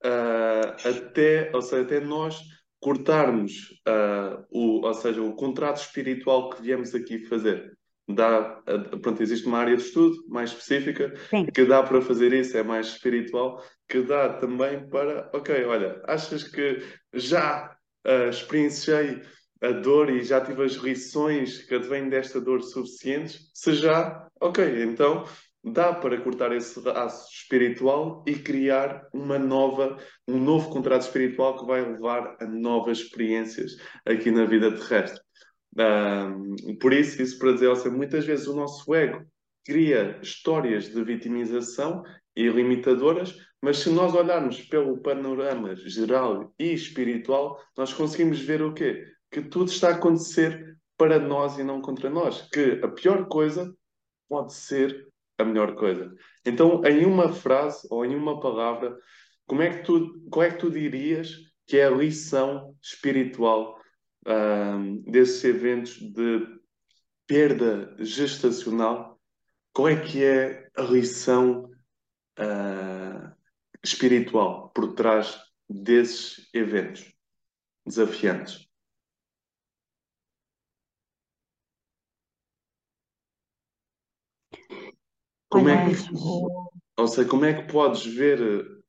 uh, 0.04 0.88
até, 0.88 1.52
ou 1.54 1.62
seja, 1.62 1.84
até 1.84 2.00
nós 2.00 2.41
cortarmos 2.80 3.82
uh, 3.88 4.45
o, 4.50 4.86
ou 4.86 4.93
seja, 4.93 5.22
o 5.22 5.34
contrato 5.34 5.78
espiritual 5.78 6.50
que 6.50 6.62
viemos 6.62 6.93
aqui 6.93 7.26
fazer. 7.26 7.78
Dá, 8.08 8.62
pronto, 9.04 9.22
existe 9.22 9.45
uma 9.45 9.60
área 9.60 9.78
de 9.78 9.84
estudo 9.84 10.16
mais 10.28 10.50
específica 10.50 11.14
Sim. 11.30 11.45
que 11.45 11.64
dá 11.64 11.84
para 11.84 12.02
fazer 12.02 12.34
isso, 12.34 12.58
é 12.58 12.64
mais 12.64 12.88
espiritual, 12.88 13.64
que 13.88 14.02
dá 14.02 14.34
também 14.34 14.89
para, 14.89 15.30
ok, 15.32 15.64
olha, 15.66 16.02
achas 16.08 16.43
que 16.43 16.82
já 17.14 17.78
uh, 18.08 18.30
experienciei 18.30 19.22
a 19.62 19.72
dor 19.72 20.10
e 20.10 20.24
já 20.24 20.39
tive 20.41 20.64
as 20.64 20.74
lições 20.74 21.64
que 21.64 21.76
advêm 21.76 22.10
desta 22.10 22.39
dor 22.39 22.62
suficientes? 22.62 23.52
Se 23.54 23.74
já, 23.74 24.28
ok, 24.39 24.84
então 24.84 25.26
dá 25.64 25.93
para 25.93 26.20
cortar 26.22 26.52
esse 26.54 26.80
laço 26.80 27.30
espiritual 27.32 28.24
e 28.26 28.34
criar 28.36 29.08
uma 29.14 29.38
nova, 29.38 29.97
um 30.28 30.39
novo 30.39 30.70
contrato 30.70 31.02
espiritual 31.02 31.60
que 31.60 31.66
vai 31.66 31.82
levar 31.82 32.38
a 32.39 32.45
novas 32.45 33.00
experiências 33.00 33.78
aqui 34.06 34.32
na 34.32 34.45
vida 34.45 34.72
terrestre. 34.72 35.22
Um, 35.78 36.78
por 36.80 36.93
isso, 36.93 37.22
isso 37.22 37.38
para 37.38 37.54
dizer, 37.54 37.76
seja, 37.76 37.95
muitas 37.95 38.26
vezes 38.26 38.47
o 38.47 38.56
nosso 38.56 38.93
ego 38.95 39.26
cria 39.66 40.18
histórias 40.22 40.86
de 40.86 41.04
vitimização 41.04 42.04
e 42.40 42.48
limitadoras, 42.48 43.36
mas 43.62 43.80
se 43.80 43.90
nós 43.90 44.16
olharmos 44.16 44.62
pelo 44.62 45.02
panorama 45.02 45.76
geral 45.76 46.54
e 46.58 46.72
espiritual, 46.72 47.62
nós 47.78 47.92
conseguimos 47.92 48.40
ver 48.40 48.62
o 48.62 48.74
quê? 48.74 49.04
Que 49.30 49.42
tudo 49.42 49.70
está 49.70 49.90
a 49.90 49.96
acontecer 49.96 50.78
para 50.98 51.20
nós 51.20 51.60
e 51.60 51.64
não 51.66 51.82
contra 51.82 52.10
nós. 52.10 52.48
Que 52.50 52.80
a 52.82 52.88
pior 52.88 53.28
coisa 53.28 53.76
pode 54.30 54.54
ser 54.54 55.06
a 55.38 55.44
melhor 55.44 55.76
coisa. 55.76 56.10
Então, 56.46 56.82
em 56.86 57.06
uma 57.06 57.34
frase 57.34 57.86
ou 57.92 58.06
em 58.06 58.16
uma 58.16 58.40
palavra, 58.40 58.98
como 59.46 59.62
é 59.62 59.72
que 59.72 59.84
tu, 59.84 60.22
qual 60.32 60.46
é 60.46 60.52
que 60.52 60.60
tu 60.60 60.72
dirias 60.72 61.36
que 61.68 61.76
é 61.78 61.88
a 61.88 61.92
lição 61.92 62.74
espiritual 62.82 63.78
desses 65.06 65.44
eventos 65.44 65.98
de 66.00 66.48
perda 67.28 67.94
gestacional? 68.00 69.20
Qual 69.74 69.90
é 69.90 70.00
que 70.00 70.24
é 70.24 70.70
a 70.78 70.84
lição 70.84 71.70
uh, 72.40 73.36
espiritual 73.84 74.70
por 74.70 74.94
trás 74.94 75.40
desses 75.70 76.50
eventos 76.54 77.14
desafiantes? 77.86 78.68
Como 85.50 85.68
é 85.68 85.86
que, 85.86 85.96
ou 86.98 87.08
seja, 87.08 87.28
como 87.28 87.46
é 87.46 87.54
que 87.54 87.72
podes 87.72 88.06
ver 88.06 88.40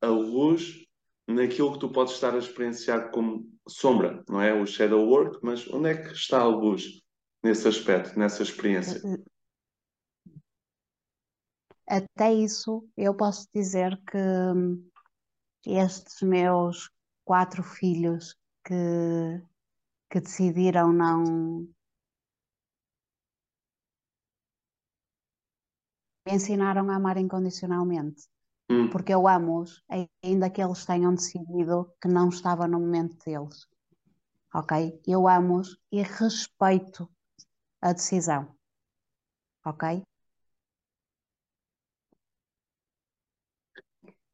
a 0.00 0.08
luz 0.08 0.86
naquilo 1.26 1.72
que 1.72 1.78
tu 1.78 1.88
podes 1.90 2.14
estar 2.14 2.34
a 2.34 2.38
experienciar 2.38 3.10
como 3.10 3.50
sombra, 3.66 4.22
não 4.28 4.40
é? 4.40 4.52
O 4.52 4.66
shadow 4.66 5.08
work, 5.08 5.38
mas 5.42 5.66
onde 5.68 5.90
é 5.90 5.94
que 5.94 6.12
está 6.12 6.40
a 6.40 6.46
luz 6.46 7.00
nesse 7.42 7.66
aspecto, 7.66 8.18
nessa 8.18 8.42
experiência? 8.42 9.00
Até 11.90 12.32
isso, 12.32 12.88
eu 12.96 13.12
posso 13.16 13.48
dizer 13.52 14.00
que 14.08 14.16
estes 15.66 16.22
meus 16.22 16.88
quatro 17.24 17.64
filhos 17.64 18.36
que, 18.64 19.42
que 20.08 20.20
decidiram 20.20 20.92
não 20.92 21.24
me 26.24 26.32
ensinaram 26.32 26.88
a 26.90 26.94
amar 26.94 27.16
incondicionalmente. 27.16 28.28
Hum. 28.70 28.88
Porque 28.88 29.12
eu 29.12 29.26
amo-os, 29.26 29.82
ainda 30.22 30.48
que 30.48 30.62
eles 30.62 30.86
tenham 30.86 31.12
decidido 31.12 31.92
que 32.00 32.06
não 32.06 32.28
estava 32.28 32.68
no 32.68 32.78
momento 32.78 33.18
deles. 33.24 33.66
Ok? 34.54 35.02
Eu 35.08 35.26
amo-os 35.26 35.76
e 35.90 36.02
respeito 36.02 37.10
a 37.82 37.92
decisão. 37.92 38.54
Ok? 39.64 40.04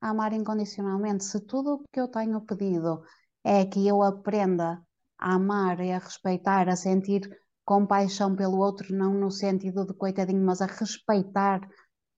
Amar 0.01 0.33
incondicionalmente. 0.33 1.25
Se 1.25 1.41
tudo 1.41 1.75
o 1.75 1.85
que 1.93 2.01
eu 2.01 2.09
tenho 2.09 2.41
pedido 2.41 3.03
é 3.45 3.65
que 3.65 3.87
eu 3.87 4.03
aprenda 4.03 4.83
a 5.19 5.35
amar 5.35 5.81
e 5.81 5.93
a 5.93 5.99
respeitar, 5.99 6.69
a 6.69 6.77
sentir 6.77 7.23
compaixão 7.65 8.35
pelo 8.37 8.59
outro, 8.59 8.95
não 8.95 9.13
no 9.15 9.31
sentido 9.31 9.85
de 9.87 9.95
coitadinho, 9.95 10.45
mas 10.45 10.61
a 10.61 10.67
respeitar 10.67 11.61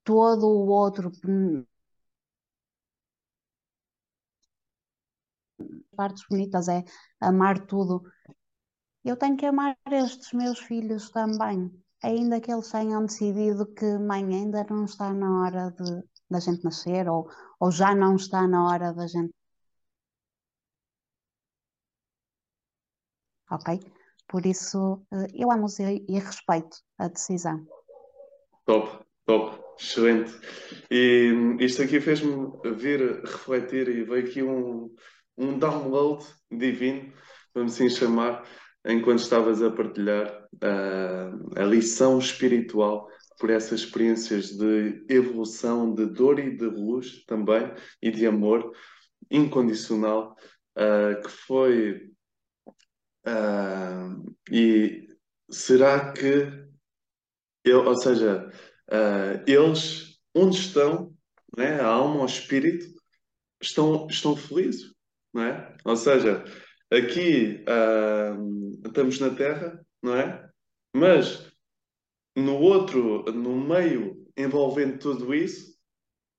todo 0.04 0.46
o 0.46 0.68
outro. 0.68 1.10
Partes 5.96 6.24
bonitas 6.30 6.68
é 6.68 6.84
amar 7.20 7.66
tudo. 7.66 8.02
Eu 9.04 9.16
tenho 9.16 9.36
que 9.36 9.46
amar 9.46 9.76
estes 9.90 10.32
meus 10.32 10.58
filhos 10.60 11.10
também, 11.10 11.70
ainda 12.02 12.40
que 12.40 12.52
eles 12.52 12.70
tenham 12.70 13.04
decidido 13.06 13.66
que 13.74 13.98
mãe 13.98 14.24
ainda 14.34 14.64
não 14.70 14.84
está 14.84 15.12
na 15.12 15.42
hora 15.42 15.70
de, 15.72 16.02
da 16.30 16.40
gente 16.40 16.64
nascer 16.64 17.08
ou, 17.08 17.30
ou 17.60 17.70
já 17.70 17.94
não 17.94 18.16
está 18.16 18.46
na 18.46 18.66
hora 18.66 18.92
da 18.92 19.06
gente. 19.06 19.32
Ok? 23.50 23.80
Por 24.28 24.44
isso, 24.44 25.02
eh, 25.12 25.26
eu 25.34 25.50
amo 25.50 25.66
e, 26.06 26.18
respeito 26.18 26.78
a 26.98 27.08
decisão. 27.08 27.66
Top, 28.66 29.02
top, 29.24 29.58
excelente. 29.80 30.38
E 30.90 31.56
isto 31.60 31.82
aqui 31.82 32.00
fez-me 32.00 32.52
vir 32.76 33.22
refletir 33.22 33.88
e 33.88 34.04
veio 34.04 34.26
aqui 34.26 34.42
um, 34.42 34.94
um 35.38 35.58
download 35.58 36.26
divino, 36.50 37.10
vamos 37.54 37.74
assim 37.74 37.88
chamar, 37.88 38.44
enquanto 38.84 39.20
estavas 39.20 39.62
a 39.62 39.70
partilhar 39.70 40.46
uh, 40.54 41.60
a 41.60 41.64
lição 41.64 42.18
espiritual 42.18 43.08
por 43.38 43.50
essas 43.50 43.80
experiências 43.80 44.50
de 44.50 45.04
evolução, 45.08 45.94
de 45.94 46.06
dor 46.06 46.38
e 46.38 46.56
de 46.56 46.66
luz 46.66 47.24
também, 47.26 47.72
e 48.02 48.10
de 48.10 48.26
amor 48.26 48.72
incondicional, 49.30 50.36
uh, 50.76 51.22
que 51.22 51.30
foi 51.30 52.08
Uh, 53.28 54.34
e 54.50 55.06
será 55.50 56.12
que, 56.12 56.50
eu, 57.64 57.84
ou 57.84 57.96
seja, 58.00 58.50
uh, 58.88 59.44
eles, 59.46 60.18
onde 60.34 60.56
estão, 60.56 61.14
né, 61.56 61.80
a 61.80 61.86
alma, 61.86 62.22
o 62.22 62.26
espírito, 62.26 62.86
estão, 63.60 64.06
estão 64.08 64.36
felizes? 64.36 64.94
não 65.32 65.44
é? 65.44 65.76
Ou 65.84 65.94
seja, 65.94 66.42
aqui 66.90 67.62
estamos 68.84 69.20
na 69.20 69.30
Terra, 69.34 69.84
não 70.02 70.16
é? 70.16 70.48
Mas 70.94 71.47
no 72.36 72.56
outro, 72.58 73.24
no 73.32 73.56
meio 73.56 74.26
envolvendo 74.36 74.98
tudo 74.98 75.34
isso, 75.34 75.76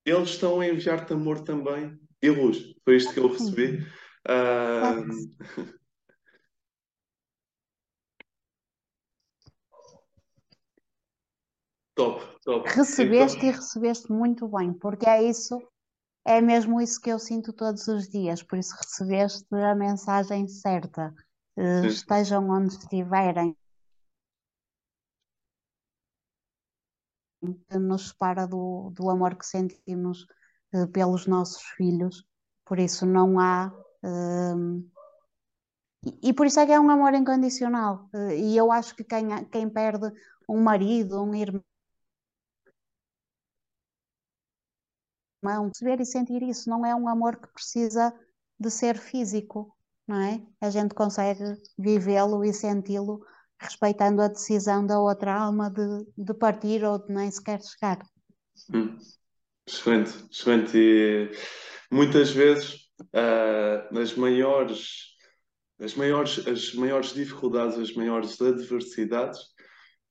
eles 0.06 0.30
estão 0.30 0.60
a 0.60 0.68
enviar-te 0.68 1.14
amor 1.14 1.42
também 1.42 2.00
e 2.22 2.30
luz. 2.30 2.74
Foi 2.84 2.96
isto 2.98 3.14
que 3.14 3.20
eu 3.20 3.28
recebi. 3.28 3.86
Uh, 4.28 5.40
Top, 12.00 12.24
top. 12.46 12.70
Recebeste 12.70 13.40
então... 13.40 13.50
e 13.50 13.52
recebeste 13.52 14.10
muito 14.10 14.48
bem, 14.48 14.72
porque 14.72 15.06
é 15.06 15.22
isso, 15.22 15.62
é 16.26 16.40
mesmo 16.40 16.80
isso 16.80 17.02
que 17.02 17.10
eu 17.10 17.20
sinto 17.20 17.52
todos 17.52 17.90
os 17.90 18.08
dias, 18.08 18.42
por 18.42 18.58
isso 18.58 18.74
recebeste 18.74 19.46
a 19.54 19.76
mensagem 19.76 20.48
certa. 20.48 21.14
Uh, 21.58 21.88
estejam 21.88 22.50
onde 22.50 22.70
estiverem, 22.70 23.54
nos 27.42 28.10
separa 28.10 28.48
do, 28.48 28.92
do 28.92 29.10
amor 29.10 29.36
que 29.36 29.46
sentimos 29.46 30.26
uh, 30.74 30.88
pelos 30.88 31.26
nossos 31.28 31.62
filhos, 31.78 32.26
por 32.66 32.80
isso 32.80 33.06
não 33.06 33.40
há. 33.40 33.74
Uh, 34.04 34.84
e, 36.06 36.30
e, 36.30 36.34
por 36.34 36.46
isso 36.46 36.60
é 36.60 36.66
que 36.66 36.72
é 36.72 36.80
um 36.80 36.90
amor 36.90 37.14
incondicional. 37.14 38.10
Uh, 38.14 38.32
e 38.32 38.58
eu 38.58 38.72
acho 38.72 38.96
que 38.96 39.04
quem, 39.04 39.46
quem 39.46 39.70
perde 39.70 40.12
um 40.48 40.62
marido, 40.62 41.22
um 41.24 41.34
irmão, 41.34 41.64
perceber 45.42 46.02
e 46.02 46.06
sentir 46.06 46.44
isso, 46.44 46.70
não 46.70 46.86
é 46.86 46.94
um 46.96 47.08
amor 47.08 47.38
que 47.38 47.48
precisa 47.54 48.14
de 48.60 48.70
ser 48.70 48.98
físico, 48.98 49.76
não 50.08 50.18
é? 50.18 50.46
A 50.60 50.70
gente 50.70 50.94
consegue 50.94 51.44
vivê-lo 51.78 52.44
e 52.44 52.54
senti-lo 52.54 53.22
respeitando 53.60 54.22
a 54.22 54.28
decisão 54.28 54.86
da 54.86 55.00
outra 55.00 55.34
alma 55.34 55.70
de, 55.70 56.06
de 56.18 56.34
partir 56.34 56.84
ou 56.84 56.98
de 56.98 57.14
nem 57.14 57.30
sequer 57.30 57.60
chegar. 57.62 58.00
Hum. 58.74 58.98
Excelente, 59.68 60.12
excelente. 60.32 60.78
E 60.78 61.32
muitas 61.92 62.32
vezes 62.32 62.90
uh, 63.14 64.00
as 64.00 64.16
maiores 64.16 65.10
as 65.82 65.94
maiores 65.96 66.46
as 66.48 66.74
maiores 66.74 67.14
dificuldades, 67.14 67.78
as 67.78 67.94
maiores 67.94 68.42
adversidades 68.42 69.40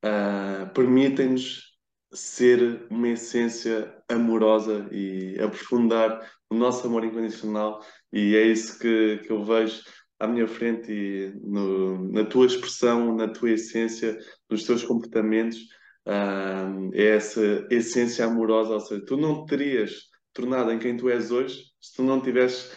uh, 0.05 0.73
permitem-nos 0.73 1.69
ser 2.13 2.87
uma 2.91 3.09
essência 3.09 3.95
amorosa 4.09 4.89
e 4.91 5.39
aprofundar 5.41 6.27
o 6.49 6.55
nosso 6.55 6.87
amor 6.87 7.05
incondicional 7.05 7.85
e 8.13 8.35
é 8.35 8.47
isso 8.47 8.79
que, 8.79 9.19
que 9.19 9.31
eu 9.31 9.45
vejo 9.45 9.83
à 10.19 10.27
minha 10.27 10.47
frente 10.49 10.93
e 10.93 11.33
no, 11.43 12.11
na 12.13 12.25
tua 12.25 12.47
expressão, 12.47 13.15
na 13.15 13.29
tua 13.29 13.53
essência, 13.53 14.19
nos 14.51 14.65
teus 14.65 14.83
comportamentos, 14.83 15.59
uh, 16.07 16.91
é 16.95 17.17
essa 17.17 17.67
essência 17.71 18.25
amorosa, 18.25 18.75
ou 18.75 18.81
seja, 18.81 19.05
tu 19.05 19.17
não 19.17 19.45
terias 19.47 20.09
tornado 20.33 20.71
em 20.73 20.79
quem 20.79 20.97
tu 20.97 21.09
és 21.09 21.31
hoje 21.31 21.65
se 21.81 21.95
tu 21.95 22.03
não 22.03 22.21
tivesses 22.21 22.77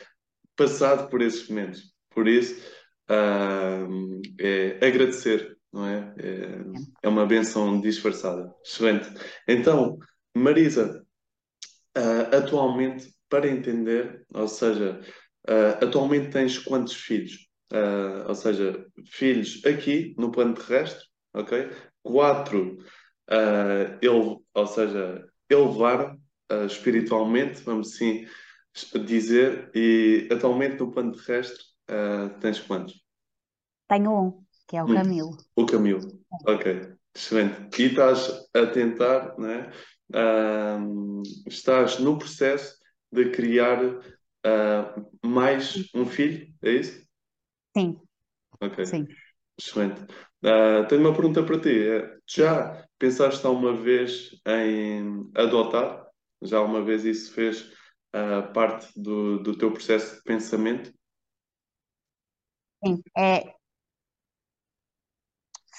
passado 0.55 1.09
por 1.09 1.21
esses 1.21 1.47
momentos. 1.49 1.93
Por 2.09 2.27
isso, 2.27 2.61
uh, 3.09 4.21
é 4.39 4.85
agradecer 4.85 5.57
não 5.71 5.87
é? 5.87 6.13
É, 6.17 6.63
é 7.03 7.09
uma 7.09 7.25
benção 7.25 7.79
disfarçada. 7.79 8.53
Excelente. 8.63 9.09
Então, 9.47 9.97
Marisa, 10.35 11.03
uh, 11.97 12.35
atualmente, 12.35 13.13
para 13.29 13.47
entender, 13.47 14.25
ou 14.33 14.47
seja, 14.47 14.99
uh, 15.49 15.83
atualmente 15.83 16.31
tens 16.31 16.57
quantos 16.57 16.93
filhos? 16.93 17.47
Uh, 17.71 18.27
ou 18.27 18.35
seja, 18.35 18.85
filhos 19.05 19.61
aqui 19.65 20.13
no 20.17 20.31
plano 20.31 20.53
terrestre, 20.53 21.05
ok? 21.33 21.69
Quatro, 22.03 22.77
ele, 24.01 24.37
ou 24.53 24.67
seja, 24.67 25.25
elevaram 25.49 26.19
espiritualmente, 26.67 27.61
vamos 27.61 27.93
assim 27.93 28.27
dizer, 29.05 29.69
e 29.73 30.27
atualmente 30.31 30.79
no 30.79 30.91
plano 30.91 31.13
terrestre 31.13 31.63
tens 32.41 32.59
quantos? 32.59 33.01
Tenho 33.87 34.11
um 34.11 34.43
que 34.67 34.75
é 34.77 34.83
o. 34.83 34.87
Camilo. 34.87 35.37
O 35.55 35.65
Camilo, 35.65 36.01
ok, 36.47 36.93
excelente. 37.15 37.81
E 37.81 37.85
estás 37.85 38.49
a 38.53 38.65
tentar, 38.67 39.37
né? 39.37 39.69
Uh, 40.13 41.21
estás 41.45 41.99
no 41.99 42.17
processo 42.17 42.77
de 43.11 43.29
criar 43.29 43.79
uh, 44.45 45.27
mais 45.27 45.89
um 45.93 46.05
filho, 46.05 46.53
é 46.63 46.71
isso? 46.71 47.05
Sim. 47.75 47.99
Ok. 48.59 48.85
Sim. 48.85 49.07
Excelente. 49.57 50.01
Uh, 50.43 50.87
tenho 50.87 51.01
uma 51.01 51.13
pergunta 51.13 51.43
para 51.43 51.59
ti. 51.59 51.69
Já 52.27 52.85
pensaste 52.97 53.45
alguma 53.45 53.75
vez 53.75 54.31
em 54.47 55.29
adotar? 55.35 56.07
Já 56.41 56.57
alguma 56.57 56.83
vez 56.83 57.05
isso 57.05 57.33
fez 57.33 57.71
uh, 58.15 58.51
parte 58.53 58.91
do, 58.99 59.39
do 59.43 59.57
teu 59.57 59.71
processo 59.71 60.15
de 60.17 60.23
pensamento? 60.23 60.91
Sim, 62.83 62.99
é, 63.15 63.53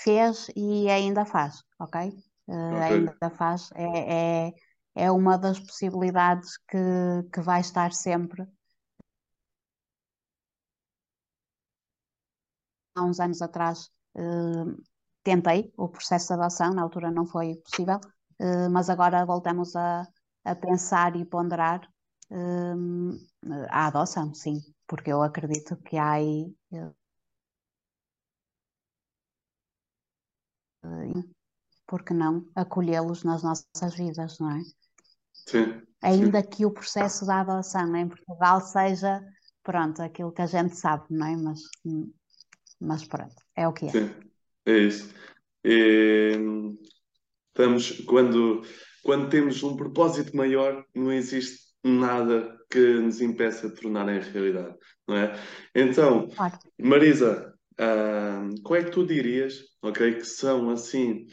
fez 0.03 0.49
e 0.57 0.89
ainda 0.89 1.25
faz, 1.25 1.63
ok? 1.79 2.11
Uh. 2.49 2.83
Ainda 2.83 3.31
faz, 3.31 3.71
é, 3.75 4.47
é, 4.47 4.53
é 4.95 5.11
uma 5.11 5.39
das 5.39 5.59
possibilidades 5.61 6.57
que, 6.69 6.79
que 7.33 7.41
vai 7.41 7.61
estar 7.61 7.93
sempre. 7.93 8.47
Há 12.95 13.05
uns 13.05 13.21
anos 13.21 13.41
atrás 13.41 13.91
uh, 14.17 14.77
tentei 15.23 15.73
o 15.77 15.89
processo 15.89 16.29
de 16.29 16.35
adoção, 16.35 16.75
na 16.75 16.83
altura 16.83 17.11
não 17.11 17.27
foi 17.27 17.57
possível, 17.57 17.99
uh, 18.41 18.71
mas 18.71 18.91
agora 18.91 19.25
voltamos 19.25 19.75
a, 19.77 20.07
a 20.45 20.55
pensar 20.55 21.17
e 21.17 21.25
ponderar 21.25 21.81
a 23.69 23.89
adoção, 23.89 24.33
sim, 24.33 24.59
porque 24.87 25.13
eu 25.13 25.23
acredito 25.23 25.77
que 25.77 25.99
há 25.99 26.13
aí 26.13 26.57
por 31.87 32.03
que 32.05 32.15
não 32.15 32.49
acolhê-los 32.55 33.23
nas 33.23 33.43
nossas 33.43 33.95
vidas, 33.95 34.39
não 34.39 34.51
é? 34.51 34.61
Sim. 35.47 35.83
Ainda 36.03 36.41
sim. 36.41 36.49
que 36.49 36.67
o 36.67 36.71
processo 36.71 37.27
da 37.27 37.41
adoção 37.41 37.95
em 37.97 38.09
Portugal 38.09 38.61
seja, 38.61 39.23
pronto, 39.63 40.03
aquilo 40.03 40.33
que 40.33 40.43
a 40.43 40.47
gente 40.47 40.77
sabe, 40.77 41.05
não 41.11 41.27
é? 41.27 41.37
Mas, 41.37 41.61
mas 42.81 43.05
pronto, 43.05 43.37
é 43.57 43.69
o 43.69 43.73
que 43.73 43.87
é. 43.87 43.91
Sim, 43.91 44.11
é 44.67 44.79
isso. 44.79 45.15
E, 45.65 46.33
estamos, 47.49 48.01
quando, 48.07 48.63
quando 49.03 49.29
temos 49.29 49.63
um 49.63 49.77
propósito 49.77 50.37
maior, 50.37 50.85
não 50.95 51.13
existe 51.13 51.63
nada 51.85 52.59
que 52.71 52.99
nos 53.01 53.21
impeça 53.21 53.69
de 53.69 53.75
tornar 53.75 54.09
em 54.09 54.21
realidade, 54.21 54.77
não 55.07 55.17
é? 55.17 55.39
Então, 55.75 56.29
claro. 56.29 56.59
Marisa, 56.81 57.53
Uh, 57.81 58.61
qual 58.63 58.81
é 58.81 58.85
que 58.85 58.91
tu 58.91 59.07
dirias, 59.07 59.61
ok, 59.81 60.17
que 60.17 60.25
são 60.25 60.71
assim 60.71 61.27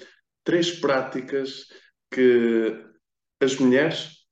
três 0.43 0.79
práticas 0.79 1.65
que 2.09 2.85
as 3.39 3.55
mulheres 3.57 4.25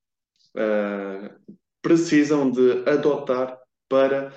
uh, 0.56 1.58
precisam 1.82 2.52
de 2.52 2.88
adotar 2.90 3.58
para 3.88 4.34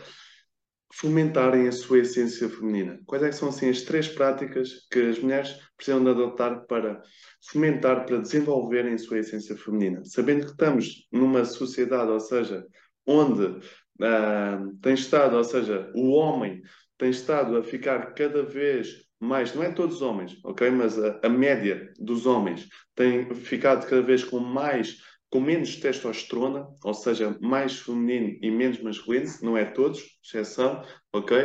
fomentarem 0.93 1.69
a 1.69 1.73
sua 1.73 2.01
essência 2.01 2.49
feminina? 2.49 3.01
Quais 3.07 3.23
é 3.23 3.33
são 3.33 3.49
assim 3.49 3.69
as 3.69 3.83
três 3.83 4.09
práticas 4.09 4.87
que 4.91 5.01
as 5.01 5.19
mulheres 5.19 5.57
precisam 5.77 6.03
de 6.03 6.11
adotar 6.11 6.67
para 6.67 7.03
fomentar, 7.51 8.05
para 8.07 8.19
desenvolverem 8.19 8.95
a 8.95 8.99
sua 8.99 9.19
essência 9.19 9.57
feminina? 9.57 10.05
Sabendo 10.05 10.47
que 10.47 10.53
estamos 10.53 11.07
numa 11.11 11.45
sociedade, 11.45 12.11
ou 12.11 12.21
seja, 12.21 12.67
onde 13.07 13.45
uh, 13.45 14.77
tem 14.83 14.95
estado, 14.95 15.37
ou 15.37 15.45
seja, 15.45 15.91
o 15.95 16.11
homem 16.11 16.63
tem 16.99 17.11
estado 17.11 17.57
a 17.57 17.63
ficar 17.63 18.13
cada 18.15 18.43
vez 18.43 19.10
mais, 19.21 19.55
não 19.55 19.63
é 19.63 19.71
todos 19.71 19.97
os 19.97 20.03
homens, 20.03 20.39
ok? 20.43 20.71
Mas 20.71 20.99
a, 20.99 21.21
a 21.23 21.29
média 21.29 21.93
dos 21.99 22.25
homens 22.25 22.67
tem 22.95 23.33
ficado 23.35 23.87
cada 23.87 24.03
vez 24.03 24.25
com 24.25 24.41
mais, 24.41 24.97
com 25.29 25.41
menos 25.41 25.77
testosterona, 25.77 26.67
ou 26.83 26.95
seja, 26.95 27.37
mais 27.41 27.79
feminino 27.79 28.39
e 28.41 28.51
menos 28.51 28.81
masculino, 28.81 29.31
não 29.43 29.57
é 29.57 29.67
todos, 29.67 30.19
exceção, 30.25 30.83
ok? 31.13 31.37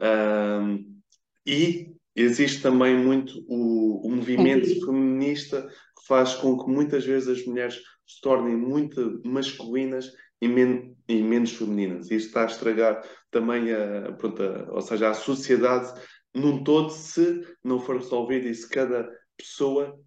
Um, 0.00 0.98
e 1.46 1.92
existe 2.16 2.62
também 2.62 2.96
muito 2.96 3.44
o, 3.46 4.06
o 4.06 4.10
movimento 4.10 4.66
feminista 4.84 5.62
que 5.62 6.06
faz 6.06 6.34
com 6.34 6.58
que 6.58 6.70
muitas 6.70 7.04
vezes 7.04 7.28
as 7.28 7.46
mulheres 7.46 7.80
se 8.06 8.20
tornem 8.22 8.56
muito 8.56 9.20
masculinas 9.24 10.10
e, 10.40 10.48
men 10.48 10.96
e 11.06 11.22
menos 11.22 11.52
femininas. 11.52 12.10
Isto 12.10 12.28
está 12.28 12.42
a 12.42 12.46
estragar 12.46 13.02
também 13.30 13.72
a, 13.72 14.12
pronto, 14.12 14.42
a, 14.42 14.72
ou 14.72 14.80
seja, 14.80 15.10
a 15.10 15.14
sociedade 15.14 15.92
num 16.34 16.62
todo 16.62 16.90
se 16.90 17.46
não 17.64 17.80
for 17.80 17.96
resolvido 17.96 18.46
e 18.46 18.54
se 18.54 18.68
cada 18.68 19.08
pessoa, 19.36 19.98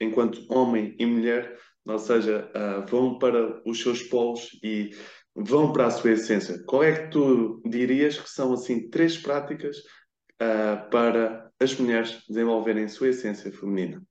enquanto 0.00 0.44
homem 0.52 0.94
e 0.98 1.06
mulher, 1.06 1.58
ou 1.86 1.98
seja, 1.98 2.50
uh, 2.54 2.86
vão 2.86 3.18
para 3.18 3.62
os 3.66 3.80
seus 3.80 4.02
polos 4.02 4.50
e 4.62 4.90
vão 5.34 5.72
para 5.72 5.86
a 5.86 5.90
sua 5.90 6.12
essência. 6.12 6.62
Qual 6.66 6.82
é 6.82 6.92
que 6.92 7.10
tu 7.10 7.62
dirias 7.64 8.18
que 8.18 8.28
são 8.28 8.52
assim 8.52 8.88
três 8.90 9.16
práticas 9.16 9.78
uh, 9.78 10.90
para 10.90 11.50
as 11.60 11.74
mulheres 11.78 12.22
desenvolverem 12.28 12.84
a 12.84 12.88
sua 12.88 13.08
essência 13.08 13.50
feminina? 13.52 14.02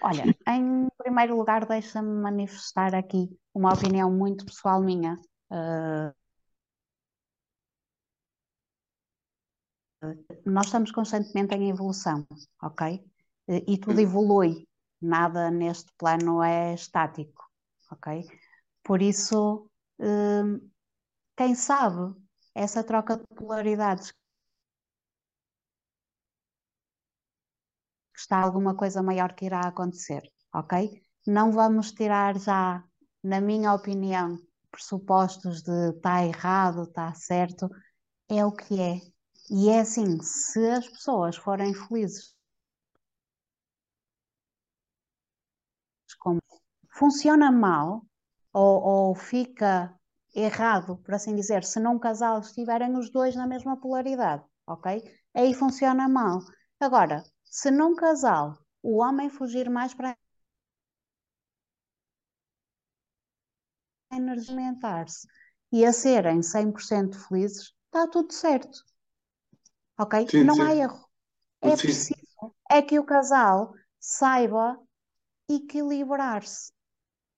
Olha, 0.00 0.24
em 0.46 0.88
primeiro 0.96 1.36
lugar, 1.36 1.66
deixa-me 1.66 2.22
manifestar 2.22 2.94
aqui 2.94 3.28
uma 3.52 3.74
opinião 3.74 4.10
muito 4.10 4.46
pessoal 4.46 4.80
minha. 4.80 5.16
Uh, 5.50 6.14
nós 10.44 10.66
estamos 10.66 10.90
constantemente 10.92 11.54
em 11.54 11.70
evolução, 11.70 12.26
ok? 12.62 13.04
E 13.48 13.78
tudo 13.78 14.00
evolui, 14.00 14.68
nada 15.00 15.50
neste 15.50 15.90
plano 15.96 16.42
é 16.42 16.74
estático, 16.74 17.44
ok? 17.90 18.24
Por 18.82 19.02
isso, 19.02 19.70
uh, 19.98 20.70
quem 21.36 21.54
sabe 21.54 22.14
essa 22.54 22.82
troca 22.84 23.16
de 23.16 23.26
polaridades 23.34 24.12
está 28.16 28.40
alguma 28.40 28.74
coisa 28.74 29.02
maior 29.02 29.34
que 29.34 29.46
irá 29.46 29.60
acontecer, 29.60 30.22
ok? 30.52 31.00
Não 31.26 31.52
vamos 31.52 31.92
tirar 31.92 32.38
já, 32.38 32.84
na 33.22 33.40
minha 33.40 33.72
opinião, 33.72 34.38
pressupostos 34.70 35.62
de 35.62 35.90
está 35.90 36.24
errado, 36.24 36.82
está 36.84 37.12
certo, 37.14 37.68
é 38.28 38.44
o 38.44 38.52
que 38.52 38.80
é. 38.80 39.17
E 39.50 39.68
é 39.68 39.80
assim, 39.80 40.18
se 40.22 40.66
as 40.70 40.88
pessoas 40.88 41.36
forem 41.36 41.74
felizes 41.74 42.34
como 46.18 46.40
funciona 46.98 47.50
mal 47.50 48.02
ou, 48.52 48.74
ou 48.82 49.14
fica 49.14 49.94
errado, 50.34 50.98
por 50.98 51.14
assim 51.14 51.34
dizer, 51.34 51.64
se 51.64 51.80
num 51.80 51.98
casal 51.98 52.40
estiverem 52.40 52.96
os 52.96 53.10
dois 53.10 53.34
na 53.36 53.46
mesma 53.46 53.76
polaridade, 53.80 54.44
ok? 54.66 55.02
Aí 55.34 55.54
funciona 55.54 56.08
mal. 56.08 56.40
Agora, 56.80 57.22
se 57.44 57.70
num 57.70 57.94
casal 57.94 58.58
o 58.82 58.98
homem 59.02 59.28
fugir 59.30 59.68
mais 59.70 59.94
para 59.94 60.16
energimentar-se 64.12 65.26
e 65.72 65.82
a 65.84 65.92
serem 65.94 66.42
100% 66.42 67.18
felizes, 67.26 67.72
está 67.86 68.06
tudo 68.06 68.32
certo. 68.34 68.78
Ok? 69.98 70.30
Sim, 70.30 70.40
Não 70.42 70.54
sim. 70.54 70.62
há 70.62 70.74
erro. 70.74 71.08
É 71.62 71.76
Sim. 71.76 71.76
preciso 71.76 72.54
é 72.70 72.82
que 72.82 72.98
o 72.98 73.04
casal 73.06 73.74
saiba 74.00 74.78
equilibrar-se, 75.48 76.72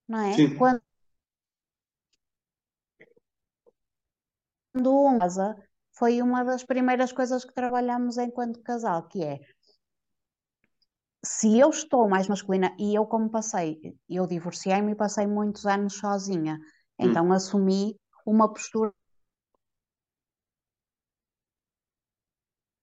não 0.09 0.21
é? 0.21 0.35
Sim. 0.37 0.51
Quando 0.57 0.83
um 4.75 5.19
casa, 5.19 5.49
foi 5.99 6.21
uma 6.23 6.43
das 6.45 6.65
primeiras 6.65 7.13
coisas 7.13 7.45
que 7.45 7.55
trabalhamos 7.55 8.19
enquanto 8.19 8.63
casal, 8.63 9.07
que 9.09 9.23
é 9.25 9.39
se 11.25 11.59
eu 11.59 11.71
estou 11.71 12.09
mais 12.09 12.29
masculina 12.29 12.75
e 12.79 12.95
eu 12.95 13.07
como 13.07 13.31
passei, 13.31 13.79
eu 14.09 14.27
divorciei-me 14.27 14.93
e 14.93 14.97
passei 14.97 15.27
muitos 15.27 15.67
anos 15.67 15.95
sozinha, 15.99 16.59
então 16.99 17.33
assumi 17.33 17.97
uma 18.27 18.53
postura 18.53 18.93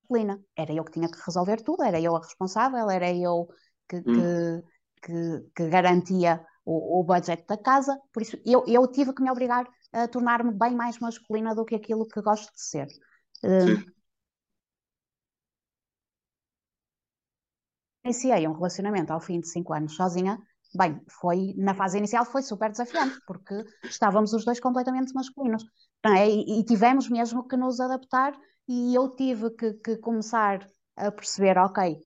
masculina. 0.08 0.40
Era 0.56 0.74
eu 0.74 0.84
que 0.84 0.92
tinha 0.92 1.10
que 1.10 1.20
resolver 1.26 1.62
tudo, 1.62 1.84
era 1.84 2.00
eu 2.00 2.16
a 2.16 2.20
responsável, 2.20 2.90
era 2.90 3.12
eu 3.14 3.48
que, 3.90 4.02
que, 4.02 4.64
que, 5.02 5.52
que 5.56 5.70
garantia 5.70 6.44
o, 6.66 7.00
o 7.00 7.04
budget 7.04 7.46
da 7.48 7.58
casa, 7.58 7.98
por 8.12 8.22
isso 8.22 8.38
eu, 8.46 8.64
eu 8.68 8.88
tive 8.88 9.14
que 9.14 9.22
me 9.22 9.32
obrigar 9.32 9.66
a 9.94 10.08
tornar-me 10.08 10.52
bem 10.52 10.76
mais 10.76 11.00
masculina 11.00 11.56
do 11.56 11.66
que 11.66 11.76
aquilo 11.76 12.08
que 12.08 12.22
gosto 12.22 12.52
de 12.54 12.62
ser. 12.62 12.88
Sim. 13.42 13.86
iniciei 18.04 18.48
um 18.48 18.54
relacionamento 18.54 19.12
ao 19.12 19.20
fim 19.20 19.42
de 19.42 19.50
cinco 19.50 19.74
anos 19.74 19.96
sozinha, 19.96 20.40
bem, 20.74 21.02
foi 21.10 21.54
na 21.58 21.74
fase 21.74 21.98
inicial 21.98 22.24
foi 22.26 22.42
super 22.42 22.72
desafiante, 22.72 23.18
porque 23.28 23.54
estávamos 23.84 24.32
os 24.32 24.46
dois 24.46 24.62
completamente 24.62 25.14
masculinos, 25.14 25.66
é? 26.06 26.30
e, 26.30 26.60
e, 26.62 26.64
tivemos 26.64 27.10
mesmo 27.10 27.46
que 27.48 27.58
nos 27.58 27.82
adaptar, 27.82 28.34
e 28.68 28.96
eu 28.96 29.10
tive 29.16 29.52
que, 29.52 29.74
que 29.76 29.98
começar 29.98 30.68
a 30.96 31.12
perceber, 31.12 31.58
ok, 31.58 32.02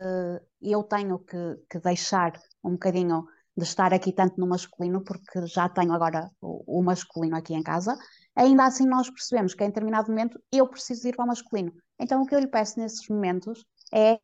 uh, 0.00 0.40
eu 0.60 0.82
tenho 0.84 1.18
que, 1.18 1.56
que, 1.70 1.78
deixar 1.80 2.32
um 2.64 2.72
bocadinho 2.72 3.26
de 3.56 3.64
estar 3.64 3.92
aqui 3.94 4.12
tanto 4.12 4.38
no 4.40 4.46
masculino, 4.46 5.02
porque 5.04 5.46
já 5.46 5.68
tenho 5.68 5.92
agora 5.92 6.30
o, 6.40 6.80
o 6.80 6.82
masculino 6.82 7.36
aqui 7.36 7.54
em 7.54 7.62
casa, 7.62 7.96
ainda 8.34 8.66
assim 8.66 8.86
nós 8.86 9.10
percebemos 9.10 9.54
que 9.54 9.64
em 9.64 9.68
determinado 9.68 10.08
momento 10.08 10.40
eu 10.52 10.68
preciso 10.68 11.08
ir 11.08 11.16
para 11.16 11.24
o 11.24 11.28
masculino. 11.28 11.72
Então 11.98 12.22
o 12.22 12.26
que 12.26 12.34
eu 12.34 12.40
lhe 12.40 12.48
peço 12.48 12.78
nesses 12.78 13.08
momentos 13.08 13.64
é 13.92 14.18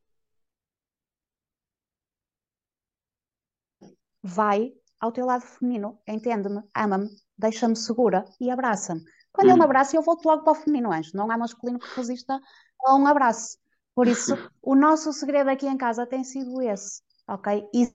vai 4.22 4.72
ao 5.00 5.12
teu 5.12 5.26
lado 5.26 5.42
feminino, 5.42 6.00
entende-me, 6.06 6.62
ama-me, 6.74 7.08
deixa-me 7.36 7.76
segura 7.76 8.24
e 8.40 8.50
abraça-me. 8.50 9.02
Quando 9.32 9.48
ele 9.48 9.58
me 9.58 9.64
abraça, 9.64 9.96
eu 9.96 10.02
volto 10.02 10.26
logo 10.26 10.42
para 10.42 10.52
o 10.52 10.54
feminino 10.54 10.92
anjo. 10.92 11.12
Não 11.14 11.30
há 11.30 11.38
masculino 11.38 11.78
que 11.78 11.96
resista 11.96 12.40
a 12.84 12.94
um 12.94 13.06
abraço. 13.06 13.58
Por 13.94 14.06
isso, 14.06 14.34
o 14.62 14.74
nosso 14.74 15.12
segredo 15.12 15.48
aqui 15.48 15.66
em 15.66 15.76
casa 15.76 16.06
tem 16.06 16.22
sido 16.24 16.60
esse, 16.60 17.02
ok? 17.26 17.66
E 17.74 17.90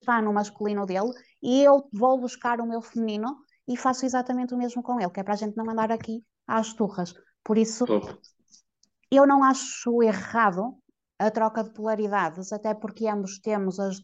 está 0.00 0.20
no 0.20 0.32
masculino 0.32 0.84
dele 0.84 1.12
e 1.40 1.62
eu 1.62 1.88
vou 1.92 2.20
buscar 2.20 2.60
o 2.60 2.66
meu 2.66 2.82
feminino 2.82 3.38
e 3.66 3.76
faço 3.76 4.04
exatamente 4.04 4.52
o 4.52 4.58
mesmo 4.58 4.82
com 4.82 5.00
ele, 5.00 5.10
que 5.10 5.20
é 5.20 5.22
para 5.22 5.34
a 5.34 5.36
gente 5.36 5.56
não 5.56 5.68
andar 5.70 5.92
aqui 5.92 6.24
às 6.46 6.72
turras. 6.72 7.14
Por 7.44 7.56
isso, 7.56 7.86
Top. 7.86 8.18
eu 9.10 9.26
não 9.26 9.42
acho 9.44 10.02
errado 10.02 10.76
a 11.18 11.30
troca 11.30 11.62
de 11.62 11.72
polaridades, 11.72 12.52
até 12.52 12.74
porque 12.74 13.06
ambos 13.06 13.38
temos 13.38 13.78
as. 13.78 14.00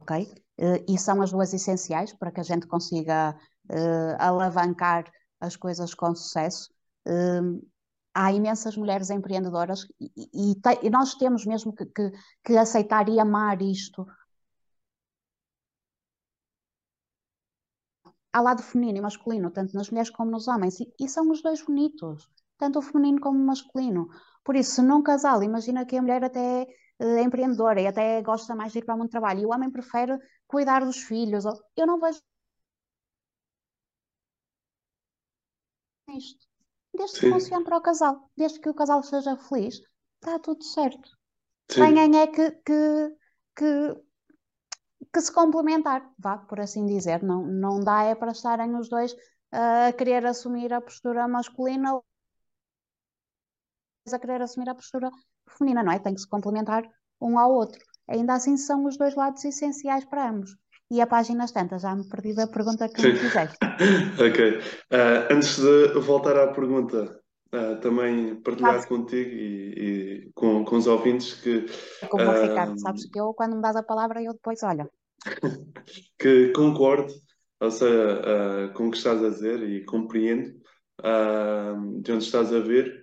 Ok? 0.00 0.26
Uh, 0.58 0.84
e 0.88 0.98
são 0.98 1.22
as 1.22 1.30
duas 1.30 1.52
essenciais 1.54 2.12
para 2.12 2.30
que 2.30 2.40
a 2.40 2.42
gente 2.42 2.66
consiga 2.66 3.36
uh, 3.70 4.16
alavancar 4.18 5.04
as 5.40 5.56
coisas 5.56 5.94
com 5.94 6.14
sucesso. 6.14 6.70
Uh, 7.06 7.66
há 8.14 8.32
imensas 8.32 8.76
mulheres 8.76 9.10
empreendedoras 9.10 9.86
e, 10.00 10.10
e, 10.34 10.56
e, 10.82 10.90
nós 10.90 11.14
temos 11.14 11.46
mesmo 11.46 11.74
que, 11.74 11.86
que, 11.86 12.12
que 12.44 12.56
aceitar 12.56 13.08
e 13.08 13.18
amar 13.20 13.62
isto. 13.62 14.06
Há 18.32 18.40
lado 18.40 18.62
feminino 18.62 18.98
e 18.98 19.00
masculino, 19.00 19.50
tanto 19.50 19.74
nas 19.74 19.90
mulheres 19.90 20.10
como 20.10 20.30
nos 20.30 20.46
homens, 20.46 20.78
e, 20.80 20.92
e 21.00 21.08
são 21.08 21.30
os 21.30 21.42
dois 21.42 21.62
bonitos, 21.62 22.28
tanto 22.58 22.78
o 22.78 22.82
feminino 22.82 23.20
como 23.20 23.38
o 23.38 23.46
masculino. 23.46 24.08
Por 24.44 24.54
isso, 24.56 24.72
se 24.72 24.82
num 24.82 25.02
casal, 25.02 25.42
imagina 25.42 25.84
que 25.84 25.96
a 25.96 26.02
mulher 26.02 26.22
até 26.24 26.66
empreendedora 27.22 27.80
e 27.80 27.86
até 27.86 28.20
gosta 28.22 28.54
mais 28.54 28.72
de 28.72 28.78
ir 28.78 28.84
para 28.84 28.94
o 28.94 28.98
mundo 28.98 29.08
de 29.08 29.12
trabalho, 29.12 29.40
e 29.40 29.46
o 29.46 29.50
homem 29.50 29.70
prefere 29.70 30.18
cuidar 30.46 30.84
dos 30.84 30.98
filhos, 30.98 31.44
eu 31.76 31.86
não 31.86 31.98
vejo 31.98 32.20
isto. 36.16 36.46
Desde 36.92 37.20
que 37.20 37.30
funcione 37.30 37.64
para 37.64 37.78
o 37.78 37.80
casal, 37.80 38.30
desde 38.36 38.60
que 38.60 38.68
o 38.68 38.74
casal 38.74 39.02
seja 39.02 39.36
feliz, 39.36 39.80
está 40.16 40.38
tudo 40.38 40.62
certo. 40.64 41.16
Tenham 41.68 42.20
é 42.20 42.26
que, 42.26 42.50
que, 42.50 43.16
que, 43.54 43.94
que, 45.12 45.20
se 45.20 45.32
complementar, 45.32 46.12
vá, 46.18 46.38
por 46.38 46.58
assim 46.58 46.84
dizer. 46.84 47.22
Não, 47.22 47.46
não 47.46 47.80
dá 47.80 48.02
é 48.02 48.14
para 48.16 48.32
estarem 48.32 48.74
os 48.74 48.88
dois 48.88 49.14
a 49.52 49.92
querer 49.92 50.26
assumir 50.26 50.72
a 50.72 50.80
postura 50.80 51.28
masculina 51.28 52.00
a 54.12 54.18
querer 54.18 54.42
assumir 54.42 54.68
a 54.68 54.74
postura 54.74 55.08
feminina, 55.56 55.82
não 55.82 55.92
é? 55.92 55.98
Tem 55.98 56.14
que 56.14 56.20
se 56.20 56.28
complementar 56.28 56.82
um 57.20 57.38
ao 57.38 57.52
outro. 57.52 57.80
Ainda 58.08 58.34
assim 58.34 58.56
são 58.56 58.84
os 58.86 58.96
dois 58.96 59.14
lados 59.14 59.44
essenciais 59.44 60.04
para 60.04 60.28
ambos. 60.28 60.56
E 60.90 61.00
a 61.00 61.06
páginas 61.06 61.52
tantas, 61.52 61.82
já 61.82 61.94
me 61.94 62.08
perdi 62.08 62.34
da 62.34 62.48
pergunta 62.48 62.88
que 62.88 63.00
me 63.00 63.14
fizeste. 63.14 63.56
ok. 64.18 64.58
Uh, 64.58 65.32
antes 65.32 65.56
de 65.56 66.00
voltar 66.00 66.36
à 66.36 66.48
pergunta, 66.48 67.20
uh, 67.54 67.80
também 67.80 68.34
partilhar 68.42 68.74
Mas, 68.74 68.86
contigo 68.86 69.30
e, 69.30 70.24
e, 70.26 70.30
com, 70.34 70.64
com 70.64 70.76
os 70.76 70.88
ouvintes 70.88 71.34
que. 71.34 71.66
Como 72.08 72.24
o 72.24 72.42
Ricardo, 72.42 72.80
sabes 72.80 73.08
que 73.08 73.20
eu, 73.20 73.32
quando 73.34 73.54
me 73.54 73.62
dás 73.62 73.76
a 73.76 73.84
palavra, 73.84 74.20
eu 74.20 74.32
depois, 74.32 74.60
olha. 74.64 74.90
que 76.18 76.50
concordo, 76.52 77.12
ou 77.60 77.70
seja, 77.70 78.20
uh, 78.20 78.74
com 78.74 78.88
o 78.88 78.90
que 78.90 78.96
estás 78.96 79.22
a 79.22 79.28
dizer 79.28 79.62
e 79.62 79.84
compreendo 79.84 80.58
de 82.02 82.12
onde 82.12 82.24
estás 82.24 82.52
a 82.52 82.58
ver. 82.58 82.99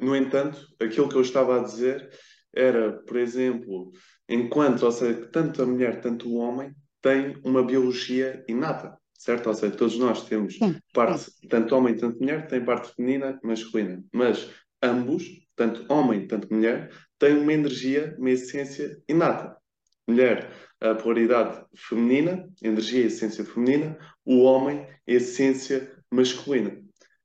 No 0.00 0.14
entanto, 0.14 0.66
aquilo 0.80 1.08
que 1.08 1.16
eu 1.16 1.22
estava 1.22 1.60
a 1.60 1.64
dizer 1.64 2.08
era, 2.54 2.92
por 3.04 3.16
exemplo, 3.16 3.90
enquanto, 4.28 4.84
ou 4.84 4.92
seja, 4.92 5.28
tanto 5.30 5.62
a 5.62 5.66
mulher, 5.66 6.00
tanto 6.00 6.28
o 6.28 6.36
homem 6.36 6.74
têm 7.02 7.36
uma 7.44 7.62
biologia 7.62 8.44
inata, 8.48 8.96
certo? 9.14 9.48
Ou 9.48 9.54
seja, 9.54 9.76
todos 9.76 9.98
nós 9.98 10.24
temos 10.26 10.54
sim, 10.54 10.76
parte, 10.92 11.30
tanto 11.48 11.74
homem, 11.74 11.96
tanto 11.96 12.18
mulher, 12.18 12.46
tem 12.46 12.64
parte 12.64 12.94
feminina 12.94 13.38
e 13.42 13.46
masculina, 13.46 14.02
mas 14.12 14.50
ambos, 14.82 15.24
tanto 15.54 15.92
homem, 15.92 16.26
tanto 16.26 16.52
mulher, 16.52 16.90
têm 17.18 17.36
uma 17.36 17.52
energia, 17.52 18.14
uma 18.18 18.30
essência 18.30 18.96
inata. 19.08 19.56
Mulher, 20.08 20.50
a 20.80 20.94
polaridade 20.94 21.64
feminina, 21.74 22.48
energia 22.62 23.02
e 23.02 23.06
essência 23.06 23.44
feminina, 23.44 23.98
o 24.24 24.42
homem, 24.42 24.86
a 24.86 25.12
essência 25.12 25.92
masculina. 26.10 26.80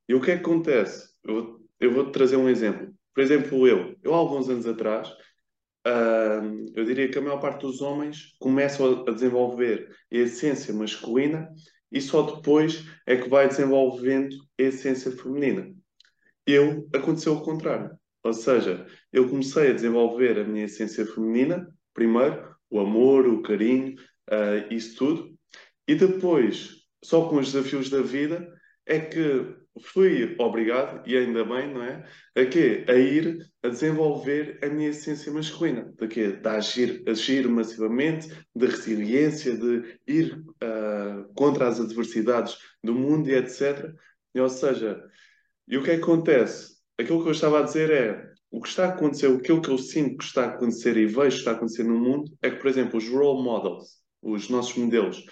E 0.07 0.15
o 0.15 0.21
que 0.21 0.31
é 0.31 0.35
que 0.35 0.41
acontece? 0.41 1.09
Eu, 1.23 1.60
eu 1.81 1.91
vou-te 1.91 2.11
trazer 2.11 2.37
um 2.37 2.47
exemplo. 2.47 2.93
Por 3.13 3.21
exemplo, 3.21 3.67
eu, 3.67 3.97
eu 4.03 4.13
há 4.13 4.17
alguns 4.17 4.47
anos 4.47 4.67
atrás, 4.67 5.09
uh, 5.09 6.65
eu 6.75 6.85
diria 6.85 7.09
que 7.09 7.17
a 7.17 7.21
maior 7.21 7.39
parte 7.39 7.61
dos 7.61 7.81
homens 7.81 8.35
começam 8.39 9.03
a 9.05 9.11
desenvolver 9.11 9.89
a 9.89 10.15
essência 10.15 10.73
masculina 10.73 11.49
e 11.91 11.99
só 11.99 12.21
depois 12.21 12.85
é 13.05 13.17
que 13.17 13.27
vai 13.27 13.47
desenvolvendo 13.47 14.35
a 14.59 14.63
essência 14.63 15.11
feminina. 15.11 15.69
Eu, 16.45 16.87
aconteceu 16.93 17.33
o 17.33 17.41
contrário. 17.41 17.91
Ou 18.23 18.33
seja, 18.33 18.85
eu 19.11 19.27
comecei 19.27 19.71
a 19.71 19.73
desenvolver 19.73 20.39
a 20.39 20.43
minha 20.43 20.65
essência 20.65 21.05
feminina, 21.05 21.67
primeiro, 21.93 22.55
o 22.69 22.79
amor, 22.79 23.27
o 23.27 23.41
carinho, 23.41 23.95
uh, 24.29 24.71
isso 24.71 24.95
tudo, 24.95 25.33
e 25.87 25.95
depois, 25.95 26.75
só 27.03 27.27
com 27.27 27.37
os 27.37 27.51
desafios 27.51 27.89
da 27.89 28.01
vida, 28.01 28.47
é 28.85 28.99
que 28.99 29.60
fui 29.79 30.35
obrigado, 30.39 31.07
e 31.07 31.15
ainda 31.15 31.45
bem, 31.45 31.73
não 31.73 31.83
é? 31.83 32.05
A 32.35 32.45
quê? 32.45 32.85
A 32.87 32.93
ir 32.93 33.39
a 33.63 33.69
desenvolver 33.69 34.59
a 34.61 34.67
minha 34.67 34.89
essência 34.89 35.31
masculina. 35.31 35.93
De 35.99 36.07
quê? 36.07 36.33
De 36.33 36.47
agir, 36.47 37.03
agir 37.07 37.47
massivamente, 37.47 38.27
de 38.55 38.65
resiliência, 38.65 39.57
de 39.57 39.99
ir 40.07 40.33
uh, 40.63 41.33
contra 41.35 41.67
as 41.67 41.79
adversidades 41.79 42.57
do 42.83 42.93
mundo 42.93 43.29
e 43.29 43.35
etc. 43.35 43.93
Ou 44.35 44.49
seja, 44.49 45.01
e 45.67 45.77
o 45.77 45.83
que 45.83 45.91
é 45.91 45.95
que 45.95 46.03
acontece? 46.03 46.75
Aquilo 46.99 47.21
que 47.23 47.29
eu 47.29 47.33
estava 47.33 47.59
a 47.59 47.63
dizer 47.63 47.89
é 47.91 48.31
o 48.51 48.61
que 48.61 48.67
está 48.67 48.85
a 48.85 48.89
acontecer, 48.89 49.27
aquilo 49.27 49.61
que 49.61 49.69
eu 49.69 49.77
sinto 49.77 50.17
que 50.17 50.25
está 50.25 50.43
a 50.43 50.49
acontecer 50.49 50.97
e 50.97 51.05
vejo 51.05 51.29
que 51.29 51.39
está 51.39 51.51
a 51.51 51.55
acontecer 51.55 51.83
no 51.83 51.97
mundo 51.97 52.29
é 52.41 52.49
que, 52.49 52.57
por 52.57 52.67
exemplo, 52.67 52.97
os 52.97 53.07
role 53.07 53.41
models, 53.41 54.01
os 54.21 54.49
nossos 54.49 54.75
modelos, 54.75 55.23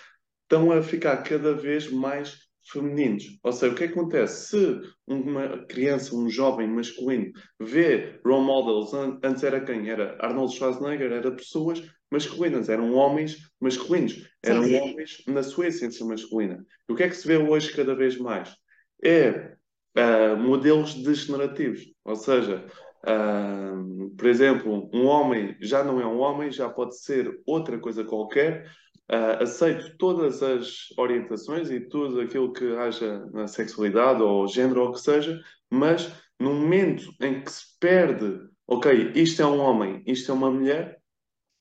estão 0.43 0.71
a 0.71 0.81
ficar 0.81 1.17
cada 1.23 1.53
vez 1.53 1.91
mais 1.91 2.48
femininos. 2.71 3.39
Ou 3.43 3.51
seja, 3.51 3.73
o 3.73 3.75
que 3.75 3.85
acontece? 3.85 4.47
Se 4.49 4.81
uma 5.07 5.65
criança, 5.65 6.15
um 6.15 6.29
jovem 6.29 6.67
masculino, 6.67 7.31
vê 7.59 8.19
role 8.25 8.45
models, 8.45 8.93
antes 9.23 9.43
era 9.43 9.59
quem? 9.61 9.89
Era 9.89 10.17
Arnold 10.19 10.55
Schwarzenegger, 10.55 11.11
era 11.11 11.31
pessoas 11.31 11.83
masculinas, 12.11 12.69
eram 12.69 12.93
homens 12.93 13.37
masculinos, 13.59 14.27
eram 14.43 14.63
sim, 14.63 14.69
sim. 14.69 14.79
homens 14.79 15.23
na 15.27 15.43
sua 15.43 15.67
essência 15.67 16.05
masculina. 16.05 16.65
E 16.87 16.93
o 16.93 16.95
que 16.95 17.03
é 17.03 17.09
que 17.09 17.15
se 17.15 17.27
vê 17.27 17.37
hoje 17.37 17.73
cada 17.73 17.95
vez 17.95 18.17
mais? 18.17 18.55
É 19.03 19.55
uh, 19.97 20.37
modelos 20.37 20.95
degenerativos, 20.95 21.81
ou 22.03 22.15
seja, 22.15 22.65
uh, 23.05 24.09
por 24.17 24.27
exemplo, 24.27 24.89
um 24.93 25.05
homem 25.05 25.55
já 25.61 25.83
não 25.83 26.01
é 26.01 26.05
um 26.05 26.19
homem, 26.19 26.51
já 26.51 26.69
pode 26.69 26.99
ser 26.99 27.39
outra 27.45 27.79
coisa 27.79 28.03
qualquer, 28.03 28.69
Uh, 29.11 29.41
aceito 29.41 29.97
todas 29.97 30.43
as 30.43 30.89
orientações 30.95 31.71
e 31.71 31.79
tudo 31.79 32.21
aquilo 32.21 32.53
que 32.53 32.75
haja 32.75 33.25
na 33.33 33.47
sexualidade 33.47 34.21
ou 34.21 34.47
género 34.47 34.83
ou 34.83 34.89
o 34.89 34.91
que 34.93 34.99
seja, 34.99 35.41
mas 35.69 36.13
no 36.39 36.53
momento 36.53 37.11
em 37.19 37.41
que 37.41 37.51
se 37.51 37.77
perde, 37.79 38.39
ok, 38.67 39.11
isto 39.15 39.41
é 39.41 39.45
um 39.45 39.59
homem, 39.59 40.03
isto 40.05 40.31
é 40.31 40.33
uma 40.35 40.51
mulher, 40.51 40.99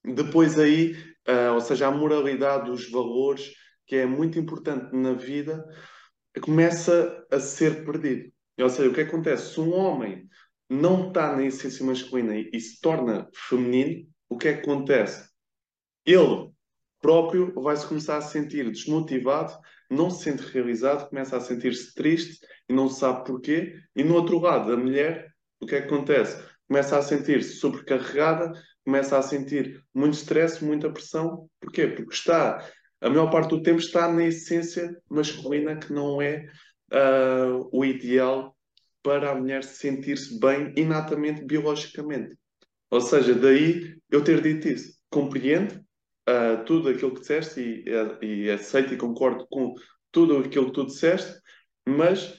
depois 0.05 0.59
aí, 0.59 0.92
uh, 1.26 1.55
ou 1.55 1.61
seja, 1.61 1.86
a 1.86 1.90
moralidade, 1.90 2.70
os 2.70 2.90
valores, 2.90 3.51
que 3.86 3.96
é 3.96 4.07
muito 4.07 4.38
importante 4.38 4.94
na 4.94 5.14
vida, 5.14 5.64
começa 6.42 7.26
a 7.30 7.40
ser 7.40 7.84
perdido. 7.84 8.30
Ou 8.61 8.68
seja, 8.68 8.90
o 8.90 8.94
que 8.94 9.01
acontece? 9.01 9.55
Se 9.55 9.61
um 9.61 9.72
homem 9.74 10.28
não 10.68 11.09
está 11.09 11.34
na 11.34 11.44
essência 11.44 11.84
masculina 11.84 12.36
e, 12.36 12.51
e 12.53 12.61
se 12.61 12.80
torna 12.80 13.28
feminino, 13.32 14.07
o 14.28 14.36
que 14.36 14.49
é 14.49 14.55
que 14.55 14.61
acontece? 14.61 15.28
Ele 16.05 16.51
próprio 17.01 17.53
vai-se 17.55 17.86
começar 17.86 18.16
a 18.16 18.22
sentir 18.22 18.70
desmotivado, 18.70 19.57
não 19.90 20.11
se 20.11 20.24
sente 20.24 20.42
realizado, 20.53 21.09
começa 21.09 21.36
a 21.36 21.40
sentir-se 21.40 21.94
triste 21.94 22.38
e 22.68 22.72
não 22.72 22.88
sabe 22.88 23.24
porquê. 23.24 23.74
E 23.96 24.05
no 24.05 24.14
outro 24.14 24.38
lado, 24.38 24.72
a 24.72 24.76
mulher, 24.76 25.28
o 25.61 25.66
que 25.66 25.74
é 25.74 25.80
que 25.80 25.86
acontece? 25.86 26.42
Começa 26.66 26.99
a 26.99 27.03
sentir-se 27.03 27.57
sobrecarregada, 27.57 28.53
começa 28.84 29.18
a 29.18 29.22
sentir 29.22 29.82
muito 29.94 30.14
stress, 30.14 30.64
muita 30.64 30.90
pressão. 30.90 31.49
Porquê? 31.61 31.86
Porque 31.86 32.14
está, 32.14 32.66
a 33.01 33.09
maior 33.09 33.30
parte 33.30 33.51
do 33.51 33.62
tempo 33.62 33.78
está 33.78 34.12
na 34.12 34.24
essência 34.24 34.94
masculina 35.09 35.76
que 35.76 35.92
não 35.92 36.20
é 36.20 36.46
uh, 36.92 37.68
o 37.72 37.84
ideal 37.84 38.55
para 39.03 39.30
a 39.30 39.34
mulher 39.34 39.64
sentir-se 39.64 40.38
bem 40.38 40.72
inatamente, 40.76 41.44
biologicamente. 41.44 42.36
Ou 42.90 43.01
seja, 43.01 43.34
daí 43.34 43.96
eu 44.11 44.22
ter 44.22 44.42
dito 44.42 44.68
isso. 44.68 44.99
Compreendo, 45.11 45.82
uh, 46.29 46.64
tudo 46.64 46.91
aquilo 46.91 47.14
que 47.14 47.20
disseste 47.20 47.61
e, 47.61 48.45
e 48.45 48.51
aceito 48.51 48.93
e 48.93 48.99
concordo 48.99 49.47
com 49.49 49.74
tudo 50.12 50.39
aquilo 50.39 50.66
que 50.66 50.72
tu 50.72 50.87
disseste, 50.87 51.41
mas 51.89 52.39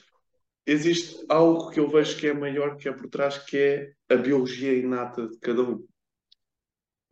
existe 0.66 1.24
algo 1.28 1.70
que 1.70 1.80
eu 1.80 1.88
vejo 1.88 2.18
que 2.18 2.28
é 2.28 2.32
maior, 2.32 2.76
que 2.76 2.88
é 2.88 2.92
por 2.92 3.08
trás, 3.08 3.38
que 3.38 3.58
é 3.58 3.92
a 4.08 4.16
biologia 4.16 4.72
inata 4.78 5.28
de 5.28 5.38
cada 5.38 5.62
um. 5.62 5.86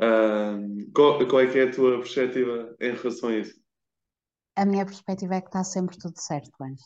Uh, 0.01 0.93
qual, 0.95 1.27
qual, 1.27 1.41
é 1.41 1.51
que 1.51 1.59
é 1.59 1.65
a 1.65 1.73
tua 1.73 1.99
perspectiva 1.99 2.77
em 2.81 2.95
relação 2.95 3.31
a 3.31 3.37
isso? 3.37 3.61
A 4.55 4.65
minha 4.65 4.85
perspectiva 4.85 5.35
é 5.35 5.41
que 5.41 5.49
está 5.49 5.65
sempre 5.65 5.99
tudo 5.99 6.19
certo, 6.21 6.53
Anjo. 6.63 6.85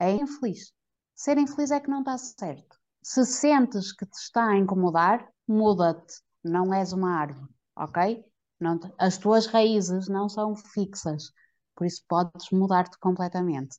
É 0.00 0.12
infeliz. 0.12 0.72
Ser 1.14 1.38
infeliz 1.38 1.70
é 1.70 1.80
que 1.80 1.90
não 1.90 2.00
está 2.00 2.16
certo. 2.16 2.78
Se 3.02 3.24
sentes 3.26 3.92
que 3.92 4.06
te 4.06 4.16
está 4.16 4.50
a 4.50 4.56
incomodar, 4.56 5.28
muda-te, 5.48 6.22
não 6.44 6.72
és 6.74 6.92
uma 6.92 7.16
árvore, 7.18 7.48
ok? 7.76 8.24
Não, 8.60 8.78
as 8.98 9.18
tuas 9.18 9.46
raízes 9.46 10.08
não 10.08 10.28
são 10.28 10.54
fixas, 10.56 11.32
por 11.76 11.86
isso 11.86 12.04
podes 12.08 12.50
mudar-te 12.52 12.98
completamente. 12.98 13.76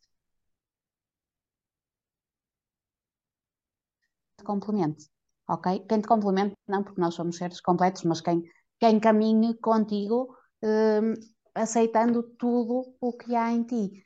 Complemente, 4.43 5.03
ok? 5.47 5.65
Quem 5.87 6.01
te 6.01 6.07
complemente, 6.07 6.55
não 6.67 6.83
porque 6.83 7.01
nós 7.01 7.15
somos 7.15 7.37
seres 7.37 7.61
completos, 7.61 8.03
mas 8.03 8.21
quem, 8.21 8.43
quem 8.79 8.99
caminhe 8.99 9.53
contigo, 9.55 10.35
hum, 10.63 11.13
aceitando 11.53 12.23
tudo 12.37 12.95
o 13.01 13.13
que 13.13 13.35
há 13.35 13.51
em 13.51 13.63
ti. 13.63 14.05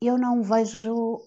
Eu 0.00 0.16
não 0.18 0.40
vejo 0.42 1.20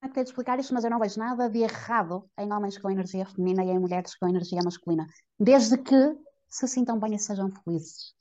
tenho 0.00 0.24
de 0.24 0.30
explicar 0.30 0.58
isto, 0.58 0.72
mas 0.74 0.84
eu 0.84 0.90
não 0.90 0.98
vejo 0.98 1.18
nada 1.18 1.48
de 1.48 1.58
errado 1.58 2.28
em 2.38 2.52
homens 2.52 2.78
com 2.78 2.90
energia 2.90 3.26
feminina 3.26 3.64
e 3.64 3.70
em 3.70 3.78
mulheres 3.78 4.14
com 4.16 4.28
energia 4.28 4.60
masculina, 4.64 5.06
desde 5.38 5.76
que 5.78 6.16
se 6.48 6.66
sintam 6.68 6.98
bem 6.98 7.14
e 7.14 7.18
sejam 7.18 7.50
felizes. 7.50 8.14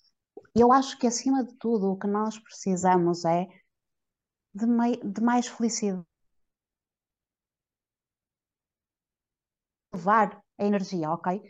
Eu 0.56 0.72
acho 0.72 0.98
que, 0.98 1.08
acima 1.08 1.44
de 1.44 1.54
tudo, 1.56 1.92
o 1.92 1.98
que 1.98 2.08
nós 2.08 2.40
precisamos 2.40 3.26
é 3.26 3.48
de, 4.54 4.66
mei, 4.66 5.00
de 5.04 5.22
mais 5.22 5.48
felicidade. 5.48 6.04
Levar 9.94 10.42
a 10.58 10.66
energia, 10.66 11.12
ok? 11.12 11.42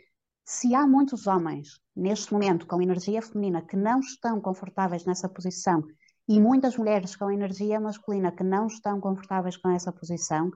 Se 0.44 0.74
há 0.74 0.86
muitos 0.86 1.26
homens 1.26 1.80
neste 1.94 2.32
momento 2.32 2.66
com 2.66 2.80
energia 2.80 3.20
feminina 3.20 3.62
que 3.62 3.76
não 3.76 4.00
estão 4.00 4.40
confortáveis 4.40 5.04
nessa 5.04 5.28
posição 5.28 5.82
e 6.28 6.38
muitas 6.38 6.76
mulheres 6.76 7.16
com 7.16 7.30
energia 7.30 7.80
masculina 7.80 8.30
que 8.30 8.44
não 8.44 8.66
estão 8.66 9.00
confortáveis 9.00 9.56
com 9.56 9.70
essa 9.70 9.90
posição, 9.90 10.50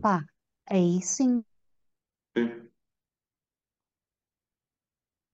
pá, 0.00 0.22
aí 0.68 1.00
sim. 1.02 1.42
sim. 2.36 2.68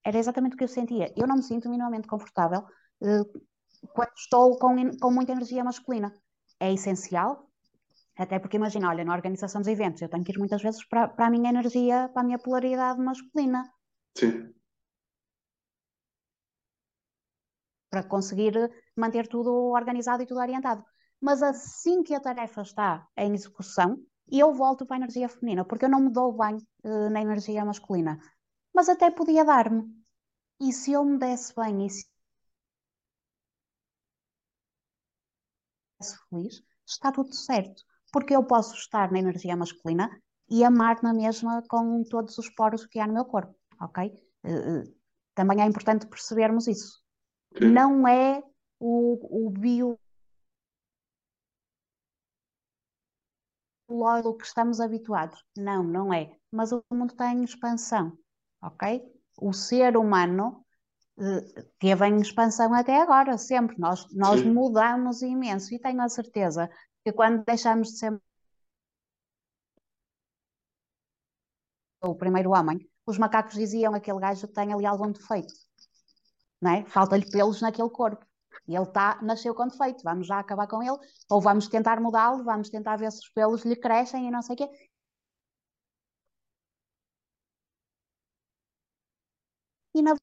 Era 0.05 0.17
exatamente 0.17 0.53
o 0.53 0.57
que 0.57 0.63
eu 0.63 0.69
sentia. 0.69 1.13
Eu 1.17 1.27
não 1.27 1.35
me 1.35 1.43
sinto 1.43 1.69
minimamente 1.69 2.07
confortável 2.07 2.61
uh, 3.01 3.41
quando 3.89 4.11
estou 4.17 4.57
com, 4.57 4.97
com 4.97 5.11
muita 5.11 5.33
energia 5.33 5.63
masculina. 5.63 6.13
É 6.59 6.71
essencial, 6.71 7.49
até 8.17 8.39
porque 8.39 8.57
imagina, 8.57 8.89
olha, 8.89 9.03
na 9.03 9.13
organização 9.13 9.59
dos 9.61 9.67
eventos, 9.67 10.01
eu 10.01 10.09
tenho 10.09 10.23
que 10.23 10.31
ir 10.31 10.39
muitas 10.39 10.61
vezes 10.61 10.85
para, 10.87 11.09
para 11.09 11.27
a 11.27 11.29
minha 11.29 11.49
energia, 11.49 12.09
para 12.13 12.21
a 12.21 12.25
minha 12.25 12.39
polaridade 12.39 13.01
masculina. 13.01 13.69
Sim. 14.17 14.53
para 17.93 18.01
conseguir 18.01 18.55
manter 18.95 19.27
tudo 19.27 19.51
organizado 19.71 20.23
e 20.23 20.25
tudo 20.25 20.39
orientado. 20.39 20.83
Mas 21.19 21.41
assim 21.41 22.03
que 22.03 22.13
a 22.13 22.19
tarefa 22.19 22.61
está 22.61 23.07
em 23.17 23.33
execução, 23.33 23.97
eu 24.29 24.53
volto 24.53 24.85
para 24.85 24.97
a 24.97 24.99
energia 24.99 25.29
feminina, 25.29 25.65
porque 25.65 25.85
eu 25.85 25.89
não 25.89 26.01
me 26.01 26.11
dou 26.11 26.33
bem 26.33 26.57
uh, 26.83 27.09
na 27.09 27.21
energia 27.21 27.63
masculina. 27.63 28.19
Mas 28.73 28.89
até 28.89 29.09
podia 29.11 29.45
dar-me. 29.45 29.83
E 30.59 30.71
se 30.73 30.91
eu 30.91 31.03
me 31.03 31.17
desse 31.17 31.53
bem 31.55 31.85
e 31.85 31.89
se 31.89 32.05
feliz, 36.29 36.61
está 36.85 37.11
tudo 37.11 37.33
certo. 37.33 37.83
Porque 38.11 38.35
eu 38.35 38.43
posso 38.43 38.75
estar 38.75 39.11
na 39.11 39.19
energia 39.19 39.55
masculina 39.55 40.09
e 40.49 40.63
amar 40.63 41.01
na 41.01 41.13
mesma 41.13 41.63
com 41.67 42.03
todos 42.03 42.37
os 42.37 42.49
poros 42.49 42.85
que 42.85 42.99
há 42.99 43.07
no 43.07 43.13
meu 43.13 43.25
corpo, 43.25 43.55
ok? 43.81 44.11
Uh, 44.43 44.83
também 45.33 45.61
é 45.61 45.65
importante 45.65 46.07
percebermos 46.07 46.67
isso. 46.67 47.01
Sim. 47.57 47.71
Não 47.71 48.07
é 48.07 48.43
o, 48.83 49.45
o 49.47 49.49
bio 49.49 49.97
que 54.37 54.45
estamos 54.45 54.81
habituados. 54.81 55.41
Não, 55.55 55.83
não 55.83 56.13
é. 56.13 56.35
Mas 56.51 56.71
o 56.73 56.83
mundo 56.91 57.11
está 57.11 57.31
em 57.31 57.43
expansão, 57.43 58.17
ok? 58.61 59.01
O 59.37 59.53
ser 59.53 59.95
humano 59.95 60.65
uh, 61.17 61.63
teve 61.79 62.05
em 62.07 62.19
expansão 62.19 62.73
até 62.73 63.01
agora, 63.01 63.37
sempre. 63.37 63.77
Nós, 63.79 64.05
nós 64.13 64.43
mudamos 64.43 65.21
imenso 65.21 65.73
e 65.73 65.79
tenho 65.79 66.01
a 66.01 66.09
certeza 66.09 66.69
que 67.05 67.13
quando 67.13 67.45
deixamos 67.45 67.89
de 67.89 67.99
ser 67.99 68.21
o 72.01 72.15
primeiro 72.15 72.51
homem, 72.51 72.85
os 73.05 73.17
macacos 73.17 73.53
diziam 73.55 73.93
aquele 73.95 74.19
gajo 74.19 74.45
tem 74.47 74.73
ali 74.73 74.85
algum 74.85 75.09
defeito, 75.09 75.53
não 76.61 76.71
é? 76.71 76.85
Falta-lhe 76.85 77.29
pelos 77.31 77.61
naquele 77.61 77.89
corpo. 77.89 78.25
E 78.67 78.75
ele 78.75 78.85
tá, 78.87 79.19
nasceu 79.21 79.53
com 79.55 79.67
defeito, 79.67 80.03
vamos 80.03 80.27
já 80.27 80.39
acabar 80.39 80.67
com 80.67 80.81
ele, 80.81 80.97
ou 81.29 81.41
vamos 81.41 81.67
tentar 81.67 81.99
mudá-lo, 81.99 82.43
vamos 82.43 82.69
tentar 82.69 82.95
ver 82.97 83.11
se 83.11 83.19
os 83.19 83.29
pelos 83.29 83.63
lhe 83.65 83.75
crescem 83.75 84.27
e 84.27 84.31
não 84.31 84.41
sei 84.41 84.55
o 84.55 84.57
quê. 84.57 84.69
E 89.97 90.01
na 90.01 90.13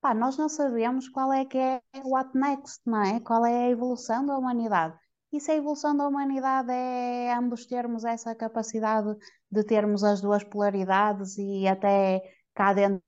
pá, 0.00 0.14
nós 0.14 0.36
não 0.36 0.48
sabemos 0.48 1.08
qual 1.08 1.32
é 1.32 1.44
que 1.44 1.58
é 1.58 1.82
o 2.04 2.10
what 2.10 2.36
next, 2.38 2.80
não 2.86 3.02
é? 3.02 3.20
Qual 3.20 3.44
é 3.46 3.66
a 3.66 3.70
evolução 3.70 4.24
da 4.26 4.36
humanidade. 4.38 4.98
E 5.32 5.40
se 5.40 5.50
a 5.52 5.56
evolução 5.56 5.96
da 5.96 6.06
humanidade 6.08 6.70
é 6.72 7.34
ambos 7.34 7.66
termos 7.66 8.04
essa 8.04 8.34
capacidade 8.34 9.16
de 9.50 9.64
termos 9.64 10.04
as 10.04 10.20
duas 10.20 10.44
polaridades 10.44 11.36
e 11.38 11.66
até 11.68 12.22
cá 12.54 12.72
dentro 12.72 13.02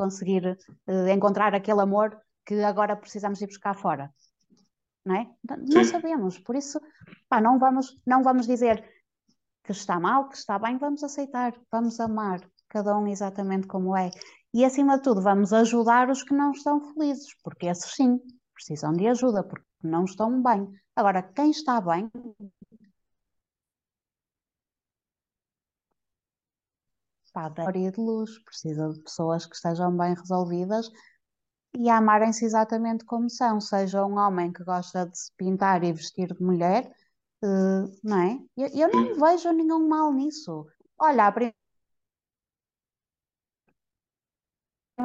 conseguir 0.00 0.56
uh, 0.88 1.08
encontrar 1.08 1.54
aquele 1.54 1.82
amor 1.82 2.18
que 2.46 2.54
agora 2.62 2.96
precisamos 2.96 3.40
ir 3.42 3.46
buscar 3.46 3.74
fora. 3.74 4.10
Não 5.04 5.14
é? 5.14 5.30
Não 5.74 5.84
sabemos, 5.84 6.38
por 6.38 6.56
isso 6.56 6.80
pá, 7.28 7.40
não, 7.40 7.58
vamos, 7.58 7.86
não 8.06 8.22
vamos 8.22 8.46
dizer 8.46 8.82
que 9.64 9.72
está 9.72 10.00
mal, 10.00 10.28
que 10.28 10.36
está 10.36 10.58
bem, 10.58 10.78
vamos 10.78 11.02
aceitar, 11.04 11.54
vamos 11.70 12.00
amar 12.00 12.40
cada 12.68 12.96
um 12.96 13.06
exatamente 13.06 13.66
como 13.66 13.96
é. 13.96 14.10
E 14.54 14.64
acima 14.64 14.96
de 14.96 15.02
tudo, 15.02 15.20
vamos 15.20 15.52
ajudar 15.52 16.08
os 16.08 16.22
que 16.22 16.34
não 16.34 16.52
estão 16.52 16.80
felizes, 16.80 17.34
porque 17.42 17.66
esses 17.66 17.94
sim 17.94 18.18
precisam 18.54 18.92
de 18.92 19.06
ajuda, 19.06 19.42
porque 19.42 19.66
não 19.82 20.04
estão 20.04 20.42
bem. 20.42 20.68
Agora, 20.96 21.22
quem 21.22 21.50
está 21.50 21.80
bem 21.80 22.10
pá, 27.32 27.48
da 27.48 27.70
de 27.70 27.92
luz, 27.98 28.38
precisa 28.44 28.88
de 28.90 29.00
pessoas 29.02 29.46
que 29.46 29.54
estejam 29.54 29.96
bem 29.96 30.14
resolvidas 30.14 30.90
e 31.74 31.88
amarem-se 31.88 32.44
exatamente 32.44 33.04
como 33.04 33.30
são, 33.30 33.60
seja 33.60 34.04
um 34.04 34.18
homem 34.18 34.52
que 34.52 34.64
gosta 34.64 35.06
de 35.06 35.18
se 35.18 35.32
pintar 35.36 35.84
e 35.84 35.92
vestir 35.92 36.34
de 36.34 36.42
mulher, 36.42 36.90
uh, 37.44 37.90
não 38.02 38.18
é? 38.18 38.38
Eu, 38.56 38.68
eu, 38.68 38.92
não 38.92 39.14
vejo 39.14 39.52
nenhum 39.52 39.88
mal 39.88 40.12
nisso. 40.12 40.66
Olha, 40.98 41.28
a 41.28 41.32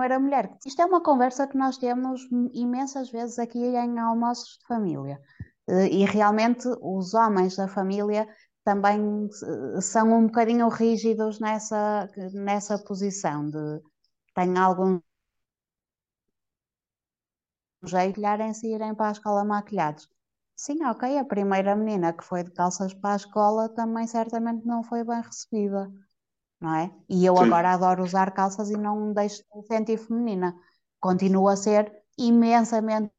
era 0.03 0.19
mulher. 0.19 0.51
Isto 0.65 0.82
é 0.82 0.86
uma 0.86 1.01
conversa 1.01 1.47
que 1.47 1.57
nós 1.57 1.78
temos 1.78 2.21
imensas 2.53 3.09
vezes 3.09 3.39
aqui 3.39 3.59
em 3.59 3.99
almoços 3.99 4.57
de 4.59 4.67
família. 4.67 5.21
Uh, 5.67 5.88
e 5.91 6.05
realmente 6.05 6.67
os 6.82 7.13
homens 7.13 7.55
da 7.55 7.67
família 7.67 8.28
também 8.66 9.30
são 9.82 10.11
um 10.20 10.28
bocadinho 10.28 10.70
rígidos 10.70 11.39
nessa, 11.39 12.09
nessa 12.34 12.80
posição 12.80 13.49
de 13.49 13.82
têm 14.36 14.57
algum 14.57 14.99
jeito 17.86 18.20
de 18.22 18.68
irem 18.68 18.93
para 18.95 19.09
a 19.09 19.11
escola 19.13 19.45
maquilhados. 19.45 20.09
Sim, 20.57 20.84
ok, 20.86 21.18
a 21.20 21.26
primeira 21.26 21.76
menina 21.76 22.11
que 22.13 22.24
foi 22.24 22.43
de 22.43 22.51
calças 22.51 22.93
para 22.93 23.13
a 23.13 23.18
escola 23.18 23.70
também 23.70 24.07
certamente 24.07 24.66
não 24.66 24.84
foi 24.84 25.03
bem 25.05 25.22
recebida, 25.22 25.89
não 26.61 26.76
é? 26.76 26.91
E 27.09 27.26
eu 27.26 27.36
Sim. 27.38 27.43
agora 27.43 27.74
adoro 27.74 28.03
usar 28.03 28.32
calças 28.34 28.70
e 28.72 28.78
não 28.78 29.07
me 29.09 29.16
deixo 29.16 29.43
de 29.55 29.68
sentir 29.68 29.97
feminina. 29.99 30.55
Continuo 31.01 31.47
a 31.49 31.55
ser 31.57 31.91
imensamente 32.18 33.11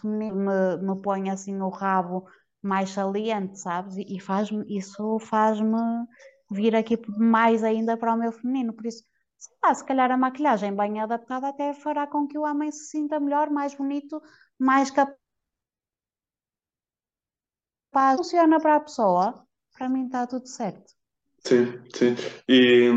feminino, 0.00 0.36
me, 0.36 0.76
me 0.94 1.02
põe 1.02 1.30
assim 1.30 1.60
o 1.60 1.68
rabo 1.68 2.26
mais 2.62 2.90
saliente, 2.90 3.58
sabes? 3.58 3.96
E, 3.96 4.20
faz 4.20 4.48
isso 4.66 5.18
faz-me 5.18 6.06
vir 6.50 6.74
aqui 6.74 6.98
mais 7.18 7.64
ainda 7.64 7.96
para 7.96 8.14
o 8.14 8.18
meu 8.18 8.32
feminino. 8.32 8.72
Por 8.72 8.86
isso, 8.86 9.04
sei 9.38 9.56
lá, 9.64 9.74
se 9.74 9.84
calhar 9.84 10.10
a 10.10 10.16
maquilhagem 10.16 10.74
bem 10.74 11.00
adaptada 11.00 11.48
até 11.48 11.72
fará 11.72 12.06
com 12.06 12.26
que 12.26 12.38
o 12.38 12.42
homem 12.42 12.70
se 12.70 12.90
sinta 12.90 13.18
melhor, 13.20 13.50
mais 13.50 13.74
bonito, 13.74 14.20
mais 14.58 14.90
capaz. 14.90 15.16
Funciona 18.16 18.60
para 18.60 18.76
a 18.76 18.80
pessoa, 18.80 19.46
para 19.76 19.88
mim 19.88 20.06
está 20.06 20.26
tudo 20.26 20.46
certo. 20.46 20.92
Sim, 21.44 21.80
sim. 21.94 22.14
E, 22.48 22.90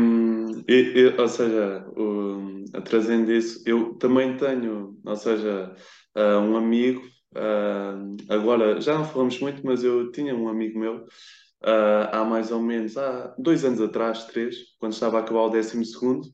e, 0.68 0.74
e 0.74 1.20
ou 1.20 1.28
seja, 1.28 1.84
o, 1.96 2.64
trazendo 2.84 3.32
isso, 3.32 3.62
eu 3.66 3.94
também 3.94 4.36
tenho, 4.36 5.00
ou 5.04 5.16
seja, 5.16 5.74
uh, 6.14 6.38
um 6.40 6.56
amigo 6.56 7.02
Uh, 7.34 8.16
agora, 8.28 8.80
já 8.80 8.96
não 8.96 9.04
falamos 9.04 9.38
muito, 9.40 9.64
mas 9.66 9.82
eu 9.82 10.12
tinha 10.12 10.34
um 10.34 10.48
amigo 10.48 10.78
meu, 10.78 10.98
uh, 10.98 12.08
há 12.12 12.24
mais 12.24 12.52
ou 12.52 12.62
menos 12.62 12.96
há 12.96 13.34
dois 13.38 13.64
anos 13.64 13.80
atrás, 13.80 14.24
três, 14.26 14.56
quando 14.78 14.92
estava 14.92 15.18
a 15.18 15.20
acabar 15.20 15.42
o 15.42 15.50
décimo 15.50 15.84
segundo, 15.84 16.28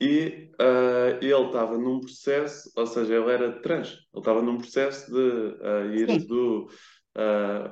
e 0.00 0.50
uh, 0.60 1.16
ele 1.20 1.46
estava 1.46 1.78
num 1.78 2.00
processo, 2.00 2.72
ou 2.76 2.86
seja, 2.86 3.14
ele 3.14 3.30
era 3.30 3.62
trans, 3.62 3.88
ele 3.88 4.20
estava 4.20 4.42
num 4.42 4.58
processo 4.58 5.12
de 5.12 6.00
ir 6.00 6.20
sim. 6.20 6.26
do, 6.26 6.68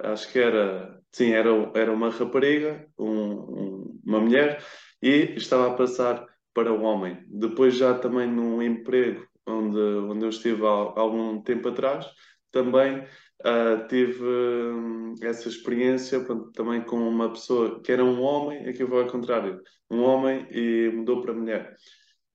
acho 0.05 0.31
que 0.31 0.39
era, 0.39 0.97
sim, 1.11 1.33
era, 1.33 1.51
era 1.75 1.93
uma 1.93 2.11
rapariga, 2.11 2.87
um, 2.97 3.33
um, 3.33 4.01
uma 4.07 4.21
mulher, 4.21 4.63
e 5.03 5.35
estava 5.37 5.73
a 5.73 5.75
passar 5.75 6.25
para 6.55 6.73
o 6.73 6.83
homem. 6.83 7.19
Depois 7.27 7.77
já 7.77 7.95
também 7.95 8.31
num 8.31 8.63
emprego 8.63 9.27
onde, 9.47 9.79
onde 9.79 10.25
eu 10.25 10.29
estive 10.29 10.65
há 10.65 10.69
algum 10.69 11.41
tempo 11.43 11.69
atrás, 11.69 12.07
também 12.51 12.99
uh, 12.99 13.87
tive 13.89 14.23
um, 14.23 15.15
essa 15.23 15.49
experiência 15.49 16.21
pronto, 16.21 16.51
também 16.53 16.83
com 16.83 16.97
uma 16.97 17.31
pessoa 17.31 17.81
que 17.83 17.93
era 17.93 18.05
um 18.05 18.21
homem, 18.21 18.69
aqui 18.69 18.85
vou 18.85 19.01
ao 19.01 19.09
contrário, 19.09 19.61
um 19.91 20.03
homem 20.03 20.47
e 20.51 20.91
mudou 20.95 21.23
para 21.23 21.35
mulher. 21.35 21.75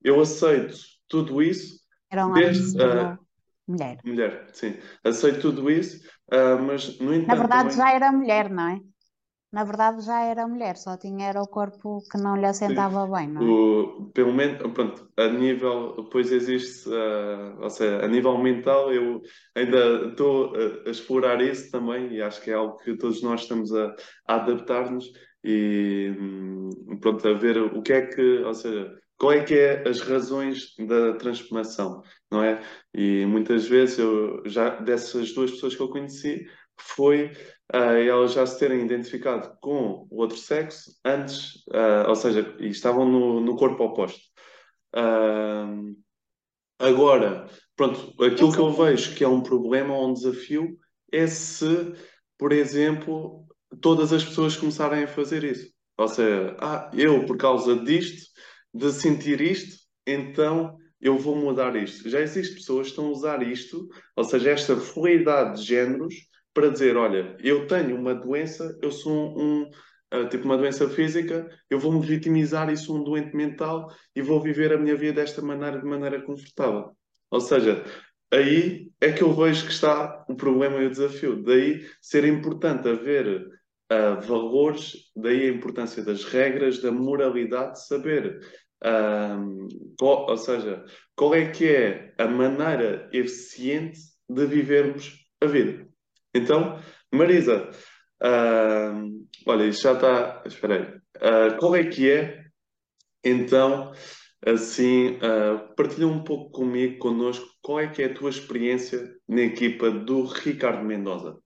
Eu 0.04 0.20
aceito 0.20 0.78
tudo 1.08 1.42
isso. 1.42 1.80
Era 2.10 2.28
um 2.28 2.34
desde, 2.34 2.82
homem, 2.82 3.14
uh, 3.14 3.20
mulher. 3.68 3.98
Mulher, 4.04 4.48
sim. 4.54 4.78
Aceito 5.04 5.42
tudo 5.42 5.70
isso, 5.70 6.06
uh, 6.32 6.62
mas 6.62 7.00
no 7.00 7.14
entanto. 7.14 7.28
Na 7.28 7.36
verdade 7.36 7.70
também... 7.70 7.78
já 7.78 7.94
era 7.94 8.12
mulher, 8.12 8.50
não 8.50 8.70
é? 8.70 8.80
Na 9.56 9.64
verdade 9.64 10.02
já 10.02 10.22
era 10.22 10.46
mulher, 10.46 10.76
só 10.76 10.98
tinha 10.98 11.30
era 11.30 11.42
o 11.42 11.48
corpo 11.48 12.04
que 12.12 12.18
não 12.18 12.36
lhe 12.36 12.46
assentava 12.46 13.06
Sim. 13.06 13.12
bem, 13.14 13.28
não 13.30 13.42
é? 13.42 13.46
O, 13.46 14.12
pelo 14.14 14.34
menos, 14.34 14.58
pronto, 14.74 15.08
a 15.16 15.30
nível, 15.30 15.96
depois 15.96 16.30
existe, 16.30 16.90
uh, 16.90 17.62
ou 17.62 17.70
seja, 17.70 18.04
a 18.04 18.08
nível 18.10 18.38
mental 18.38 18.92
eu 18.92 19.22
ainda 19.56 20.10
estou 20.10 20.54
a, 20.58 20.90
a, 20.90 20.92
explorar 20.92 21.42
isso 21.42 21.72
também 21.72 22.12
e 22.12 22.22
acho 22.22 22.42
que 22.42 22.52
é 22.52 22.54
algo 22.54 22.76
que 22.80 22.98
todos 22.98 23.24
nós 23.24 23.44
estamos 23.44 23.74
a, 23.74 23.96
a 24.28 24.36
adaptar-nos 24.36 25.06
e 25.42 26.14
hum, 26.20 26.70
pronto, 27.00 27.26
a 27.26 27.34
ver 27.34 27.58
o 27.58 27.82
que 27.82 27.94
é 27.94 28.02
que, 28.08 28.40
ou 28.40 28.54
seja, 28.54 28.94
qual 29.18 29.32
é 29.32 29.42
que 29.46 29.54
é 29.54 29.88
as 29.88 30.02
razões 30.02 30.76
da 30.86 31.14
transformação, 31.14 32.02
não 32.30 32.44
é? 32.44 32.62
E 32.94 33.26
muitas 33.26 33.66
vezes 33.66 34.00
eu 34.00 34.44
já 34.46 34.82
dessas 34.82 35.34
duas 35.34 35.52
pessoas 35.52 35.74
que 35.78 35.82
eu 35.82 35.88
conheci 35.88 36.46
foi 36.78 37.32
uh, 37.74 37.78
elas 37.78 38.34
já 38.34 38.46
se 38.46 38.60
terem 38.60 38.82
identificado 38.82 39.58
com 39.62 40.08
o 40.10 40.22
outro 40.22 40.38
sexo 40.38 40.92
antes, 41.04 41.56
uh, 41.68 42.08
ou 42.08 42.16
seja, 42.16 42.56
estavam 42.60 43.10
no, 43.10 43.40
no 43.40 43.56
corpo 43.56 43.84
oposto. 43.84 44.22
Uh, 44.96 45.96
agora, 46.80 47.50
pronto, 47.76 48.14
aquilo 48.24 48.52
que 48.52 48.60
eu 48.60 48.72
vejo 48.72 49.16
que 49.16 49.24
é 49.24 49.28
um 49.28 49.42
problema 49.42 49.96
ou 49.96 50.10
um 50.10 50.14
desafio 50.14 50.78
é 51.12 51.28
se, 51.28 51.94
por 52.38 52.52
exemplo, 52.52 53.46
todas 53.82 54.14
as 54.14 54.24
pessoas 54.24 54.56
começarem 54.56 55.04
a 55.04 55.08
fazer 55.08 55.44
isso. 55.44 55.74
Ou 55.98 56.08
seja, 56.08 56.56
ah, 56.60 56.92
eu 56.94 57.26
por 57.26 57.38
causa 57.38 57.76
disto, 57.78 58.30
de 58.74 58.92
sentir 58.92 59.40
isto, 59.40 59.78
então 60.06 60.78
eu 61.00 61.18
vou 61.18 61.36
mudar 61.36 61.76
isto. 61.76 62.10
Já 62.10 62.20
existem 62.20 62.56
pessoas 62.56 62.88
que 62.88 62.92
estão 62.92 63.08
a 63.08 63.12
usar 63.12 63.42
isto, 63.44 63.88
ou 64.16 64.24
seja, 64.24 64.52
esta 64.52 64.76
fluidade 64.76 65.60
de 65.60 65.68
géneros, 65.68 66.14
para 66.56 66.70
dizer, 66.70 66.96
olha, 66.96 67.36
eu 67.42 67.68
tenho 67.68 67.98
uma 67.98 68.16
doença, 68.16 68.80
eu 68.82 68.90
sou 68.90 69.38
um, 69.38 69.70
uh, 70.14 70.30
tipo 70.30 70.46
uma 70.46 70.58
doença 70.58 70.90
física, 70.90 71.48
eu 71.70 71.78
vou-me 71.78 72.04
vitimizar 72.04 72.70
e 72.72 72.78
sou 72.78 72.98
um 72.98 73.04
doente 73.04 73.36
mental 73.36 73.94
e 74.16 74.22
vou 74.22 74.42
viver 74.42 74.72
a 74.72 74.78
minha 74.78 74.96
vida 74.96 75.22
desta 75.22 75.42
maneira, 75.42 75.80
de 75.80 75.86
maneira 75.86 76.22
confortável. 76.22 76.92
Ou 77.30 77.42
seja, 77.42 77.84
aí 78.32 78.90
é 79.02 79.12
que 79.12 79.22
eu 79.22 79.34
vejo 79.34 79.66
que 79.66 79.74
está 79.74 80.26
o 80.30 80.36
problema 80.36 80.78
e 80.78 80.88
o 80.88 80.90
desafio. 80.90 81.44
Daí 81.44 81.86
ser 82.02 82.24
importante 82.24 82.88
haver 82.88 83.48
uh, 83.92 84.22
valores, 84.26 85.12
daí 85.14 85.50
a 85.50 85.54
importância 85.54 86.02
das 86.04 86.24
regras, 86.24 86.82
da 86.82 86.90
moralidade, 86.90 87.86
saber, 87.86 88.40
uh, 88.82 89.68
qual, 90.00 90.30
ou 90.30 90.38
seja, 90.38 90.86
qual 91.18 91.36
é 91.36 91.52
que 91.52 91.68
é 91.68 92.14
a 92.18 92.30
maneira 92.30 93.10
eficiente 93.12 94.00
de 94.30 94.46
vivermos 94.46 95.26
a 95.42 95.48
vida. 95.48 95.86
Então, 96.36 96.78
Marisa, 97.14 97.72
uh, 98.22 99.26
olha, 99.48 99.66
isto 99.68 99.84
já 99.84 99.94
está. 99.94 100.44
Espera 100.46 101.02
aí. 101.22 101.58
qual 101.58 101.76
é 101.78 101.86
que 101.86 102.12
é, 102.12 102.44
então, 103.24 103.94
assim, 104.46 105.18
partilha 105.78 106.08
um 106.08 106.24
pouco 106.24 106.52
comigo, 106.52 107.00
connosco, 107.00 107.48
qual 107.62 107.80
é 107.80 107.88
que 107.88 108.04
é 108.04 108.08
a 108.08 108.14
tua 108.14 108.30
experiência 108.30 109.16
na 109.28 109.44
equipa 109.44 109.90
do 109.90 110.26
Ricardo 110.26 110.84
Mendoza? 110.84 111.40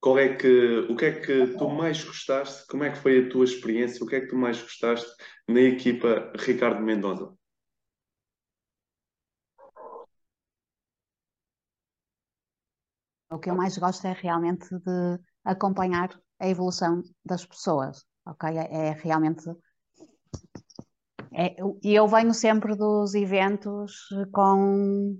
Qual 0.00 0.18
é 0.18 0.34
que, 0.36 0.78
o 0.88 0.96
que 0.96 1.04
é 1.04 1.20
que 1.20 1.46
tu 1.58 1.68
mais 1.68 2.02
gostaste? 2.02 2.66
Como 2.68 2.84
é 2.84 2.90
que 2.90 2.98
foi 2.98 3.26
a 3.26 3.28
tua 3.28 3.44
experiência? 3.44 4.02
O 4.02 4.06
que 4.06 4.16
é 4.16 4.20
que 4.20 4.28
tu 4.28 4.36
mais 4.36 4.62
gostaste 4.62 5.10
na 5.48 5.60
equipa 5.60 6.32
Ricardo 6.38 6.80
Mendonça? 6.80 7.39
O 13.30 13.38
que 13.38 13.48
eu 13.48 13.54
mais 13.54 13.78
gosto 13.78 14.06
é 14.06 14.12
realmente 14.12 14.68
de 14.68 15.20
acompanhar 15.44 16.10
a 16.38 16.48
evolução 16.48 17.02
das 17.24 17.46
pessoas, 17.46 18.04
ok? 18.26 18.58
É, 18.58 18.88
é 18.88 18.90
realmente. 18.92 19.48
É, 21.32 21.54
e 21.82 21.94
eu 21.94 22.08
venho 22.08 22.34
sempre 22.34 22.74
dos 22.74 23.14
eventos 23.14 24.08
com, 24.32 25.16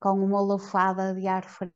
com 0.00 0.24
uma 0.24 0.40
lufada 0.40 1.14
de 1.14 1.26
ar 1.28 1.44
frio 1.44 1.72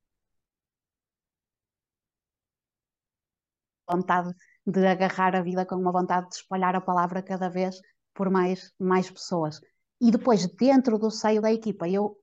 vontade 3.89 4.35
de 4.67 4.87
agarrar 4.87 5.35
a 5.35 5.43
vida 5.43 5.65
com 5.65 5.77
uma 5.77 5.93
vontade 5.93 6.29
de 6.29 6.37
espalhar 6.37 6.75
a 6.77 6.81
palavra 6.81 7.23
cada 7.23 7.49
vez 7.49 7.81
por 8.15 8.29
mais, 8.31 8.73
mais 8.79 9.11
pessoas. 9.11 9.61
E 10.01 10.11
depois, 10.11 10.47
dentro 10.57 10.99
do 10.99 11.11
seio 11.11 11.41
da 11.41 11.53
equipa, 11.53 11.89
eu, 11.89 12.17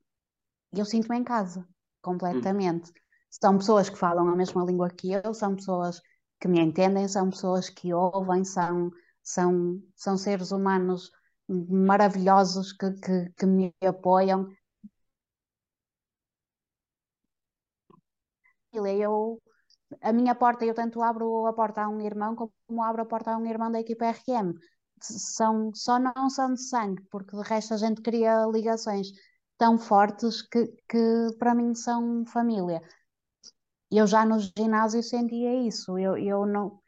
eu 0.71 0.85
sinto-me 0.85 1.17
em 1.17 1.23
casa, 1.23 1.67
completamente. 2.01 2.91
Hum. 2.91 3.04
São 3.41 3.57
pessoas 3.57 3.89
que 3.89 3.97
falam 3.97 4.27
a 4.29 4.35
mesma 4.35 4.63
língua 4.63 4.89
que 4.89 5.11
eu, 5.11 5.33
são 5.33 5.55
pessoas 5.55 6.01
que 6.39 6.47
me 6.47 6.59
entendem, 6.59 7.07
são 7.07 7.29
pessoas 7.29 7.69
que 7.69 7.93
ouvem, 7.93 8.43
são, 8.43 8.91
são, 9.23 9.81
são 9.95 10.17
seres 10.17 10.51
humanos 10.51 11.11
maravilhosos 11.47 12.73
que, 12.73 12.91
que, 12.93 13.29
que 13.37 13.45
me 13.45 13.73
apoiam. 13.83 14.49
Eu 18.73 19.39
a 20.01 20.11
minha 20.13 20.35
porta, 20.35 20.65
eu 20.65 20.73
tanto 20.73 21.01
abro 21.01 21.45
a 21.47 21.53
porta 21.53 21.81
a 21.83 21.89
um 21.89 22.01
irmão 22.01 22.35
como 22.35 22.83
abro 22.83 23.01
a 23.03 23.05
porta 23.05 23.31
a 23.31 23.37
um 23.37 23.45
irmão 23.45 23.71
da 23.71 23.79
equipa 23.79 24.05
RM. 24.05 24.53
São, 25.01 25.71
só 25.73 25.99
não 25.99 26.29
são 26.29 26.53
de 26.53 26.61
sangue, 26.61 27.03
porque 27.11 27.35
de 27.35 27.43
resto 27.43 27.73
a 27.73 27.77
gente 27.77 28.01
cria 28.01 28.45
ligações 28.45 29.07
tão 29.57 29.77
fortes 29.77 30.41
que, 30.41 30.67
que 30.89 31.27
para 31.37 31.53
mim 31.55 31.73
são 31.75 32.25
família. 32.25 32.81
Eu 33.91 34.07
já 34.07 34.25
no 34.25 34.39
ginásio 34.39 35.01
sentia 35.03 35.67
isso. 35.67 35.97
Eu, 35.97 36.17
eu 36.17 36.45
não, 36.45 36.79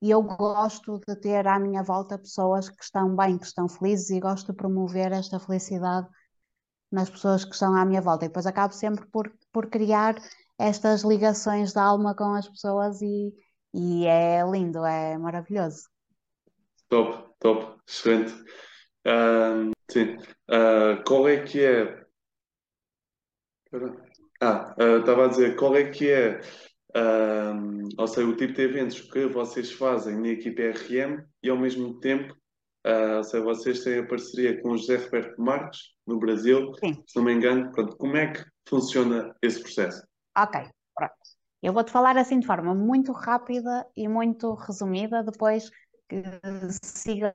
eu 0.00 0.22
gosto 0.22 0.98
de 1.06 1.16
ter 1.16 1.46
à 1.46 1.58
minha 1.58 1.82
volta 1.82 2.18
pessoas 2.18 2.68
que 2.68 2.82
estão 2.82 3.14
bem, 3.14 3.38
que 3.38 3.46
estão 3.46 3.68
felizes 3.68 4.10
e 4.10 4.20
gosto 4.20 4.52
de 4.52 4.56
promover 4.56 5.12
esta 5.12 5.38
felicidade 5.38 6.08
nas 6.90 7.10
pessoas 7.10 7.44
que 7.44 7.52
estão 7.52 7.74
à 7.74 7.84
minha 7.84 8.00
volta. 8.00 8.24
E 8.24 8.28
depois 8.28 8.46
acabo 8.46 8.72
sempre 8.72 9.06
por, 9.06 9.32
por 9.52 9.68
criar 9.68 10.16
estas 10.58 11.02
ligações 11.02 11.72
da 11.72 11.82
alma 11.82 12.14
com 12.14 12.34
as 12.34 12.48
pessoas 12.48 13.00
e, 13.02 13.34
e 13.74 14.06
é 14.06 14.42
lindo, 14.44 14.84
é 14.84 15.16
maravilhoso. 15.18 15.88
Top, 16.88 17.32
top, 17.38 17.80
excelente. 17.86 18.32
Uh, 19.06 19.70
sim. 19.90 20.16
Uh, 20.48 21.02
qual 21.06 21.28
é 21.28 21.42
que 21.44 21.64
é? 21.64 22.06
Ah, 24.40 24.74
estava 24.98 25.22
uh, 25.22 25.24
a 25.24 25.28
dizer, 25.28 25.56
qual 25.56 25.76
é 25.76 25.90
que 25.90 26.10
é, 26.10 26.40
ou 27.98 28.06
seja, 28.06 28.26
o 28.26 28.36
tipo 28.36 28.54
de 28.54 28.62
eventos 28.62 29.00
que 29.00 29.26
vocês 29.26 29.70
fazem 29.72 30.16
na 30.18 30.28
equipe 30.28 30.70
RM 30.70 31.22
e 31.42 31.50
ao 31.50 31.58
mesmo 31.58 32.00
tempo, 32.00 32.34
ou 33.16 33.22
seja, 33.22 33.44
vocês 33.44 33.84
têm 33.84 33.98
a 33.98 34.06
parceria 34.06 34.60
com 34.62 34.70
o 34.70 34.78
José 34.78 34.96
Roberto 34.96 35.40
Marques 35.40 35.80
no 36.06 36.18
Brasil, 36.18 36.72
Sim. 36.82 37.02
se 37.06 37.16
não 37.16 37.24
me 37.24 37.34
engano, 37.34 37.70
pronto, 37.70 37.96
como 37.96 38.16
é 38.16 38.32
que 38.32 38.42
funciona 38.66 39.36
esse 39.42 39.60
processo? 39.60 40.02
Ok, 40.36 40.58
pronto. 40.96 41.14
Eu 41.62 41.74
vou-te 41.74 41.90
falar 41.90 42.16
assim 42.16 42.40
de 42.40 42.46
forma 42.46 42.74
muito 42.74 43.12
rápida 43.12 43.86
e 43.94 44.08
muito 44.08 44.54
resumida, 44.54 45.22
depois 45.22 45.70
que 46.08 46.22
siga 46.82 47.34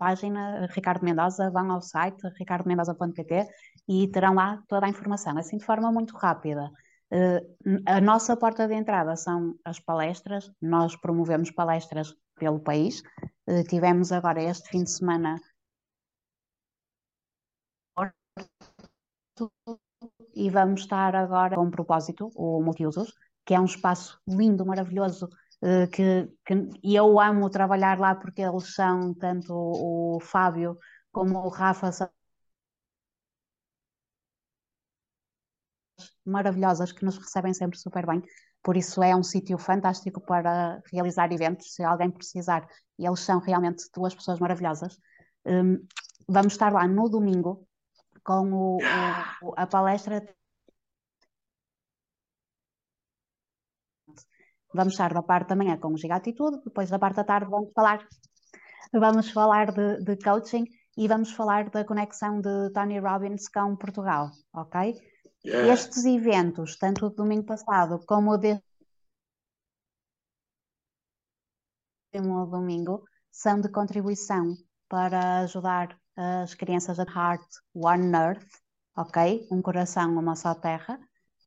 página 0.00 0.66
Ricardo 0.74 1.04
Mendoza, 1.04 1.50
vão 1.50 1.70
ao 1.70 1.82
site 1.82 2.26
ricardomendoza.pt 2.38 3.46
e 3.86 4.08
terão 4.08 4.34
lá 4.34 4.62
toda 4.66 4.86
a 4.86 4.88
informação, 4.88 5.36
assim 5.36 5.58
de 5.58 5.64
forma 5.64 5.92
muito 5.92 6.16
rápida. 6.16 6.70
Uh, 7.12 7.82
a 7.86 8.00
nossa 8.00 8.34
porta 8.36 8.66
de 8.66 8.74
entrada 8.74 9.14
são 9.16 9.54
as 9.64 9.78
palestras, 9.78 10.50
nós 10.60 10.96
promovemos 10.96 11.50
palestras 11.50 12.14
pelo 12.36 12.60
país. 12.60 13.02
Uh, 13.46 13.62
tivemos 13.68 14.10
agora 14.10 14.42
este 14.42 14.70
fim 14.70 14.84
de 14.84 14.90
semana 14.90 15.38
e 20.34 20.48
vamos 20.48 20.82
estar 20.82 21.14
agora 21.14 21.56
com 21.56 21.64
um 21.64 21.70
propósito, 21.70 22.30
o 22.34 22.62
Multiusos, 22.62 23.12
que 23.44 23.54
é 23.54 23.60
um 23.60 23.64
espaço 23.64 24.18
lindo, 24.26 24.64
maravilhoso, 24.64 25.28
eh, 25.28 25.49
que, 25.92 26.28
que, 26.44 26.54
e 26.82 26.96
eu 26.96 27.20
amo 27.20 27.50
trabalhar 27.50 27.98
lá 27.98 28.14
porque 28.14 28.42
eles 28.42 28.74
são, 28.74 29.14
tanto 29.14 29.52
o 29.54 30.18
Fábio 30.20 30.78
como 31.12 31.38
o 31.38 31.48
Rafa, 31.48 31.92
são 31.92 32.08
maravilhosas 36.24 36.92
que 36.92 37.04
nos 37.04 37.18
recebem 37.18 37.52
sempre 37.54 37.78
super 37.78 38.06
bem. 38.06 38.22
Por 38.62 38.76
isso 38.76 39.02
é 39.02 39.14
um 39.16 39.22
sítio 39.22 39.58
fantástico 39.58 40.20
para 40.20 40.80
realizar 40.92 41.32
eventos. 41.32 41.74
Se 41.74 41.82
alguém 41.82 42.10
precisar, 42.10 42.66
e 42.98 43.06
eles 43.06 43.20
são 43.20 43.40
realmente 43.40 43.84
duas 43.94 44.14
pessoas 44.14 44.38
maravilhosas. 44.38 44.98
Um, 45.44 45.78
vamos 46.28 46.52
estar 46.52 46.72
lá 46.72 46.86
no 46.86 47.08
domingo, 47.08 47.66
com 48.22 48.52
o, 48.52 48.78
o, 49.42 49.54
a 49.56 49.66
palestra. 49.66 50.22
Vamos 54.72 54.94
estar 54.94 55.12
da 55.12 55.22
parte 55.22 55.48
da 55.48 55.56
manhã 55.56 55.76
com 55.78 55.92
o 55.92 55.96
Gigatitude, 55.96 56.62
depois 56.64 56.90
da 56.90 56.98
parte 56.98 57.16
da 57.16 57.24
tarde 57.24 57.50
vamos 57.50 57.72
falar, 57.74 58.06
vamos 58.92 59.30
falar 59.30 59.72
de, 59.72 60.04
de 60.04 60.16
coaching 60.16 60.64
e 60.96 61.08
vamos 61.08 61.32
falar 61.32 61.70
da 61.70 61.84
conexão 61.84 62.40
de 62.40 62.70
Tony 62.72 62.98
Robbins 62.98 63.48
com 63.48 63.76
Portugal, 63.76 64.30
ok? 64.52 64.94
Yeah. 65.44 65.72
Estes 65.72 66.04
eventos, 66.04 66.76
tanto 66.76 67.06
o 67.06 67.10
domingo 67.10 67.46
passado 67.46 67.98
como 68.06 68.32
o 68.32 68.38
deste 68.38 68.62
domingo, 72.12 73.04
são 73.30 73.60
de 73.60 73.70
contribuição 73.70 74.54
para 74.88 75.40
ajudar 75.40 75.98
as 76.16 76.54
crianças 76.54 76.98
da 76.98 77.04
Heart 77.04 77.46
One 77.74 78.12
Earth, 78.14 78.48
ok? 78.96 79.46
Um 79.50 79.62
coração, 79.62 80.18
uma 80.18 80.36
só 80.36 80.54
terra. 80.54 81.00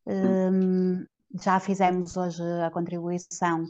Um, 0.06 1.06
já 1.41 1.60
fizemos 1.60 2.15
hoje 2.15 2.43
a 2.65 2.69
contribuição 2.69 3.65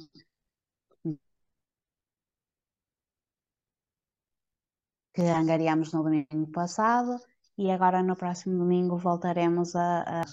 que 5.14 5.22
angariamos 5.22 5.94
no 5.94 6.04
domingo 6.04 6.52
passado 6.52 7.18
e 7.58 7.72
agora 7.72 8.02
no 8.02 8.16
próximo 8.16 8.58
domingo 8.58 8.98
voltaremos 8.98 9.76
a. 9.76 10.22
a 10.22 10.24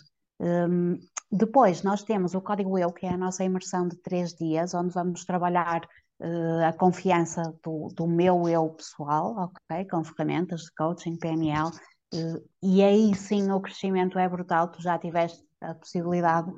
um, 0.43 0.99
depois 1.31 1.83
nós 1.83 2.03
temos 2.03 2.35
o 2.35 2.41
Código 2.41 2.79
Eu, 2.79 2.93
que 2.93 3.07
é 3.07 3.11
a 3.11 3.17
nossa 3.17 3.45
imersão 3.45 3.87
de 3.87 3.97
três 3.97 4.35
dias, 4.35 4.75
onde 4.75 4.93
vamos 4.93 5.25
trabalhar 5.25 5.83
uh, 6.21 6.65
a 6.67 6.73
confiança 6.73 7.43
do, 7.63 7.89
do, 7.95 8.07
meu 8.07 8.49
eu 8.49 8.71
pessoal, 8.71 9.37
ok? 9.37 9.85
Com 9.89 10.03
ferramentas 10.03 10.63
de 10.63 10.73
coaching, 10.75 11.17
PNL, 11.19 11.69
uh, 11.69 11.73
eh, 12.15 12.43
e 12.63 12.83
aí 12.83 13.15
sim 13.15 13.51
o 13.53 13.61
crescimento 13.61 14.19
é 14.19 14.29
brutal. 14.29 14.69
Tu 14.69 14.83
já 14.83 14.99
tiveste 14.99 15.45
a 15.61 15.75
possibilidade 15.75 16.51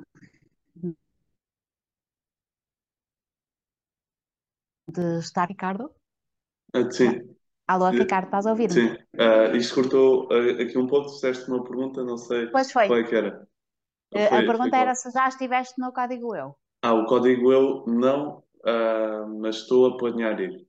de 4.87 5.19
estar, 5.19 5.47
Ricardo? 5.49 5.93
Uh, 6.75 6.91
sim. 6.91 7.35
Alô, 7.67 7.89
Ricardo, 7.89 8.25
estás 8.25 8.45
a 8.45 8.51
ouvir? 8.51 8.69
Sim. 8.71 8.87
Uh, 9.13 9.55
isto 9.55 9.75
cortou 9.75 10.27
uh, 10.27 10.61
aqui 10.61 10.77
um 10.77 10.87
pouco, 10.87 11.09
fizeste 11.09 11.49
uma 11.49 11.63
pergunta, 11.63 12.03
não 12.03 12.17
sei 12.17 12.47
pois 12.51 12.71
foi. 12.71 12.87
qual 12.87 12.99
é 12.99 13.03
que 13.03 13.15
era. 13.15 13.47
Foi, 14.11 14.25
a 14.25 14.43
pergunta 14.43 14.77
era 14.77 14.95
se 14.95 15.09
já 15.11 15.27
estiveste 15.27 15.79
no 15.79 15.91
código 15.91 16.35
eu. 16.35 16.55
Ah, 16.81 16.93
o 16.93 17.05
código 17.05 17.51
eu 17.51 17.85
não, 17.87 18.43
uh, 18.65 19.39
mas 19.41 19.57
estou 19.57 19.87
a 19.87 19.97
planear 19.97 20.39
ir. 20.41 20.67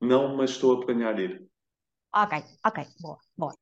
Não, 0.00 0.36
mas 0.36 0.50
estou 0.50 0.74
a 0.74 0.80
planear 0.84 1.18
ir. 1.20 1.46
Ok, 2.12 2.32
ok, 2.64 2.78
boa, 3.00 3.18
boa. 3.36 3.54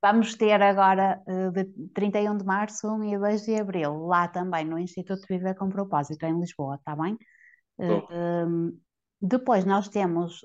Vamos 0.00 0.34
ter 0.36 0.62
agora 0.62 1.20
uh, 1.26 1.50
de 1.50 1.64
31 1.94 2.36
de 2.36 2.44
março, 2.44 2.88
1 2.88 3.04
e 3.04 3.18
2 3.18 3.42
de 3.42 3.56
abril, 3.56 4.06
lá 4.06 4.28
também 4.28 4.64
no 4.64 4.78
Instituto 4.78 5.26
Viver 5.28 5.54
com 5.56 5.68
Propósito, 5.68 6.24
em 6.24 6.38
Lisboa, 6.38 6.76
está 6.76 6.94
bem? 6.94 7.18
Uh, 7.78 8.78
depois 9.20 9.64
nós 9.64 9.88
temos 9.88 10.40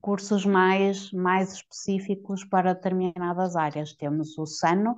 cursos 0.00 0.44
mais, 0.44 1.12
mais 1.12 1.52
específicos 1.54 2.44
para 2.44 2.74
determinadas 2.74 3.54
áreas. 3.54 3.94
Temos 3.94 4.36
o 4.36 4.44
SANO, 4.44 4.96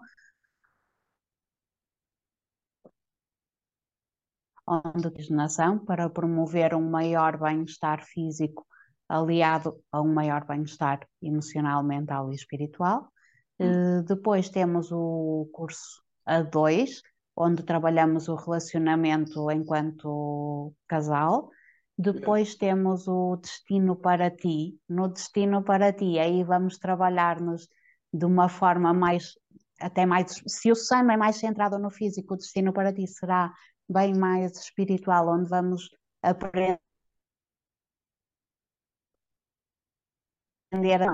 onde 4.67 5.07
oxigenação 5.07 5.79
para 5.79 6.09
promover 6.09 6.75
um 6.75 6.91
maior 6.91 7.37
bem-estar 7.37 8.03
físico 8.03 8.67
aliado 9.07 9.79
a 9.93 10.01
um 10.01 10.13
maior 10.13 10.47
bem-estar 10.47 11.07
emocional, 11.23 11.83
mental 11.83 12.33
e 12.33 12.35
espiritual. 12.35 13.13
Uh, 13.59 14.03
depois 14.03 14.49
temos 14.49 14.91
o 14.91 15.49
curso 15.53 16.03
A2, 16.29 17.03
onde 17.37 17.63
trabalhamos 17.63 18.29
o 18.29 18.35
relacionamento 18.35 19.51
enquanto 19.51 20.73
casal. 20.89 21.51
Depois 21.97 22.57
temos 22.57 23.07
o 23.07 23.37
Destino 23.37 23.97
para 23.97 24.31
Ti. 24.31 24.79
No 24.89 25.09
Destino 25.09 25.63
para 25.63 25.93
Ti, 25.93 26.19
aí 26.19 26.43
vamos 26.43 26.79
trabalhar-nos 26.79 27.69
de 28.13 28.25
uma 28.27 28.49
forma 28.49 28.93
mais, 28.93 29.35
até 29.81 30.05
mais, 30.05 30.43
se 30.47 30.71
o 30.71 30.75
SAM 30.75 31.13
é 31.13 31.17
mais 31.17 31.37
centrado 31.37 31.79
no 31.79 31.91
físico, 31.91 32.35
o 32.35 32.37
Destino 32.37 32.73
para 32.73 32.93
Ti 32.93 33.07
será 33.07 33.53
bem 33.89 34.15
mais 34.15 34.57
espiritual, 34.59 35.29
onde 35.29 35.49
vamos 35.49 35.89
aprender 36.23 36.81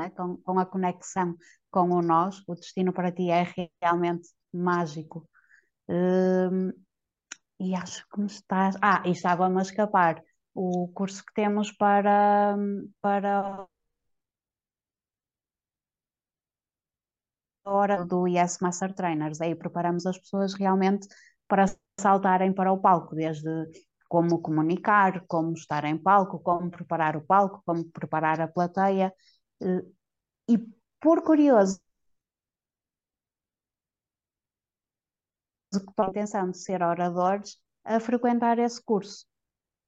é? 0.04 0.10
com, 0.10 0.36
com 0.38 0.58
a 0.58 0.66
conexão 0.66 1.36
com 1.70 1.90
o 1.90 2.02
nós, 2.02 2.42
o 2.48 2.54
destino 2.54 2.92
para 2.92 3.12
ti 3.12 3.30
é 3.30 3.44
realmente 3.82 4.28
mágico. 4.52 5.28
Hum, 5.88 6.72
e 7.60 7.74
acho 7.74 8.06
que 8.10 8.20
me 8.20 8.26
estás. 8.26 8.76
Ah, 8.82 9.02
e 9.06 9.12
estava-me 9.12 9.58
a 9.58 9.62
escapar 9.62 10.22
o 10.54 10.88
curso 10.94 11.24
que 11.24 11.34
temos 11.34 11.72
para, 11.72 12.56
para 13.00 13.66
a 17.64 17.70
hora 17.72 18.04
do 18.04 18.26
Yes 18.26 18.58
Master 18.60 18.92
Trainers. 18.94 19.40
Aí 19.40 19.54
preparamos 19.54 20.06
as 20.06 20.18
pessoas 20.18 20.54
realmente 20.54 21.06
para 21.48 21.66
saltarem 21.98 22.52
para 22.52 22.72
o 22.72 22.80
palco, 22.80 23.14
desde 23.14 23.50
como 24.08 24.40
comunicar, 24.42 25.24
como 25.28 25.52
estar 25.52 25.84
em 25.84 25.96
palco, 25.96 26.40
como 26.40 26.70
preparar 26.70 27.16
o 27.16 27.24
palco, 27.24 27.62
como 27.64 27.84
preparar 27.92 28.40
a 28.40 28.48
plateia. 28.48 29.12
E 29.60 30.58
por 31.00 31.22
curioso, 31.22 31.80
que 35.70 36.02
a 36.02 36.08
intenção 36.08 36.50
de 36.50 36.58
ser 36.58 36.82
oradores 36.82 37.60
a 37.84 38.00
frequentar 38.00 38.58
esse 38.58 38.82
curso. 38.82 39.26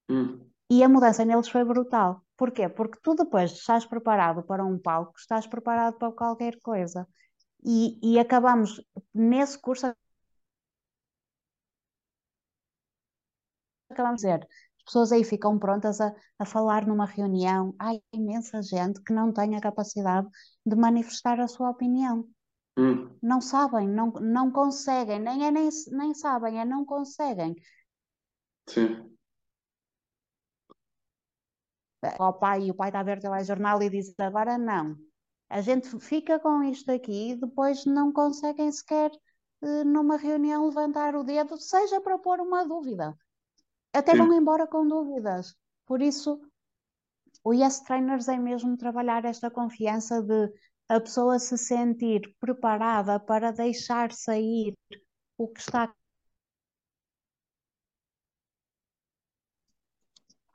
Hum. 0.08 0.48
E 0.70 0.82
a 0.82 0.88
mudança 0.88 1.24
neles 1.24 1.48
foi 1.48 1.64
brutal. 1.64 2.24
Porquê? 2.36 2.68
Porque 2.68 2.98
tu 3.02 3.14
depois 3.14 3.52
estás 3.52 3.84
preparado 3.84 4.42
para 4.42 4.64
um 4.64 4.78
palco, 4.78 5.14
estás 5.18 5.46
preparado 5.46 5.98
para 5.98 6.12
qualquer 6.12 6.58
coisa. 6.60 7.06
E, 7.64 7.98
e 8.02 8.18
acabamos 8.18 8.82
nesse 9.14 9.58
curso 9.58 9.94
acabamos 13.90 14.22
de 14.22 14.28
dizer, 14.28 14.48
as 14.82 14.86
pessoas 14.86 15.12
aí 15.12 15.22
ficam 15.22 15.59
prontas 15.59 16.00
a, 16.00 16.12
a 16.40 16.44
falar 16.44 16.86
numa 16.86 17.06
reunião. 17.06 17.74
Há 17.78 17.92
imensa 18.12 18.60
gente 18.62 19.00
que 19.02 19.12
não 19.12 19.32
tem 19.32 19.56
a 19.56 19.60
capacidade 19.60 20.28
de 20.66 20.74
manifestar 20.74 21.38
a 21.40 21.46
sua 21.46 21.70
opinião. 21.70 22.28
Hum. 22.76 23.16
Não 23.22 23.40
sabem, 23.40 23.88
não, 23.88 24.10
não 24.12 24.50
conseguem, 24.50 25.20
nem 25.20 25.46
é 25.46 25.50
nem, 25.52 25.68
nem 25.92 26.14
sabem, 26.14 26.60
é 26.60 26.64
não 26.64 26.84
conseguem. 26.84 27.54
Sim. 28.68 29.16
Ao 32.18 32.36
pai, 32.36 32.62
e 32.62 32.70
o 32.72 32.74
pai 32.74 32.88
está 32.88 33.00
a 33.00 33.02
ver 33.04 33.18
o 33.18 33.20
telejornal 33.20 33.80
e 33.82 33.88
diz 33.88 34.12
agora 34.18 34.59
não. 34.59 34.96
A 35.48 35.60
gente 35.60 36.00
fica 36.00 36.40
com 36.40 36.62
isto 36.64 36.90
aqui 36.90 37.30
e 37.32 37.36
depois 37.36 37.84
não 37.84 38.12
conseguem 38.12 38.72
sequer 38.72 39.12
eh, 39.62 39.84
numa 39.84 40.16
reunião 40.16 40.66
levantar 40.66 41.14
o 41.14 41.22
dedo, 41.22 41.56
seja 41.59 42.00
para 42.00 42.18
pôr 42.18 42.40
uma 42.40 42.66
dúvida 42.66 43.16
até 43.93 44.14
vão 44.14 44.32
embora 44.32 44.66
com 44.66 44.86
dúvidas. 44.86 45.55
Por 45.86 46.01
isso, 46.01 46.40
o 47.44 47.52
Yes 47.52 47.81
Trainers 47.81 48.28
é 48.28 48.36
mesmo 48.36 48.77
trabalhar 48.77 49.24
esta 49.24 49.51
confiança 49.51 50.23
de 50.23 50.52
a 50.89 51.01
pessoa 51.01 51.39
se 51.39 51.56
sentir 51.56 52.35
preparada 52.39 53.19
para 53.19 53.51
deixar 53.51 54.12
sair 54.12 54.74
o 55.39 55.48
que 55.48 55.60
está. 55.60 55.93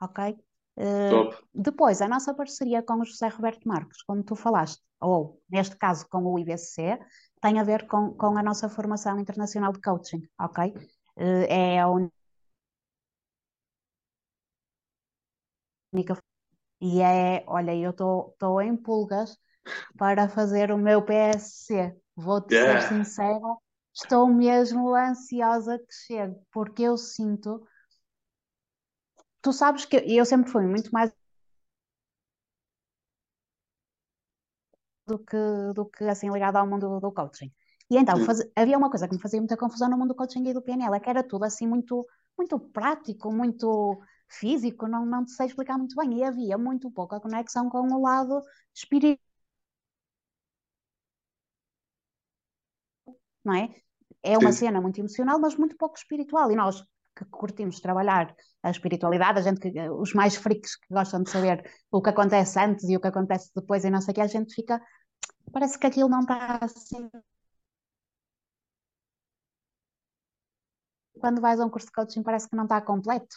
Ok? 0.00 0.36
Uh, 0.76 1.34
depois, 1.52 2.00
a 2.00 2.08
nossa 2.08 2.32
parceria 2.32 2.82
com 2.82 3.00
o 3.00 3.04
José 3.04 3.26
Roberto 3.28 3.66
Marques, 3.66 4.02
como 4.02 4.22
tu 4.22 4.36
falaste, 4.36 4.80
ou 5.00 5.42
neste 5.50 5.76
caso 5.76 6.06
com 6.08 6.22
o 6.24 6.38
IBC, 6.38 6.98
tem 7.40 7.58
a 7.58 7.64
ver 7.64 7.88
com, 7.88 8.14
com 8.14 8.38
a 8.38 8.42
nossa 8.42 8.68
formação 8.68 9.18
internacional 9.18 9.72
de 9.72 9.80
coaching, 9.80 10.22
ok? 10.38 10.72
Uh, 11.16 11.46
é 11.48 11.80
a 11.80 11.88
única. 15.92 16.16
E 16.80 17.00
é, 17.00 17.44
olha, 17.46 17.74
eu 17.74 17.90
estou 17.90 18.62
em 18.62 18.76
pulgas 18.76 19.36
para 19.96 20.28
fazer 20.28 20.70
o 20.70 20.78
meu 20.78 21.02
PSC. 21.02 21.96
Vou-te 22.16 22.54
yeah. 22.54 22.80
ser 22.80 22.88
sincera, 22.88 23.56
estou 23.94 24.26
mesmo 24.26 24.94
ansiosa 24.94 25.78
que 25.78 25.94
chegue, 26.06 26.36
porque 26.52 26.82
eu 26.82 26.96
sinto. 26.96 27.66
Tu 29.40 29.52
sabes 29.52 29.84
que 29.84 29.96
eu 29.96 30.24
sempre 30.24 30.50
fui 30.50 30.66
muito 30.66 30.90
mais 30.90 31.12
do 35.06 35.18
que, 35.18 35.36
do 35.74 35.86
que 35.86 36.04
assim 36.04 36.30
ligada 36.30 36.58
ao 36.58 36.66
mundo 36.66 37.00
do 37.00 37.12
coaching. 37.12 37.52
E 37.90 37.96
então 37.96 38.22
faz, 38.24 38.40
havia 38.54 38.76
uma 38.76 38.90
coisa 38.90 39.08
que 39.08 39.14
me 39.14 39.20
fazia 39.20 39.40
muita 39.40 39.56
confusão 39.56 39.88
no 39.88 39.96
mundo 39.96 40.08
do 40.08 40.14
coaching 40.14 40.46
e 40.46 40.52
do 40.52 40.60
PNL, 40.60 40.94
é 40.94 41.00
que 41.00 41.08
era 41.08 41.22
tudo 41.22 41.44
assim 41.44 41.66
muito, 41.66 42.06
muito 42.36 42.58
prático, 42.60 43.32
muito 43.32 43.98
físico, 44.30 44.86
não, 44.88 45.04
não 45.06 45.26
sei 45.26 45.46
explicar 45.46 45.78
muito 45.78 45.96
bem. 45.96 46.18
E 46.18 46.24
havia 46.24 46.58
muito 46.58 46.90
pouca 46.90 47.20
conexão 47.20 47.68
com 47.70 47.80
o 47.94 48.02
lado 48.02 48.42
espiritual. 48.74 49.18
Não 53.44 53.54
é? 53.54 53.68
É 54.22 54.36
uma 54.38 54.52
Sim. 54.52 54.58
cena 54.58 54.80
muito 54.80 54.98
emocional, 54.98 55.38
mas 55.40 55.56
muito 55.56 55.76
pouco 55.76 55.96
espiritual. 55.96 56.50
E 56.50 56.56
nós 56.56 56.82
que 57.16 57.24
curtimos 57.26 57.80
trabalhar 57.80 58.34
a 58.62 58.70
espiritualidade, 58.70 59.38
a 59.38 59.42
gente 59.42 59.60
que, 59.60 59.90
os 59.90 60.14
mais 60.14 60.36
freaks 60.36 60.76
que 60.76 60.94
gostam 60.94 61.22
de 61.22 61.30
saber 61.30 61.68
o 61.90 62.00
que 62.02 62.10
acontece 62.10 62.58
antes 62.60 62.88
e 62.88 62.96
o 62.96 63.00
que 63.00 63.08
acontece 63.08 63.50
depois 63.54 63.84
e 63.84 63.90
não 63.90 64.00
sei 64.00 64.12
o 64.12 64.14
que, 64.14 64.20
a 64.20 64.26
gente 64.26 64.54
fica. 64.54 64.80
Parece 65.52 65.78
que 65.78 65.86
aquilo 65.86 66.08
não 66.08 66.20
está 66.20 66.58
assim. 66.62 67.10
Quando 71.20 71.40
vais 71.40 71.60
a 71.60 71.66
um 71.66 71.70
curso 71.70 71.86
de 71.88 71.92
coaching, 71.92 72.22
parece 72.22 72.48
que 72.48 72.56
não 72.56 72.64
está 72.64 72.80
completo 72.80 73.34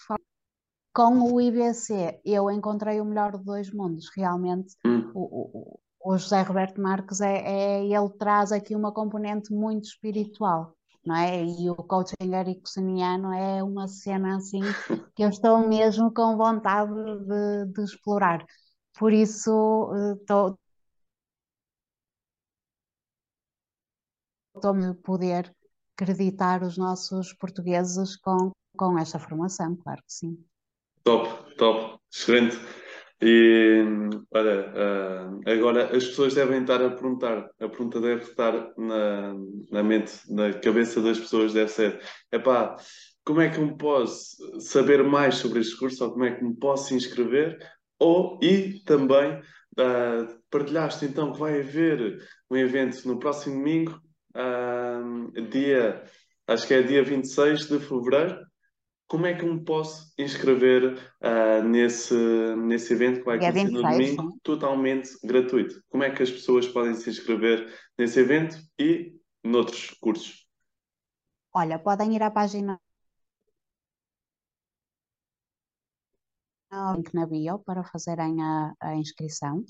com 0.93 1.33
o 1.33 1.39
IBC 1.41 2.21
eu 2.25 2.49
encontrei 2.51 2.99
o 2.99 3.05
melhor 3.05 3.37
de 3.37 3.43
dois 3.43 3.71
mundos, 3.71 4.09
realmente. 4.15 4.75
Hum. 4.85 5.11
O, 5.13 5.79
o, 6.03 6.13
o, 6.13 6.17
José 6.17 6.41
Roberto 6.41 6.81
Marques 6.81 7.21
é, 7.21 7.37
é, 7.37 7.85
ele 7.85 8.09
traz 8.17 8.51
aqui 8.51 8.75
uma 8.75 8.93
componente 8.93 9.53
muito 9.53 9.85
espiritual, 9.85 10.75
não 11.05 11.15
é? 11.15 11.43
E 11.43 11.69
o 11.69 11.75
coaching 11.75 12.33
ericksoniano 12.33 13.31
é 13.33 13.63
uma 13.63 13.87
cena 13.87 14.37
assim 14.37 14.59
que 15.15 15.23
eu 15.23 15.29
estou 15.29 15.67
mesmo 15.67 16.13
com 16.13 16.37
vontade 16.37 16.93
de, 16.93 17.73
de 17.73 17.83
explorar. 17.83 18.45
Por 18.97 19.13
isso 19.13 19.91
estou 20.19 20.57
estou-me 24.55 24.85
a 24.85 24.93
poder 24.95 25.53
acreditar 25.95 26.63
os 26.63 26.77
nossos 26.77 27.33
portugueses 27.33 28.15
com, 28.17 28.51
com 28.77 28.97
esta 28.97 29.19
formação, 29.19 29.75
claro 29.75 30.01
que 30.03 30.13
sim. 30.13 30.50
Top, 31.03 31.55
top, 31.57 31.99
excelente. 32.11 32.57
E 33.23 33.83
olha, 34.31 34.73
uh, 34.73 35.49
agora 35.49 35.95
as 35.95 36.05
pessoas 36.05 36.33
devem 36.33 36.61
estar 36.61 36.81
a 36.83 36.89
perguntar, 36.89 37.49
a 37.59 37.69
pergunta 37.69 38.01
deve 38.01 38.23
estar 38.23 38.73
na, 38.77 39.35
na 39.71 39.83
mente, 39.83 40.13
na 40.27 40.53
cabeça 40.53 41.01
das 41.01 41.19
pessoas, 41.19 41.53
deve 41.53 41.69
ser: 41.69 42.01
epá, 42.31 42.75
como 43.23 43.41
é 43.41 43.49
que 43.49 43.59
me 43.59 43.77
posso 43.77 44.59
saber 44.59 45.03
mais 45.03 45.35
sobre 45.35 45.59
este 45.59 45.77
curso 45.77 46.03
ou 46.03 46.11
como 46.11 46.25
é 46.25 46.31
que 46.35 46.43
me 46.43 46.55
posso 46.55 46.95
inscrever? 46.95 47.57
Ou, 47.99 48.39
e 48.41 48.81
também, 48.85 49.39
uh, 49.77 50.41
partilhaste 50.49 51.05
então 51.05 51.31
que 51.31 51.39
vai 51.39 51.59
haver 51.59 52.17
um 52.49 52.57
evento 52.57 53.07
no 53.07 53.19
próximo 53.19 53.55
domingo, 53.55 54.01
uh, 54.35 55.41
dia, 55.49 56.03
acho 56.47 56.65
que 56.65 56.73
é 56.73 56.81
dia 56.81 57.03
26 57.03 57.67
de 57.67 57.79
fevereiro, 57.79 58.39
como 59.11 59.25
é 59.25 59.33
que 59.33 59.43
eu 59.43 59.53
me 59.53 59.59
posso 59.59 60.13
inscrever 60.17 60.97
uh, 61.21 61.61
nesse, 61.67 62.15
nesse 62.55 62.93
evento 62.93 63.19
que 63.19 63.25
vai 63.25 63.35
acontecer 63.35 63.69
no 63.69 63.81
domingo, 63.81 64.39
totalmente 64.41 65.09
gratuito? 65.21 65.83
Como 65.89 66.01
é 66.01 66.09
que 66.11 66.23
as 66.23 66.31
pessoas 66.31 66.65
podem 66.65 66.95
se 66.95 67.09
inscrever 67.09 67.77
nesse 67.97 68.21
evento 68.21 68.55
e 68.79 69.19
noutros 69.43 69.89
cursos? 69.99 70.47
Olha, 71.53 71.77
podem 71.77 72.15
ir 72.15 72.23
à 72.23 72.31
página 72.31 72.79
link 76.95 77.13
na 77.13 77.27
bio 77.27 77.59
para 77.59 77.83
fazerem 77.83 78.41
a, 78.41 78.73
a 78.79 78.95
inscrição. 78.95 79.65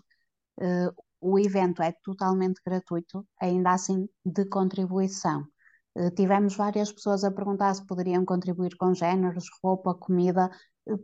Uh, 0.60 0.94
o 1.20 1.40
evento 1.40 1.82
é 1.82 1.92
totalmente 2.04 2.62
gratuito, 2.64 3.28
ainda 3.40 3.72
assim 3.72 4.08
de 4.24 4.46
contribuição. 4.46 5.48
Uh, 5.96 6.10
tivemos 6.12 6.56
várias 6.56 6.92
pessoas 6.92 7.24
a 7.24 7.32
perguntar 7.32 7.74
se 7.74 7.86
poderiam 7.86 8.24
contribuir 8.26 8.76
com 8.78 8.94
géneros, 8.94 9.46
roupa, 9.62 9.94
comida. 9.94 10.50
Uh, 10.88 11.04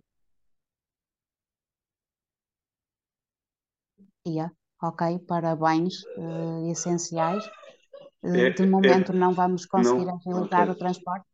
ok, 4.82 5.20
para 5.20 5.56
bens 5.56 6.04
essenciais. 6.70 7.44
É, 8.24 8.50
de 8.50 8.66
momento 8.66 9.12
é, 9.12 9.16
não 9.16 9.34
vamos 9.34 9.66
conseguir 9.66 10.06
não, 10.06 10.16
okay. 10.16 10.70
o 10.70 10.76
transporte. 10.76 11.26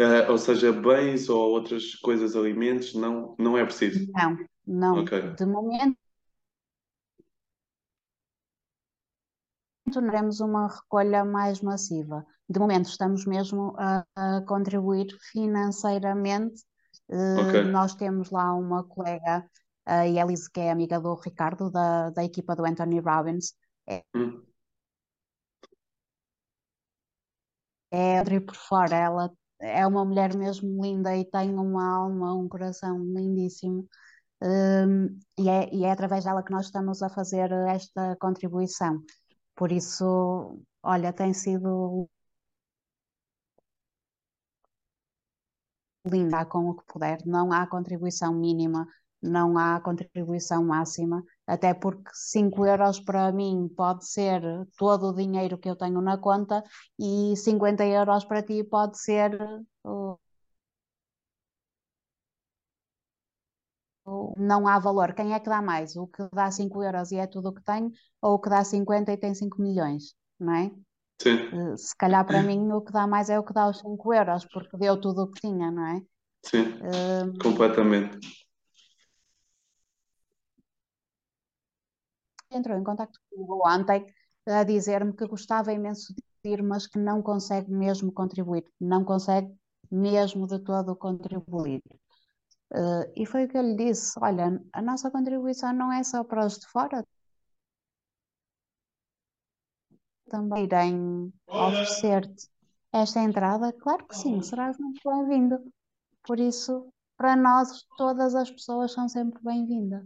Uh, 0.00 0.30
ou 0.30 0.38
seja, 0.38 0.72
bens 0.72 1.28
ou 1.28 1.50
outras 1.50 1.94
coisas, 1.96 2.36
alimentos, 2.36 2.94
não, 2.94 3.34
não 3.38 3.58
é 3.58 3.64
preciso? 3.64 4.10
Não, 4.12 4.38
não. 4.66 4.98
Okay. 5.02 5.34
De 5.34 5.44
momento 5.44 5.98
teremos 9.90 10.40
uma 10.40 10.68
recolha 10.68 11.24
mais 11.24 11.60
massiva. 11.60 12.24
De 12.48 12.58
momento 12.58 12.88
estamos 12.88 13.26
mesmo 13.26 13.74
a, 13.78 14.04
a 14.16 14.42
contribuir 14.46 15.06
financeiramente. 15.32 16.62
Uh, 17.08 17.48
okay. 17.48 17.62
Nós 17.64 17.94
temos 17.94 18.30
lá 18.30 18.54
uma 18.54 18.84
colega, 18.84 19.48
a 19.86 20.06
Elise, 20.06 20.50
que 20.50 20.60
é 20.60 20.70
amiga 20.70 21.00
do 21.00 21.14
Ricardo, 21.14 21.70
da, 21.70 22.10
da 22.10 22.24
equipa 22.24 22.56
do 22.56 22.64
Anthony 22.64 23.00
Robbins. 23.00 23.54
É, 23.86 24.02
hum. 24.14 24.42
é 27.90 28.40
por 28.40 28.54
fora, 28.54 28.96
ela 28.96 29.30
é 29.60 29.86
uma 29.86 30.04
mulher 30.04 30.36
mesmo 30.36 30.82
linda 30.82 31.16
e 31.16 31.24
tem 31.24 31.54
uma 31.54 31.96
alma, 31.96 32.34
um 32.34 32.48
coração 32.48 32.98
lindíssimo. 33.02 33.88
Um, 34.42 35.18
e, 35.38 35.48
é, 35.48 35.74
e 35.74 35.84
é 35.84 35.90
através 35.90 36.24
dela 36.24 36.42
que 36.44 36.52
nós 36.52 36.66
estamos 36.66 37.02
a 37.02 37.08
fazer 37.08 37.50
esta 37.68 38.16
contribuição. 38.20 39.02
Por 39.56 39.72
isso, 39.72 40.62
olha, 40.82 41.12
tem 41.12 41.34
sido 41.34 42.08
linda 46.08 46.44
com 46.46 46.70
o 46.70 46.74
que 46.74 46.84
puder. 46.86 47.18
Não 47.26 47.52
há 47.52 47.66
contribuição 47.66 48.34
mínima, 48.34 48.86
não 49.22 49.58
há 49.58 49.80
contribuição 49.80 50.64
máxima, 50.64 51.22
até 51.46 51.74
porque 51.74 52.10
5 52.14 52.64
euros 52.66 53.00
para 53.00 53.32
mim 53.32 53.68
pode 53.76 54.06
ser 54.08 54.42
todo 54.76 55.08
o 55.08 55.14
dinheiro 55.14 55.58
que 55.58 55.68
eu 55.68 55.76
tenho 55.76 56.00
na 56.00 56.16
conta 56.18 56.62
e 56.98 57.34
50 57.36 57.84
euros 57.84 58.24
para 58.24 58.42
ti 58.42 58.62
pode 58.64 58.98
ser 59.00 59.38
não 64.36 64.66
há 64.66 64.78
valor. 64.78 65.14
Quem 65.14 65.34
é 65.34 65.40
que 65.40 65.48
dá 65.48 65.60
mais? 65.62 65.96
O 65.96 66.06
que 66.06 66.22
dá 66.32 66.50
5 66.50 66.82
euros 66.82 67.12
e 67.12 67.16
é 67.16 67.26
tudo 67.26 67.50
o 67.50 67.54
que 67.54 67.62
tem, 67.62 67.90
ou 68.22 68.34
o 68.34 68.38
que 68.38 68.48
dá 68.50 68.64
50 68.64 69.12
e 69.12 69.16
tem 69.16 69.34
5 69.34 69.60
milhões, 69.60 70.14
não 70.38 70.54
é? 70.54 70.70
Sim. 71.20 71.48
Eh, 71.52 71.76
se 71.76 71.96
calhar 71.96 72.26
para 72.26 72.42
mim 72.42 72.70
o 72.72 72.80
que 72.80 72.92
dá 72.92 73.06
mais 73.06 73.28
é 73.30 73.38
o 73.38 73.44
que 73.44 73.52
dá 73.52 73.68
os 73.68 73.78
5 73.78 74.14
euros, 74.14 74.46
porque 74.52 74.76
deu 74.76 75.00
tudo 75.00 75.22
o 75.22 75.30
que 75.30 75.40
tinha, 75.40 75.70
não 75.70 75.86
é? 75.86 76.02
Sim, 76.44 76.62
uh, 76.62 77.38
completamente. 77.42 78.18
entrou 82.50 82.78
em 82.78 82.84
contato 82.84 83.18
comigo 83.30 83.62
ontem 83.66 84.06
a 84.46 84.64
dizer-me 84.64 85.12
que 85.12 85.26
gostava 85.26 85.72
imenso 85.72 86.14
de 86.14 86.50
ir, 86.50 86.62
mas 86.62 86.86
que 86.86 86.98
não 86.98 87.22
consegue 87.22 87.70
mesmo 87.70 88.12
contribuir, 88.12 88.64
não 88.80 89.04
consegue 89.04 89.52
mesmo 89.90 90.46
de 90.46 90.58
todo 90.60 90.96
contribuir. 90.96 91.82
Uh, 92.72 93.10
e 93.16 93.26
foi 93.26 93.44
o 93.44 93.48
que 93.48 93.56
eu 93.56 93.62
lhe 93.62 93.76
disse: 93.76 94.18
olha, 94.20 94.62
a 94.72 94.82
nossa 94.82 95.10
contribuição 95.10 95.72
não 95.72 95.92
é 95.92 96.02
só 96.02 96.22
para 96.24 96.46
os 96.46 96.58
de 96.58 96.66
fora, 96.66 97.04
também 100.28 100.64
irem 100.64 101.32
oferecer-te 101.48 102.48
esta 102.92 103.20
entrada, 103.20 103.72
claro 103.72 104.06
que 104.06 104.16
sim, 104.16 104.40
serás 104.40 104.78
muito 104.78 105.00
bem-vindo. 105.04 105.58
Por 106.24 106.38
isso, 106.40 106.88
para 107.16 107.36
nós, 107.36 107.84
todas 107.96 108.34
as 108.34 108.50
pessoas 108.50 108.92
são 108.92 109.08
sempre 109.08 109.40
bem-vindas. 109.42 110.04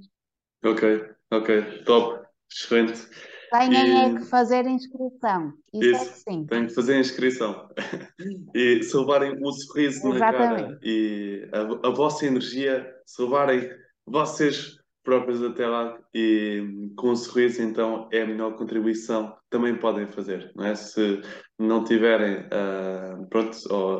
Ok, 0.64 1.10
ok, 1.30 1.84
top. 1.84 2.26
Excelente. 2.50 3.08
Têm 3.50 3.76
é 3.76 4.14
que 4.14 4.24
fazer 4.24 4.66
inscrição. 4.66 5.52
Isso, 5.74 5.84
isso, 5.84 6.02
é 6.02 6.06
que 6.06 6.18
sim. 6.18 6.46
Têm 6.46 6.66
que 6.66 6.74
fazer 6.74 6.98
inscrição. 6.98 7.68
e 8.54 8.82
se 8.82 8.96
levarem 8.96 9.38
o 9.42 9.52
sorriso 9.52 10.08
Exatamente. 10.08 10.18
na 10.18 10.38
cara 10.38 10.78
e 10.82 11.50
a, 11.52 11.88
a 11.88 11.90
vossa 11.90 12.26
energia, 12.26 12.90
se 13.04 13.20
levarem 13.20 13.70
vocês 14.06 14.81
próprios 15.02 15.42
até 15.42 15.66
lá 15.66 15.98
e 16.14 16.90
com 16.96 17.10
o 17.10 17.16
sorriso, 17.16 17.62
então 17.62 18.08
é 18.12 18.22
a 18.22 18.26
melhor 18.26 18.56
contribuição 18.56 19.32
que 19.32 19.38
também 19.50 19.76
podem 19.76 20.06
fazer, 20.06 20.52
não 20.54 20.64
é? 20.64 20.74
Se 20.74 21.20
não 21.58 21.84
tiverem 21.84 22.46
uh, 22.46 23.26
pronto, 23.28 23.56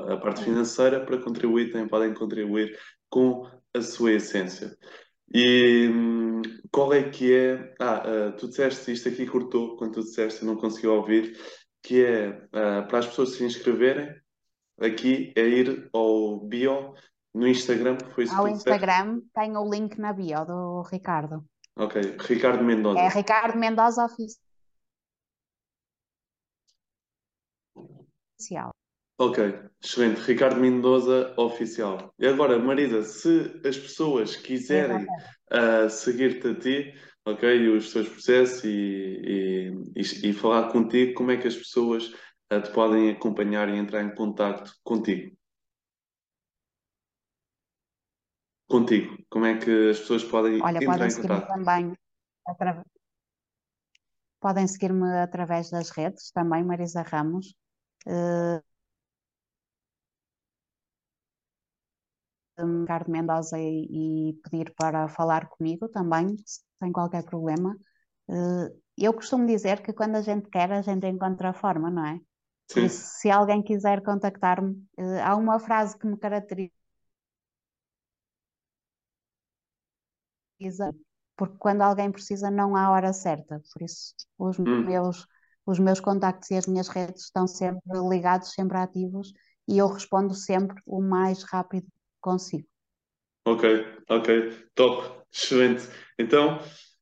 a 0.09 0.16
parte 0.16 0.45
financeira 0.45 1.05
para 1.05 1.19
contribuir, 1.19 1.70
também 1.70 1.89
podem 1.89 2.15
contribuir 2.15 2.79
com 3.11 3.49
a 3.74 3.81
sua 3.81 4.12
essência. 4.12 4.77
E 5.35 5.91
qual 6.70 6.93
é 6.93 7.09
que 7.09 7.35
é. 7.35 7.74
Ah, 7.81 8.03
uh, 8.07 8.37
tu 8.37 8.49
disseste, 8.49 8.93
isto 8.93 9.09
aqui 9.09 9.27
cortou 9.27 9.77
quando 9.77 9.95
tu 9.95 10.01
disseste, 10.01 10.45
não 10.45 10.57
consegui 10.57 10.87
ouvir, 10.87 11.39
que 11.83 12.05
é 12.05 12.29
uh, 12.29 12.87
para 12.89 12.99
as 12.99 13.07
pessoas 13.07 13.31
se 13.31 13.45
inscreverem, 13.45 14.15
aqui 14.81 15.33
é 15.37 15.43
ir 15.43 15.89
ao 15.93 16.41
bio 16.41 16.95
no 17.34 17.46
Instagram, 17.46 17.96
foi 18.14 18.24
isso 18.24 18.34
Ao 18.34 18.46
Instagram 18.46 19.22
tem 19.34 19.56
o 19.56 19.68
link 19.68 19.98
na 19.98 20.12
bio 20.12 20.44
do 20.44 20.82
Ricardo. 20.82 21.44
Ok, 21.76 22.16
Ricardo 22.20 22.62
Mendoza. 22.62 23.00
É 23.00 23.09
Ricardo 23.09 23.59
Mendoza 23.59 24.04
Oficial. 28.38 28.70
Ok, 29.18 29.38
excelente. 29.82 30.20
Ricardo 30.20 30.60
Mendoza, 30.60 31.32
oficial. 31.36 32.12
E 32.18 32.26
agora, 32.26 32.59
Marisa, 32.59 33.02
se 33.02 33.60
as 33.64 33.78
pessoas 33.78 34.36
quiserem 34.36 35.06
uh, 35.06 35.88
seguir-te 35.88 36.48
a 36.48 36.54
ti, 36.54 36.94
ok, 37.24 37.68
os 37.68 37.92
teus 37.92 38.09
processos 38.09 38.64
e, 38.64 39.70
e, 39.94 40.00
e, 40.28 40.32
falar 40.32 40.72
contigo, 40.72 41.14
como 41.14 41.30
é 41.30 41.36
que 41.36 41.46
as 41.46 41.56
pessoas 41.56 42.09
uh, 42.52 42.60
te 42.62 42.70
podem 42.72 43.10
acompanhar 43.10 43.68
e 43.68 43.76
entrar 43.78 44.02
em 44.02 44.14
contato 44.14 44.74
contigo? 44.82 45.36
Contigo, 48.73 49.19
como 49.28 49.44
é 49.44 49.59
que 49.59 49.90
as 49.90 50.01
pessoas 50.01 50.24
podem 50.24 50.62
Olha, 50.62 50.78
entrar 50.78 50.93
podem 50.93 51.07
em 51.07 51.11
seguir-me 51.11 51.40
contato? 51.43 51.59
também 51.59 51.93
atra... 52.47 52.82
podem 54.40 54.66
seguir-me 54.66 55.12
através 55.19 55.69
das 55.69 55.90
redes, 55.90 56.31
também 56.31 56.65
Marisa 56.65 57.03
Ramos. 57.03 57.55
Uh, 58.07 58.62
Ricardo 62.59 63.11
Mendoza 63.11 63.59
e, 63.59 64.31
e, 64.31 64.32
pedir 64.43 64.73
para 64.74 65.07
falar 65.07 65.51
comigo 65.51 65.86
também, 65.90 66.35
sem 66.82 66.93
qualquer 66.93 67.24
problema. 67.24 67.77
Uh, 68.27 68.74
eu 68.97 69.12
costumo 69.12 69.47
dizer 69.47 69.82
que 69.82 69.93
quando 69.93 70.16
a 70.16 70.23
gente 70.23 70.49
quer, 70.49 70.73
a 70.73 70.81
gente 70.81 71.07
encontra 71.07 71.51
a 71.51 71.53
forma, 71.53 71.90
não 71.90 72.07
é? 72.07 72.20
Sim. 72.70 72.86
Isso, 72.86 73.20
se 73.20 73.31
alguém 73.31 73.62
quiser 73.62 74.03
contactar-me, 74.03 74.73
uh, 74.99 75.20
há 75.23 75.36
uma 75.36 75.59
frase 75.59 75.99
que 75.99 76.07
me 76.07 76.16
caracteriza, 76.16 76.73
porque 81.36 81.56
quando 81.59 81.82
alguém 81.82 82.10
precisa, 82.10 82.51
não 82.51 82.76
há 82.76 82.90
hora 82.90 83.12
certa. 83.12 83.60
Por 83.72 83.82
isso, 83.82 84.14
os 84.39 84.59
hum. 84.59 84.84
meus 84.84 85.26
os 85.64 85.78
meus 85.78 86.01
contactos 86.01 86.51
e 86.51 86.56
as 86.56 86.66
minhas 86.66 86.89
redes 86.89 87.24
estão 87.24 87.47
sempre 87.47 87.80
ligados, 88.09 88.52
sempre 88.52 88.78
ativos, 88.78 89.32
e 89.68 89.78
eu 89.78 89.86
respondo 89.86 90.34
sempre 90.34 90.80
o 90.84 91.01
mais 91.01 91.44
rápido 91.44 91.86
consigo. 92.20 92.66
Ok, 93.44 93.86
ok, 94.09 94.68
top, 94.74 95.22
excelente. 95.32 95.89
Então, 96.18 96.59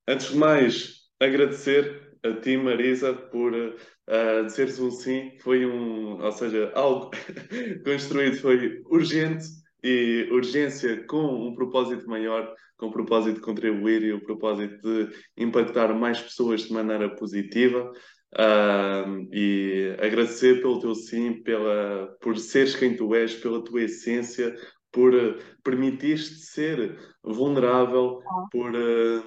antes 0.07 0.29
de 0.31 0.37
mais, 0.37 1.11
agradecer 1.19 2.17
a 2.23 2.33
ti, 2.41 2.57
Marisa, 2.57 3.15
por 3.15 3.53
uh, 3.55 4.45
dizeres 4.45 4.79
um 4.79 4.91
sim. 4.91 5.39
Foi 5.41 5.65
um, 5.65 6.23
ou 6.23 6.33
seja, 6.33 6.71
algo 6.75 7.11
construído 7.85 8.39
foi 8.41 8.83
urgente 8.87 9.47
e 9.83 10.29
urgência 10.31 11.07
com 11.07 11.49
um 11.49 11.55
propósito 11.55 12.07
maior, 12.09 12.55
com 12.81 12.87
o 12.87 12.93
propósito 12.93 13.35
de 13.35 13.41
contribuir 13.43 14.03
e 14.03 14.13
o 14.13 14.25
propósito 14.25 14.81
de 14.83 15.15
impactar 15.37 15.95
mais 15.95 16.19
pessoas 16.19 16.63
de 16.63 16.73
maneira 16.73 17.15
positiva. 17.15 17.93
Uh, 18.33 19.29
e 19.33 19.95
agradecer 19.99 20.63
pelo 20.63 20.81
teu 20.81 20.95
sim, 20.95 21.43
pela, 21.43 22.17
por 22.21 22.39
seres 22.39 22.75
quem 22.75 22.97
tu 22.97 23.15
és, 23.15 23.35
pela 23.35 23.63
tua 23.63 23.83
essência, 23.83 24.57
por 24.91 25.15
uh, 25.15 25.37
permitir-te 25.63 26.37
ser 26.37 26.99
vulnerável, 27.23 28.23
Oh. 28.25 28.49
por 28.51 28.75
uh, 28.75 29.25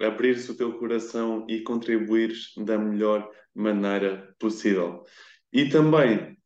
abrires 0.00 0.48
o 0.48 0.56
teu 0.56 0.78
coração 0.78 1.44
e 1.48 1.60
contribuires 1.60 2.52
da 2.56 2.78
melhor 2.78 3.28
maneira 3.54 4.34
possível. 4.38 5.04
E 5.52 5.68
também 5.68 6.38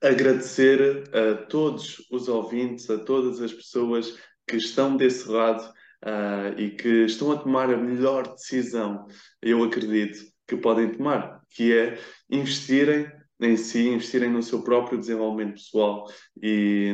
agradecer 0.00 1.02
a 1.12 1.34
todos 1.46 2.06
os 2.10 2.28
ouvintes, 2.28 2.88
a 2.88 2.96
todas 2.96 3.40
as 3.40 3.52
pessoas 3.52 4.16
que 4.48 4.56
estão 4.56 4.96
desse 4.96 5.28
lado 5.28 5.62
uh, 6.04 6.58
e 6.58 6.70
que 6.70 7.04
estão 7.04 7.30
a 7.32 7.36
tomar 7.36 7.72
a 7.72 7.76
melhor 7.76 8.34
decisão, 8.34 9.06
eu 9.42 9.62
acredito, 9.62 10.18
que 10.46 10.56
podem 10.56 10.90
tomar, 10.90 11.42
que 11.50 11.76
é 11.76 11.98
investirem 12.30 13.06
em 13.40 13.56
si, 13.56 13.86
investirem 13.88 14.30
no 14.30 14.42
seu 14.42 14.62
próprio 14.62 14.98
desenvolvimento 14.98 15.54
pessoal 15.54 16.06
e 16.42 16.92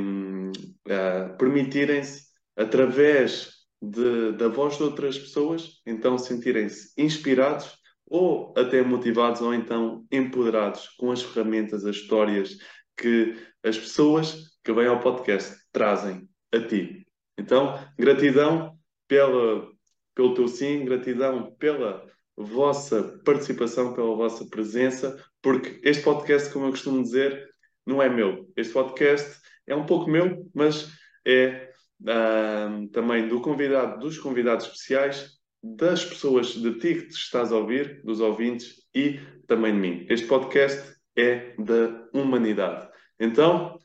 uh, 0.87 1.37
permitirem-se, 1.39 2.25
através 2.57 3.51
de, 3.81 4.33
da 4.33 4.49
voz 4.49 4.77
de 4.77 4.83
outras 4.83 5.19
pessoas, 5.19 5.81
então 5.87 6.19
sentirem-se 6.19 6.93
inspirados 6.99 7.73
ou 8.07 8.53
até 8.57 8.83
motivados 8.83 9.41
ou 9.41 9.55
então 9.55 10.05
empoderados 10.11 10.89
com 10.99 11.11
as 11.11 11.23
ferramentas, 11.23 11.85
as 11.85 11.97
histórias 11.97 12.57
que 12.97 13.35
as 13.63 13.79
pessoas 13.79 14.59
que 14.63 14.73
vêm 14.73 14.87
ao 14.87 15.01
podcast 15.01 15.57
trazem 15.73 16.29
a 16.53 16.61
ti. 16.61 17.04
Então, 17.39 17.79
gratidão 17.99 18.79
pela, 19.09 19.69
pelo 20.15 20.35
teu 20.35 20.49
sim, 20.49 20.85
gratidão 20.85 21.55
pela 21.59 22.07
vossa 22.37 23.21
participação, 23.25 23.95
pela 23.95 24.15
vossa 24.15 24.45
presença, 24.47 25.23
porque 25.43 25.81
este 25.83 26.03
podcast, 26.03 26.53
como 26.53 26.67
eu 26.67 26.71
costumo 26.71 27.03
dizer, 27.03 27.49
não 27.87 28.03
é 28.03 28.09
meu. 28.09 28.51
Este 28.57 28.73
podcast 28.73 29.41
é 29.67 29.75
um 29.75 29.87
pouco 29.87 30.11
meu, 30.11 30.49
mas 30.55 30.91
é 31.27 31.71
uh, 32.03 32.89
também 32.89 33.29
do 33.29 33.41
convidado, 33.41 34.01
dos 34.01 34.19
convidados 34.19 34.67
especiais, 34.67 35.35
das 35.63 36.05
pessoas 36.05 36.49
de 36.49 36.75
ti 36.79 36.95
que 36.95 37.13
estás 37.13 37.53
a 37.53 37.57
ouvir, 37.57 38.03
dos 38.05 38.21
ouvintes 38.21 38.87
e 38.95 39.19
também 39.47 39.73
de 39.73 39.79
mim. 39.79 40.07
Este 40.11 40.27
podcast 40.27 40.95
é 41.17 41.55
da 41.59 42.09
humanidade. 42.13 42.89
Então, 43.19 43.79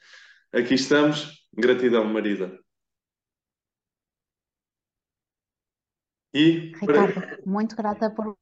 aqui 0.51 0.73
estamos. 0.76 1.39
Gratidão, 1.53 2.05
Marisa. 2.05 2.59
E 6.34 6.72
Ricardo, 6.76 7.14
para... 7.14 7.39
muito 7.45 7.76
grata 7.76 8.10
por. 8.10 8.38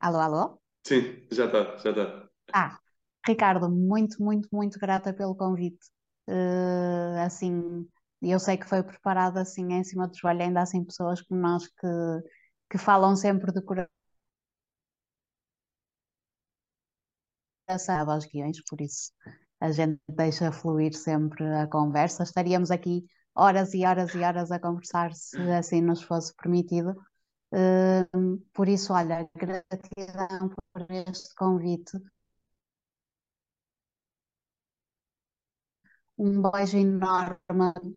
Alô, 0.00 0.18
alô? 0.18 0.60
Sim, 0.86 1.26
já 1.32 1.46
está, 1.46 1.76
já 1.78 1.90
está. 1.90 2.28
Ah, 2.52 2.78
Ricardo, 3.26 3.68
muito, 3.70 4.22
muito, 4.22 4.48
muito 4.52 4.78
grata 4.78 5.12
pelo 5.14 5.34
convite. 5.34 5.86
Uh, 6.28 7.18
assim, 7.24 7.88
eu 8.20 8.38
sei 8.40 8.56
que 8.56 8.68
foi 8.68 8.82
preparado 8.82 9.38
assim 9.38 9.72
em 9.72 9.84
cima 9.84 10.08
do 10.08 10.16
joelho, 10.16 10.42
ainda 10.42 10.62
assim 10.62 10.84
pessoas 10.84 11.22
como 11.22 11.40
nós 11.40 11.66
que, 11.68 11.86
que 12.70 12.78
falam 12.78 13.14
sempre 13.16 13.52
de 13.52 13.62
coração 13.62 13.88
aos 18.10 18.24
guiões, 18.26 18.62
por 18.68 18.80
isso 18.80 19.12
a 19.60 19.70
gente 19.72 20.00
deixa 20.08 20.52
fluir 20.52 20.94
sempre 20.94 21.44
a 21.44 21.66
conversa. 21.66 22.22
Estaríamos 22.22 22.70
aqui 22.70 23.04
horas 23.34 23.74
e 23.74 23.84
horas 23.84 24.14
e 24.14 24.18
horas 24.22 24.50
a 24.50 24.58
conversar 24.60 25.12
se 25.14 25.38
assim 25.52 25.80
nos 25.80 26.02
fosse 26.02 26.34
permitido. 26.36 26.94
Uh, 27.52 28.38
por 28.52 28.68
isso, 28.68 28.92
olha, 28.92 29.28
gratidão 29.34 30.50
por 30.72 30.86
este 30.90 31.34
convite. 31.34 31.98
Um 36.18 36.42
beijo 36.42 36.76
enorme. 36.78 37.38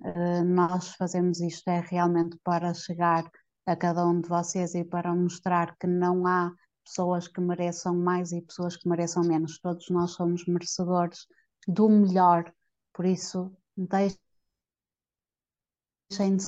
Uh, 0.02 0.44
nós 0.46 0.90
fazemos 0.96 1.40
isto 1.42 1.70
é 1.70 1.80
realmente 1.80 2.38
para 2.44 2.74
chegar 2.74 3.30
a 3.66 3.76
cada 3.76 4.06
um 4.06 4.20
de 4.22 4.28
vocês 4.30 4.76
e 4.76 4.84
para 4.84 5.14
mostrar 5.14 5.76
que 5.78 5.88
não 5.88 6.26
há 6.28 6.52
pessoas 6.84 7.28
que 7.28 7.40
mereçam 7.42 7.96
mais 7.96 8.32
e 8.32 8.42
pessoas 8.42 8.76
que 8.76 8.90
mereçam 8.90 9.24
menos. 9.24 9.60
Todos 9.60 9.90
nós 9.90 10.12
somos 10.12 10.46
merecedores 10.46 11.28
do 11.68 11.90
melhor. 11.90 12.54
Por 12.94 13.06
isso, 13.06 13.56
deixem 13.78 14.20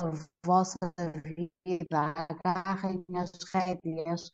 a 0.02 0.12
vossa 0.44 0.76
vida, 1.24 2.14
agarrem 2.28 3.04
as 3.14 3.30
rédeas 3.52 4.30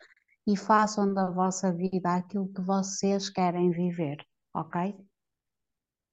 e 0.46 0.56
façam 0.56 1.12
da 1.12 1.30
vossa 1.30 1.72
vida 1.72 2.14
aquilo 2.14 2.52
que 2.52 2.62
vocês 2.62 3.28
querem 3.28 3.70
viver, 3.70 4.16
ok? 4.54 4.94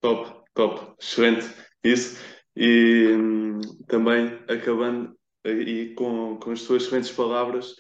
Top, 0.02 0.44
top, 0.54 0.96
excelente 1.00 1.46
isso. 1.84 2.18
E 2.56 3.14
hum, 3.18 3.60
também 3.88 4.40
acabando 4.50 5.18
e 5.46 5.94
com, 5.96 6.38
com 6.38 6.52
as 6.52 6.62
suas 6.62 6.84
excelentes 6.84 7.12
palavras, 7.12 7.72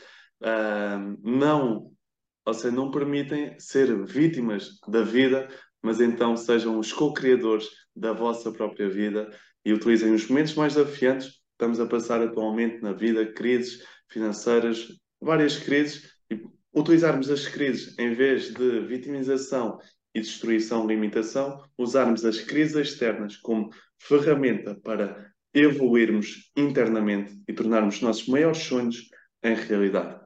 uh, 0.42 1.18
não, 1.24 1.92
ou 2.46 2.54
seja, 2.54 2.76
não 2.76 2.92
permitem 2.92 3.60
ser 3.60 4.06
vítimas 4.06 4.80
da 4.88 5.02
vida, 5.02 5.48
mas 5.86 6.02
então 6.02 6.36
sejam 6.36 6.80
os 6.80 6.92
co-criadores 6.92 7.70
da 7.96 8.12
vossa 8.12 8.52
própria 8.52 8.90
vida 8.90 9.30
e 9.64 9.72
utilizem 9.72 10.12
os 10.16 10.28
momentos 10.28 10.56
mais 10.56 10.74
desafiantes 10.74 11.28
que 11.28 11.38
estamos 11.52 11.80
a 11.80 11.86
passar 11.86 12.22
atualmente 12.24 12.82
na 12.82 12.92
vida, 12.92 13.32
crises 13.34 13.86
financeiras, 14.10 14.88
várias 15.22 15.58
crises, 15.58 16.12
e 16.30 16.42
utilizarmos 16.76 17.30
as 17.30 17.48
crises 17.48 17.98
em 18.00 18.16
vez 18.16 18.52
de 18.52 18.80
vitimização 18.82 19.78
e 20.14 20.22
destruição, 20.22 20.88
limitação, 20.88 21.64
usarmos 21.78 22.26
as 22.26 22.42
crises 22.42 22.76
externas 22.76 23.38
como 23.38 23.70
ferramenta 24.00 24.74
para 24.84 25.32
evoluirmos 25.54 26.52
internamente 26.58 27.40
e 27.48 27.54
tornarmos 27.54 28.02
nossos 28.02 28.28
maiores 28.28 28.58
sonhos 28.58 29.08
em 29.44 29.54
realidade. 29.54 30.20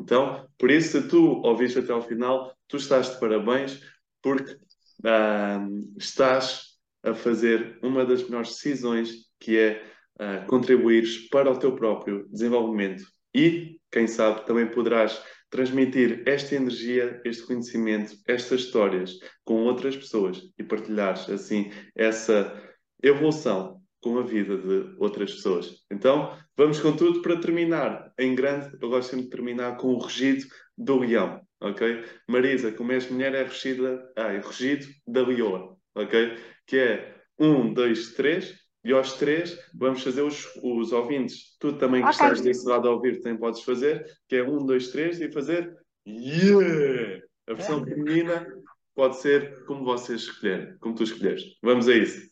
Então, 0.00 0.48
por 0.56 0.70
isso, 0.70 1.00
se 1.00 1.08
tu 1.08 1.42
ouviste 1.44 1.80
até 1.80 1.92
ao 1.92 2.00
final, 2.00 2.56
tu 2.68 2.76
estás 2.76 3.10
de 3.10 3.18
parabéns, 3.18 3.80
porque 4.22 4.56
uh, 5.04 5.96
estás 5.98 6.70
a 7.02 7.14
fazer 7.14 7.78
uma 7.82 8.04
das 8.04 8.22
melhores 8.24 8.50
decisões, 8.50 9.10
que 9.38 9.58
é 9.58 9.82
uh, 10.20 10.46
contribuires 10.46 11.28
para 11.28 11.50
o 11.50 11.58
teu 11.58 11.74
próprio 11.74 12.26
desenvolvimento 12.28 13.04
e, 13.34 13.78
quem 13.90 14.06
sabe, 14.06 14.44
também 14.46 14.66
poderás 14.70 15.22
transmitir 15.48 16.22
esta 16.26 16.54
energia, 16.54 17.20
este 17.24 17.44
conhecimento, 17.44 18.14
estas 18.26 18.60
histórias 18.60 19.18
com 19.44 19.64
outras 19.64 19.96
pessoas 19.96 20.40
e 20.56 20.62
partilhares 20.62 21.28
assim 21.28 21.70
essa 21.96 22.56
evolução 23.02 23.80
com 24.00 24.18
a 24.18 24.22
vida 24.22 24.56
de 24.56 24.94
outras 24.98 25.34
pessoas. 25.34 25.84
Então, 25.90 26.38
vamos 26.56 26.80
com 26.80 26.96
tudo 26.96 27.20
para 27.20 27.40
terminar 27.40 28.12
em 28.18 28.34
grande. 28.34 28.76
Eu 28.80 28.88
gosto 28.88 29.10
sempre 29.10 29.24
de 29.24 29.30
terminar 29.30 29.76
com 29.76 29.88
o 29.88 29.98
regido 29.98 30.46
do 30.78 30.98
leão 30.98 31.40
ok? 31.60 32.04
Marisa, 32.28 32.72
como 32.72 32.92
és 32.92 33.08
mulher, 33.10 33.34
é 33.34 33.44
regida, 33.44 34.10
ah, 34.16 34.32
é 34.32 34.40
regido 34.40 34.86
da 35.06 35.22
leoa, 35.22 35.76
ok? 35.94 36.36
Que 36.66 36.78
é 36.78 37.16
um, 37.38 37.72
dois, 37.72 38.14
três, 38.14 38.58
e 38.84 38.92
aos 38.92 39.14
três 39.14 39.58
vamos 39.74 40.02
fazer 40.02 40.22
os, 40.22 40.46
os 40.62 40.92
ouvintes. 40.92 41.56
Tu 41.58 41.74
também 41.74 42.00
okay. 42.02 42.10
que 42.10 42.22
estás 42.22 42.40
desse 42.40 42.66
lado 42.66 42.88
a 42.88 42.92
ouvir, 42.92 43.20
também 43.20 43.38
podes 43.38 43.62
fazer, 43.62 44.04
que 44.28 44.36
é 44.36 44.42
um, 44.42 44.64
dois, 44.64 44.88
três, 44.88 45.20
e 45.20 45.30
fazer 45.30 45.74
yeah! 46.06 47.22
A 47.46 47.54
versão 47.54 47.84
feminina 47.84 48.46
pode 48.94 49.16
ser 49.16 49.64
como 49.64 49.84
vocês 49.84 50.22
escolherem, 50.22 50.76
como 50.78 50.94
tu 50.94 51.02
escolheres. 51.02 51.42
Vamos 51.62 51.88
a 51.88 51.94
isso. 51.94 52.30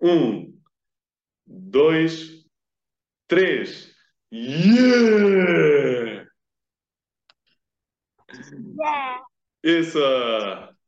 Um, 0.00 0.56
dois, 1.46 2.44
três. 3.26 3.90
Yeah. 4.32 5.99
Isso! 9.62 9.98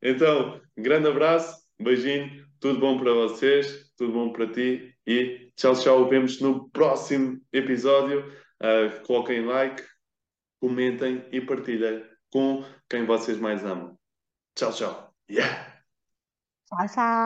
Então, 0.01 0.61
grande 0.77 1.09
abraço, 1.09 1.63
beijinho, 1.81 2.47
tudo 2.59 2.81
bom 2.81 2.99
para 2.99 3.13
vocês, 3.13 3.93
tudo 3.97 4.13
bom 4.13 4.33
para 4.33 4.47
ti 4.53 4.95
e 5.07 5.53
tchau, 5.57 5.75
tchau. 5.75 6.09
Vemos 6.09 6.41
no 6.41 6.69
próximo 6.71 7.41
episódio. 7.53 8.21
Uh, 8.63 9.03
coloquem 9.05 9.45
like, 9.45 9.83
comentem 10.61 11.27
e 11.33 11.41
partilhem 11.41 12.05
com 12.31 12.65
quem 12.89 13.05
vocês 13.05 13.39
mais 13.39 13.65
amam. 13.65 13.99
Tchau, 14.55 14.73
tchau. 14.73 15.15
Yeah! 15.29 15.83
Tchau, 16.67 16.89
tchau. 16.89 17.13